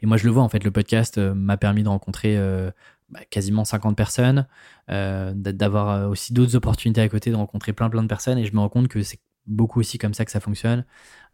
Et 0.00 0.06
moi 0.06 0.16
je 0.16 0.24
le 0.24 0.30
vois 0.30 0.42
en 0.42 0.48
fait, 0.48 0.64
le 0.64 0.70
podcast 0.70 1.18
m'a 1.18 1.56
permis 1.56 1.82
de 1.82 1.88
rencontrer 1.88 2.36
bah, 3.10 3.20
quasiment 3.30 3.64
50 3.64 3.96
personnes, 3.96 4.46
d'avoir 4.88 6.10
aussi 6.10 6.32
d'autres 6.32 6.56
opportunités 6.56 7.00
à 7.00 7.08
côté, 7.08 7.30
de 7.30 7.36
rencontrer 7.36 7.72
plein 7.72 7.90
plein 7.90 8.02
de 8.02 8.08
personnes 8.08 8.38
et 8.38 8.46
je 8.46 8.54
me 8.54 8.60
rends 8.60 8.68
compte 8.68 8.88
que 8.88 9.02
c'est 9.02 9.18
beaucoup 9.46 9.80
aussi 9.80 9.98
comme 9.98 10.14
ça 10.14 10.24
que 10.24 10.30
ça 10.30 10.40
fonctionne. 10.40 10.84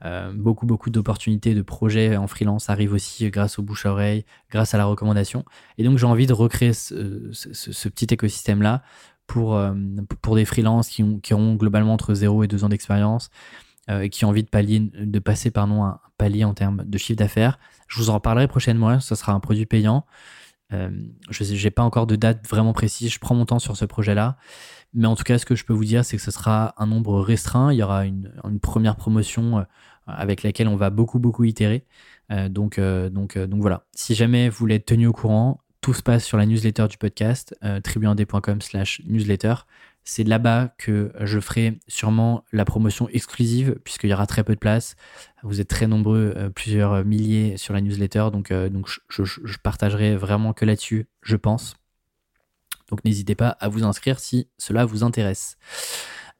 Euh, 0.05 0.33
beaucoup, 0.33 0.67
beaucoup 0.67 0.91
d'opportunités 0.91 1.55
de 1.55 1.63
projets 1.63 2.17
en 2.17 2.27
freelance 2.27 2.71
arrivent 2.71 2.93
aussi 2.93 3.29
grâce 3.31 3.59
au 3.59 3.63
bouche 3.63 3.87
à 3.87 3.93
oreille, 3.93 4.25
grâce 4.51 4.75
à 4.75 4.79
la 4.79 4.85
recommandation. 4.85 5.45
Et 5.77 5.85
donc, 5.85 5.99
j'ai 5.99 6.07
envie 6.07 6.27
de 6.27 6.33
recréer 6.33 6.73
ce, 6.73 6.99
petit 7.89 8.07
écosystème-là 8.11 8.83
pour, 9.27 9.57
euh, 9.57 9.75
pour 10.23 10.37
des 10.37 10.45
freelances 10.45 10.89
qui, 10.89 11.21
qui 11.21 11.35
auront 11.35 11.55
globalement 11.55 11.95
entre 11.95 12.15
0 12.15 12.45
et 12.45 12.49
2 12.49 12.65
ans 12.65 12.69
d'expérience 12.69 13.31
euh, 13.91 14.03
et 14.03 14.11
qui 14.11 14.25
ont 14.25 14.29
envie 14.29 14.43
de, 14.45 14.49
pallier, 14.49 14.81
de 14.81 15.19
passer 15.19 15.51
pardon, 15.51 15.85
un 15.85 16.01
palier 16.17 16.45
en 16.45 16.55
termes 16.55 16.85
de 16.85 16.99
chiffre 16.99 17.19
d'affaires. 17.19 17.59
Je 17.89 17.99
vous 17.99 18.11
en 18.11 18.15
reparlerai 18.15 18.49
prochainement. 18.49 19.01
Ce 19.01 19.15
sera 19.15 19.33
un 19.33 19.41
produit 19.41 19.67
payant. 19.67 20.05
Je 20.71 21.65
n'ai 21.65 21.71
pas 21.71 21.83
encore 21.83 22.07
de 22.07 22.17
date 22.17 22.47
vraiment 22.49 22.73
précise. 22.73 23.13
Je 23.13 23.19
prends 23.19 23.35
mon 23.35 23.47
temps 23.47 23.59
sur 23.59 23.77
ce 23.77 23.85
projet-là. 23.85 24.37
Mais 24.95 25.07
en 25.07 25.17
tout 25.17 25.25
cas, 25.25 25.39
ce 25.39 25.45
que 25.47 25.55
je 25.55 25.65
peux 25.65 25.73
vous 25.73 25.85
dire, 25.85 26.05
c'est 26.05 26.17
que 26.17 26.23
ce 26.23 26.31
sera 26.31 26.75
un 26.79 26.87
nombre 26.87 27.21
restreint. 27.21 27.73
Il 27.73 27.77
y 27.77 27.83
aura 27.83 28.07
une, 28.07 28.31
première 28.63 28.97
promotion 28.97 29.59
euh, 29.59 29.63
avec 30.07 30.43
laquelle 30.43 30.69
on 30.69 30.77
va 30.77 30.91
beaucoup, 30.91 31.19
beaucoup 31.19 31.45
itérer. 31.45 31.85
Euh, 32.31 32.49
donc, 32.49 32.79
euh, 32.79 33.11
donc, 33.11 33.37
donc 33.39 33.61
voilà. 33.61 33.85
Si 33.93 34.15
jamais 34.15 34.49
vous 34.49 34.57
voulez 34.57 34.77
être 34.77 34.87
tenu 34.87 35.07
au 35.07 35.13
courant, 35.13 35.61
tout 35.81 35.95
se 35.95 36.03
passe 36.03 36.25
sur 36.25 36.37
la 36.37 36.47
newsletter 36.47 36.89
du 36.89 36.99
podcast, 36.99 37.57
euh, 37.65 37.81
slash 38.61 39.01
newsletter. 39.07 39.55
C'est 40.11 40.25
là-bas 40.25 40.75
que 40.79 41.13
je 41.21 41.39
ferai 41.39 41.81
sûrement 41.87 42.43
la 42.51 42.65
promotion 42.65 43.11
exclusive, 43.11 43.79
puisqu'il 43.85 44.09
y 44.09 44.15
aura 44.15 44.27
très 44.27 44.43
peu 44.43 44.55
de 44.55 44.59
place. 44.59 44.97
Vous 45.43 45.61
êtes 45.61 45.69
très 45.69 45.87
nombreux, 45.87 46.51
plusieurs 46.55 47.05
milliers 47.05 47.59
sur 47.59 47.75
la 47.75 47.83
newsletter, 47.83 48.29
donc, 48.33 48.51
donc 48.51 48.89
je, 49.11 49.59
partagerai 49.63 50.17
vraiment 50.17 50.55
que 50.55 50.65
là-dessus, 50.65 51.09
je 51.21 51.37
pense. 51.37 51.77
Donc 52.89 53.05
n'hésitez 53.05 53.35
pas 53.35 53.51
à 53.51 53.69
vous 53.69 53.85
inscrire 53.85 54.19
si 54.19 54.49
cela 54.57 54.87
vous 54.87 55.05
intéresse. 55.05 55.59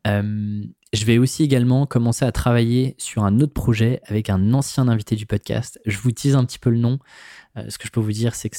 Euh, 0.07 0.65
je 0.93 1.05
vais 1.05 1.19
aussi 1.19 1.43
également 1.43 1.85
commencer 1.85 2.25
à 2.25 2.33
travailler 2.33 2.95
sur 2.99 3.25
un 3.25 3.41
autre 3.41 3.53
projet 3.53 4.01
avec 4.07 4.31
un 4.31 4.55
ancien 4.55 4.89
invité 4.89 5.17
du 5.17 5.27
podcast. 5.27 5.79
Je 5.85 5.99
vous 5.99 6.13
tease 6.13 6.35
un 6.35 6.45
petit 6.45 6.59
peu 6.59 6.71
le 6.71 6.79
nom. 6.79 6.99
Euh, 7.57 7.69
ce 7.69 7.77
que 7.77 7.87
je 7.87 7.93
peux 7.93 8.01
vous 8.01 8.13
dire, 8.13 8.35
c'est 8.35 8.51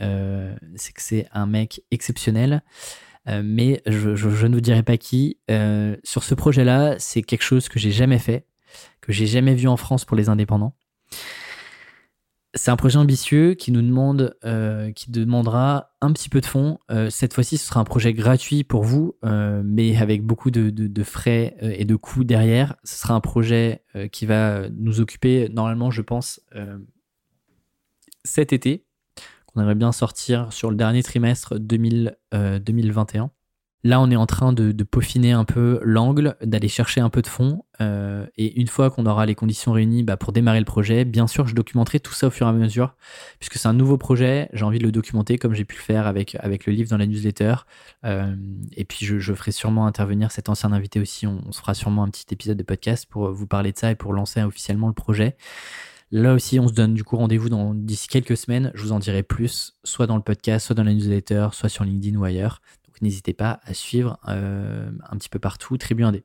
euh, 0.00 0.56
que 0.56 1.02
c'est 1.02 1.28
un 1.32 1.46
mec 1.46 1.82
exceptionnel. 1.92 2.62
Mais 3.26 3.82
je, 3.86 4.10
ne 4.46 4.54
vous 4.54 4.60
dirai 4.60 4.82
pas 4.82 4.96
qui. 4.96 5.38
sur 6.04 6.22
ce 6.22 6.34
projet-là, 6.34 6.96
c'est 6.98 7.22
quelque 7.22 7.42
chose 7.42 7.68
que 7.68 7.78
j'ai 7.78 7.92
jamais 7.92 8.18
fait, 8.18 8.46
que 9.00 9.12
j'ai 9.12 9.26
jamais 9.26 9.54
vu 9.54 9.68
en 9.68 9.76
France 9.76 10.04
pour 10.04 10.16
les 10.16 10.28
indépendants. 10.28 10.74
C'est 12.56 12.70
un 12.70 12.76
projet 12.76 12.96
ambitieux 12.96 13.52
qui 13.52 13.70
nous 13.70 13.82
demande, 13.82 14.34
euh, 14.44 14.90
qui 14.92 15.10
demandera 15.10 15.90
un 16.00 16.10
petit 16.12 16.30
peu 16.30 16.40
de 16.40 16.46
fonds. 16.46 16.78
Euh, 16.90 17.10
cette 17.10 17.34
fois-ci, 17.34 17.58
ce 17.58 17.66
sera 17.66 17.80
un 17.80 17.84
projet 17.84 18.14
gratuit 18.14 18.64
pour 18.64 18.82
vous, 18.82 19.14
euh, 19.24 19.60
mais 19.62 19.98
avec 19.98 20.22
beaucoup 20.24 20.50
de, 20.50 21.02
frais 21.02 21.54
et 21.60 21.84
de 21.84 21.96
coûts 21.96 22.24
derrière. 22.24 22.76
Ce 22.82 22.96
sera 22.96 23.12
un 23.12 23.20
projet 23.20 23.82
qui 24.10 24.24
va 24.24 24.70
nous 24.70 25.00
occuper 25.00 25.50
normalement, 25.50 25.90
je 25.90 26.00
pense, 26.00 26.40
cet 28.24 28.54
été, 28.54 28.85
qu'on 29.56 29.62
aimerait 29.62 29.74
bien 29.74 29.92
sortir 29.92 30.52
sur 30.52 30.70
le 30.70 30.76
dernier 30.76 31.02
trimestre 31.02 31.58
2021. 31.58 33.30
Là, 33.84 34.00
on 34.00 34.10
est 34.10 34.16
en 34.16 34.26
train 34.26 34.52
de, 34.52 34.72
peaufiner 34.82 35.32
un 35.32 35.44
peu 35.44 35.78
l'angle, 35.82 36.36
d'aller 36.42 36.68
chercher 36.68 37.00
un 37.00 37.08
peu 37.08 37.22
de 37.22 37.26
fonds. 37.26 37.64
Euh, 37.80 38.26
et 38.36 38.60
une 38.60 38.66
fois 38.66 38.90
qu'on 38.90 39.06
aura 39.06 39.26
les 39.26 39.34
conditions 39.36 39.70
réunies 39.72 40.02
bah, 40.02 40.16
pour 40.16 40.32
démarrer 40.32 40.58
le 40.58 40.64
projet, 40.64 41.04
bien 41.04 41.26
sûr, 41.26 41.46
je 41.46 41.54
documenterai 41.54 42.00
tout 42.00 42.12
ça 42.12 42.26
au 42.26 42.30
fur 42.30 42.46
et 42.48 42.50
à 42.50 42.52
mesure, 42.52 42.96
puisque 43.38 43.58
c'est 43.58 43.68
un 43.68 43.74
nouveau 43.74 43.96
projet. 43.96 44.48
J'ai 44.52 44.64
envie 44.64 44.78
de 44.78 44.84
le 44.84 44.92
documenter 44.92 45.38
comme 45.38 45.54
j'ai 45.54 45.64
pu 45.64 45.76
le 45.76 45.82
faire 45.82 46.06
avec, 46.06 46.32
le 46.32 46.72
livre 46.72 46.90
dans 46.90 46.96
la 46.96 47.06
newsletter. 47.06 47.54
Euh, 48.04 48.34
et 48.72 48.84
puis, 48.84 49.06
je, 49.06 49.34
ferai 49.34 49.52
sûrement 49.52 49.86
intervenir 49.86 50.32
cet 50.32 50.48
ancien 50.48 50.72
invité 50.72 50.98
aussi. 51.00 51.26
On, 51.26 51.52
se 51.52 51.60
fera 51.60 51.74
sûrement 51.74 52.02
un 52.02 52.08
petit 52.08 52.26
épisode 52.32 52.58
de 52.58 52.64
podcast 52.64 53.06
pour 53.08 53.30
vous 53.30 53.46
parler 53.46 53.72
de 53.72 53.78
ça 53.78 53.90
et 53.90 53.94
pour 53.94 54.12
lancer 54.12 54.42
officiellement 54.42 54.88
le 54.88 54.94
projet. 54.94 55.36
Là 56.12 56.34
aussi, 56.34 56.60
on 56.60 56.68
se 56.68 56.72
donne 56.72 56.94
du 56.94 57.04
coup 57.04 57.16
rendez-vous 57.16 57.48
d'ici 57.74 58.08
quelques 58.08 58.36
semaines. 58.36 58.70
Je 58.74 58.82
vous 58.82 58.92
en 58.92 58.98
dirai 58.98 59.22
plus, 59.22 59.74
soit 59.84 60.06
dans 60.06 60.16
le 60.16 60.22
podcast, 60.22 60.66
soit 60.66 60.74
dans 60.74 60.84
la 60.84 60.94
newsletter, 60.94 61.48
soit 61.52 61.68
sur 61.68 61.84
LinkedIn 61.84 62.16
ou 62.16 62.24
ailleurs 62.24 62.60
n'hésitez 63.02 63.32
pas 63.32 63.60
à 63.64 63.74
suivre 63.74 64.18
euh, 64.28 64.90
un 65.08 65.16
petit 65.16 65.28
peu 65.28 65.38
partout 65.38 65.76
Tribu 65.76 66.02
1D. 66.02 66.22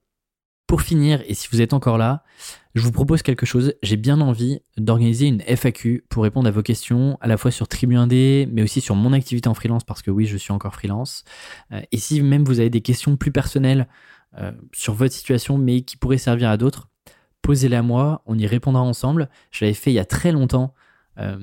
Pour 0.67 0.81
finir, 0.81 1.21
et 1.27 1.33
si 1.33 1.49
vous 1.51 1.61
êtes 1.61 1.73
encore 1.73 1.97
là, 1.97 2.23
je 2.75 2.81
vous 2.81 2.93
propose 2.93 3.23
quelque 3.23 3.45
chose. 3.45 3.73
J'ai 3.83 3.97
bien 3.97 4.21
envie 4.21 4.61
d'organiser 4.77 5.27
une 5.27 5.41
FAQ 5.41 6.05
pour 6.07 6.23
répondre 6.23 6.47
à 6.47 6.51
vos 6.51 6.61
questions, 6.61 7.17
à 7.19 7.27
la 7.27 7.35
fois 7.35 7.51
sur 7.51 7.67
Tribu 7.67 7.95
1D, 7.95 8.47
mais 8.49 8.63
aussi 8.63 8.79
sur 8.79 8.95
mon 8.95 9.11
activité 9.11 9.49
en 9.49 9.53
freelance, 9.53 9.83
parce 9.83 10.01
que 10.01 10.11
oui, 10.11 10.27
je 10.27 10.37
suis 10.37 10.53
encore 10.53 10.73
freelance. 10.73 11.25
Euh, 11.73 11.81
et 11.91 11.97
si 11.97 12.21
même 12.21 12.45
vous 12.45 12.61
avez 12.61 12.69
des 12.69 12.79
questions 12.79 13.17
plus 13.17 13.33
personnelles 13.33 13.89
euh, 14.37 14.53
sur 14.71 14.93
votre 14.93 15.13
situation, 15.13 15.57
mais 15.57 15.81
qui 15.81 15.97
pourraient 15.97 16.17
servir 16.17 16.49
à 16.49 16.55
d'autres, 16.55 16.87
posez-les 17.41 17.75
à 17.75 17.81
moi, 17.81 18.21
on 18.25 18.37
y 18.37 18.47
répondra 18.47 18.81
ensemble. 18.81 19.29
Je 19.51 19.65
l'avais 19.65 19.73
fait 19.73 19.91
il 19.91 19.95
y 19.95 19.99
a 19.99 20.05
très 20.05 20.31
longtemps 20.31 20.73
euh, 21.19 21.37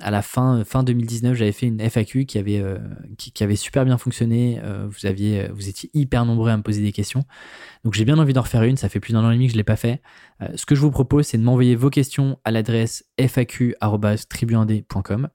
à 0.00 0.10
la 0.10 0.22
fin, 0.22 0.64
fin 0.64 0.82
2019, 0.82 1.34
j'avais 1.34 1.52
fait 1.52 1.66
une 1.66 1.80
FAQ 1.80 2.26
qui 2.26 2.38
avait, 2.38 2.58
euh, 2.58 2.78
qui, 3.16 3.42
avait 3.42 3.56
super 3.56 3.84
bien 3.84 3.96
fonctionné. 3.96 4.60
Euh, 4.62 4.86
vous, 4.88 5.06
aviez, 5.06 5.48
vous 5.48 5.68
étiez 5.68 5.90
hyper 5.94 6.26
nombreux 6.26 6.50
à 6.50 6.56
me 6.56 6.62
poser 6.62 6.82
des 6.82 6.92
questions. 6.92 7.24
Donc 7.84 7.94
j'ai 7.94 8.04
bien 8.04 8.18
envie 8.18 8.32
d'en 8.32 8.42
refaire 8.42 8.64
une. 8.64 8.76
Ça 8.76 8.88
fait 8.88 9.00
plus 9.00 9.12
d'un 9.12 9.24
an 9.24 9.30
et 9.30 9.34
demi 9.34 9.46
que 9.46 9.52
je 9.52 9.56
ne 9.56 9.60
l'ai 9.60 9.64
pas 9.64 9.76
fait. 9.76 10.02
ce 10.56 10.66
que 10.66 10.74
je 10.74 10.80
vous 10.80 10.90
propose, 10.90 11.26
c'est 11.26 11.38
de 11.38 11.44
m'envoyer 11.44 11.76
vos 11.76 11.90
questions 11.90 12.38
à 12.44 12.50
l'adresse 12.50 13.04
faq.tribu1d.com. 13.18 15.28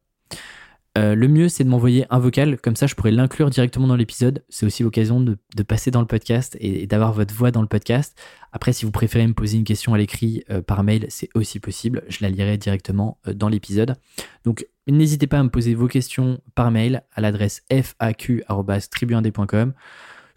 Euh, 0.97 1.15
le 1.15 1.27
mieux, 1.27 1.49
c'est 1.49 1.63
de 1.63 1.69
m'envoyer 1.69 2.05
un 2.09 2.19
vocal, 2.19 2.59
comme 2.59 2.75
ça 2.75 2.87
je 2.87 2.95
pourrais 2.95 3.11
l'inclure 3.11 3.49
directement 3.49 3.87
dans 3.87 3.95
l'épisode. 3.95 4.43
C'est 4.49 4.65
aussi 4.65 4.83
l'occasion 4.83 5.21
de, 5.21 5.37
passer 5.63 5.91
dans 5.91 6.01
le 6.01 6.07
podcast 6.07 6.57
et, 6.59 6.87
d'avoir 6.87 7.13
votre 7.13 7.33
voix 7.33 7.51
dans 7.51 7.61
le 7.61 7.67
podcast. 7.67 8.19
Après, 8.51 8.73
si 8.73 8.85
vous 8.85 8.91
préférez 8.91 9.27
me 9.27 9.33
poser 9.33 9.57
une 9.57 9.63
question 9.63 9.93
à 9.93 9.97
l'écrit 9.97 10.43
euh, 10.49 10.61
par 10.61 10.83
mail, 10.83 11.05
c'est 11.09 11.29
aussi 11.35 11.59
possible. 11.59 12.03
Je 12.09 12.19
la 12.21 12.29
lirai 12.29 12.57
directement 12.57 13.19
euh, 13.27 13.33
dans 13.33 13.49
l'épisode. 13.49 13.95
Donc, 14.43 14.65
n'hésitez 14.87 15.27
pas 15.27 15.39
à 15.39 15.43
me 15.43 15.49
poser 15.49 15.75
vos 15.75 15.87
questions 15.87 16.41
par 16.55 16.71
mail 16.71 17.03
à 17.13 17.21
l'adresse 17.21 17.63
faq.tribu1d.com 17.69 19.73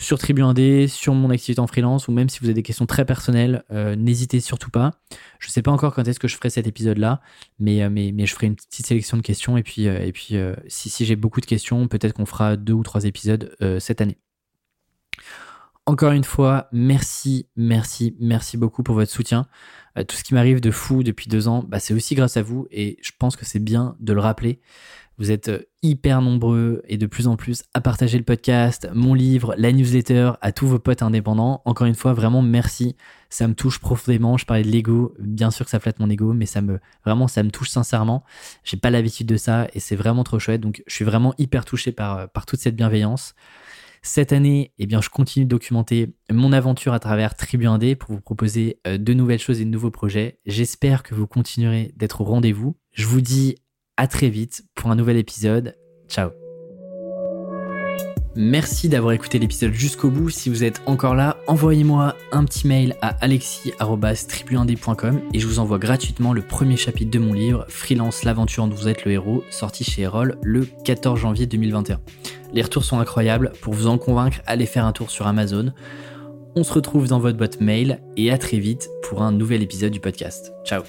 sur 0.02 0.18
Tribu 0.18 0.42
1D, 0.42 0.88
sur 0.88 1.14
mon 1.14 1.30
activité 1.30 1.60
en 1.60 1.66
freelance, 1.66 2.08
ou 2.08 2.12
même 2.12 2.28
si 2.28 2.40
vous 2.40 2.46
avez 2.46 2.54
des 2.54 2.62
questions 2.62 2.86
très 2.86 3.04
personnelles, 3.04 3.62
euh, 3.70 3.94
n'hésitez 3.94 4.40
surtout 4.40 4.70
pas. 4.70 4.90
Je 5.38 5.46
ne 5.46 5.52
sais 5.52 5.62
pas 5.62 5.70
encore 5.70 5.94
quand 5.94 6.06
est-ce 6.06 6.18
que 6.18 6.28
je 6.28 6.36
ferai 6.36 6.50
cet 6.50 6.66
épisode-là, 6.66 7.20
mais, 7.60 7.82
euh, 7.82 8.26
je 8.26 8.34
ferai 8.34 8.48
une 8.48 8.56
petite 8.56 8.84
sélection 8.84 9.16
de 9.16 9.22
questions, 9.22 9.56
et 9.56 9.62
puis, 9.62 9.86
euh, 9.86 10.54
si 10.66 11.04
j'ai 11.04 11.16
beaucoup 11.16 11.40
de 11.40 11.46
questions, 11.46 11.86
peut-être 11.86 12.14
qu'on 12.14 12.26
fera 12.26 12.56
deux 12.56 12.72
ou 12.72 12.82
trois 12.82 13.04
épisodes 13.04 13.56
cette 13.78 14.00
année. 14.00 14.18
Encore 15.86 16.12
une 16.12 16.24
fois, 16.24 16.68
merci, 16.72 17.46
merci, 17.56 18.16
merci 18.20 18.56
beaucoup 18.56 18.82
pour 18.82 18.94
votre 18.94 19.10
soutien. 19.10 19.46
tout 20.08 20.16
ce 20.16 20.24
qui 20.24 20.32
m'arrive 20.32 20.60
de 20.60 20.70
fou 20.70 21.02
depuis 21.02 21.28
deux 21.28 21.48
ans, 21.48 21.64
bah, 21.68 21.78
c'est 21.78 21.92
aussi 21.92 22.14
grâce 22.14 22.36
à 22.36 22.42
vous, 22.42 22.66
et 22.70 22.96
je 23.02 23.10
pense 23.18 23.36
que 23.36 23.44
c'est 23.44 23.58
bien 23.58 23.94
de 24.00 24.12
le 24.12 24.20
rappeler. 24.20 24.60
Vous 25.18 25.30
êtes 25.30 25.48
euh, 25.48 25.62
hyper 25.82 26.22
nombreux 26.22 26.82
et 26.88 26.96
de 26.96 27.06
plus 27.06 27.26
en 27.26 27.36
plus 27.36 27.62
à 27.74 27.80
partager 27.80 28.18
le 28.18 28.24
podcast, 28.24 28.88
mon 28.94 29.14
livre, 29.14 29.54
la 29.58 29.72
newsletter, 29.72 30.32
à 30.40 30.52
tous 30.52 30.66
vos 30.66 30.78
potes 30.78 31.02
indépendants. 31.02 31.62
Encore 31.64 31.86
une 31.86 31.94
fois, 31.94 32.12
vraiment 32.12 32.42
merci. 32.42 32.96
Ça 33.28 33.46
me 33.48 33.54
touche 33.54 33.78
profondément. 33.78 34.36
Je 34.36 34.46
parlais 34.46 34.62
de 34.62 34.70
l'ego. 34.70 35.14
Bien 35.18 35.50
sûr 35.50 35.64
que 35.64 35.70
ça 35.70 35.80
flatte 35.80 36.00
mon 36.00 36.10
ego, 36.10 36.32
mais 36.32 36.46
ça 36.46 36.62
me, 36.62 36.80
vraiment, 37.04 37.28
ça 37.28 37.42
me 37.42 37.50
touche 37.50 37.70
sincèrement. 37.70 38.24
J'ai 38.64 38.76
pas 38.76 38.90
l'habitude 38.90 39.26
de 39.26 39.36
ça 39.36 39.68
et 39.74 39.80
c'est 39.80 39.96
vraiment 39.96 40.24
trop 40.24 40.38
chouette. 40.38 40.60
Donc, 40.60 40.82
je 40.86 40.94
suis 40.94 41.04
vraiment 41.04 41.34
hyper 41.38 41.64
touché 41.64 41.92
par, 41.92 42.18
euh, 42.18 42.26
toute 42.46 42.60
cette 42.60 42.76
bienveillance. 42.76 43.34
Cette 44.04 44.32
année, 44.32 44.72
eh 44.78 44.86
bien, 44.86 45.00
je 45.00 45.08
continue 45.10 45.44
de 45.44 45.50
documenter 45.50 46.12
mon 46.30 46.52
aventure 46.52 46.92
à 46.92 46.98
travers 46.98 47.36
Tribu 47.36 47.66
1D 47.66 47.94
pour 47.94 48.10
vous 48.10 48.20
proposer 48.20 48.80
euh, 48.86 48.98
de 48.98 49.14
nouvelles 49.14 49.38
choses 49.38 49.60
et 49.60 49.64
de 49.64 49.70
nouveaux 49.70 49.92
projets. 49.92 50.40
J'espère 50.44 51.04
que 51.04 51.14
vous 51.14 51.28
continuerez 51.28 51.92
d'être 51.96 52.20
au 52.20 52.24
rendez-vous. 52.24 52.76
Je 52.90 53.06
vous 53.06 53.20
dis 53.20 53.54
à 53.96 54.06
très 54.06 54.28
vite 54.28 54.64
pour 54.74 54.90
un 54.90 54.96
nouvel 54.96 55.16
épisode. 55.16 55.76
Ciao 56.08 56.30
Merci 58.34 58.88
d'avoir 58.88 59.12
écouté 59.12 59.38
l'épisode 59.38 59.74
jusqu'au 59.74 60.08
bout. 60.08 60.30
Si 60.30 60.48
vous 60.48 60.64
êtes 60.64 60.80
encore 60.86 61.14
là, 61.14 61.36
envoyez-moi 61.48 62.16
un 62.32 62.44
petit 62.46 62.66
mail 62.66 62.96
à 63.02 63.08
alexis.tribu1d.com 63.22 65.20
et 65.34 65.38
je 65.38 65.46
vous 65.46 65.58
envoie 65.58 65.78
gratuitement 65.78 66.32
le 66.32 66.40
premier 66.40 66.78
chapitre 66.78 67.10
de 67.10 67.18
mon 67.18 67.34
livre 67.34 67.66
Freelance, 67.68 68.24
l'aventure 68.24 68.66
dont 68.66 68.74
vous 68.74 68.88
êtes 68.88 69.04
le 69.04 69.12
héros, 69.12 69.44
sorti 69.50 69.84
chez 69.84 70.00
Erol 70.02 70.38
le 70.42 70.66
14 70.84 71.20
janvier 71.20 71.44
2021. 71.46 72.00
Les 72.54 72.62
retours 72.62 72.84
sont 72.84 72.98
incroyables. 72.98 73.52
Pour 73.60 73.74
vous 73.74 73.86
en 73.86 73.98
convaincre, 73.98 74.40
allez 74.46 74.66
faire 74.66 74.86
un 74.86 74.92
tour 74.92 75.10
sur 75.10 75.26
Amazon. 75.26 75.72
On 76.56 76.64
se 76.64 76.72
retrouve 76.72 77.08
dans 77.08 77.18
votre 77.18 77.36
boîte 77.36 77.60
mail 77.60 78.00
et 78.16 78.30
à 78.30 78.38
très 78.38 78.58
vite 78.58 78.88
pour 79.02 79.22
un 79.22 79.32
nouvel 79.32 79.62
épisode 79.62 79.92
du 79.92 80.00
podcast. 80.00 80.52
Ciao 80.64 80.82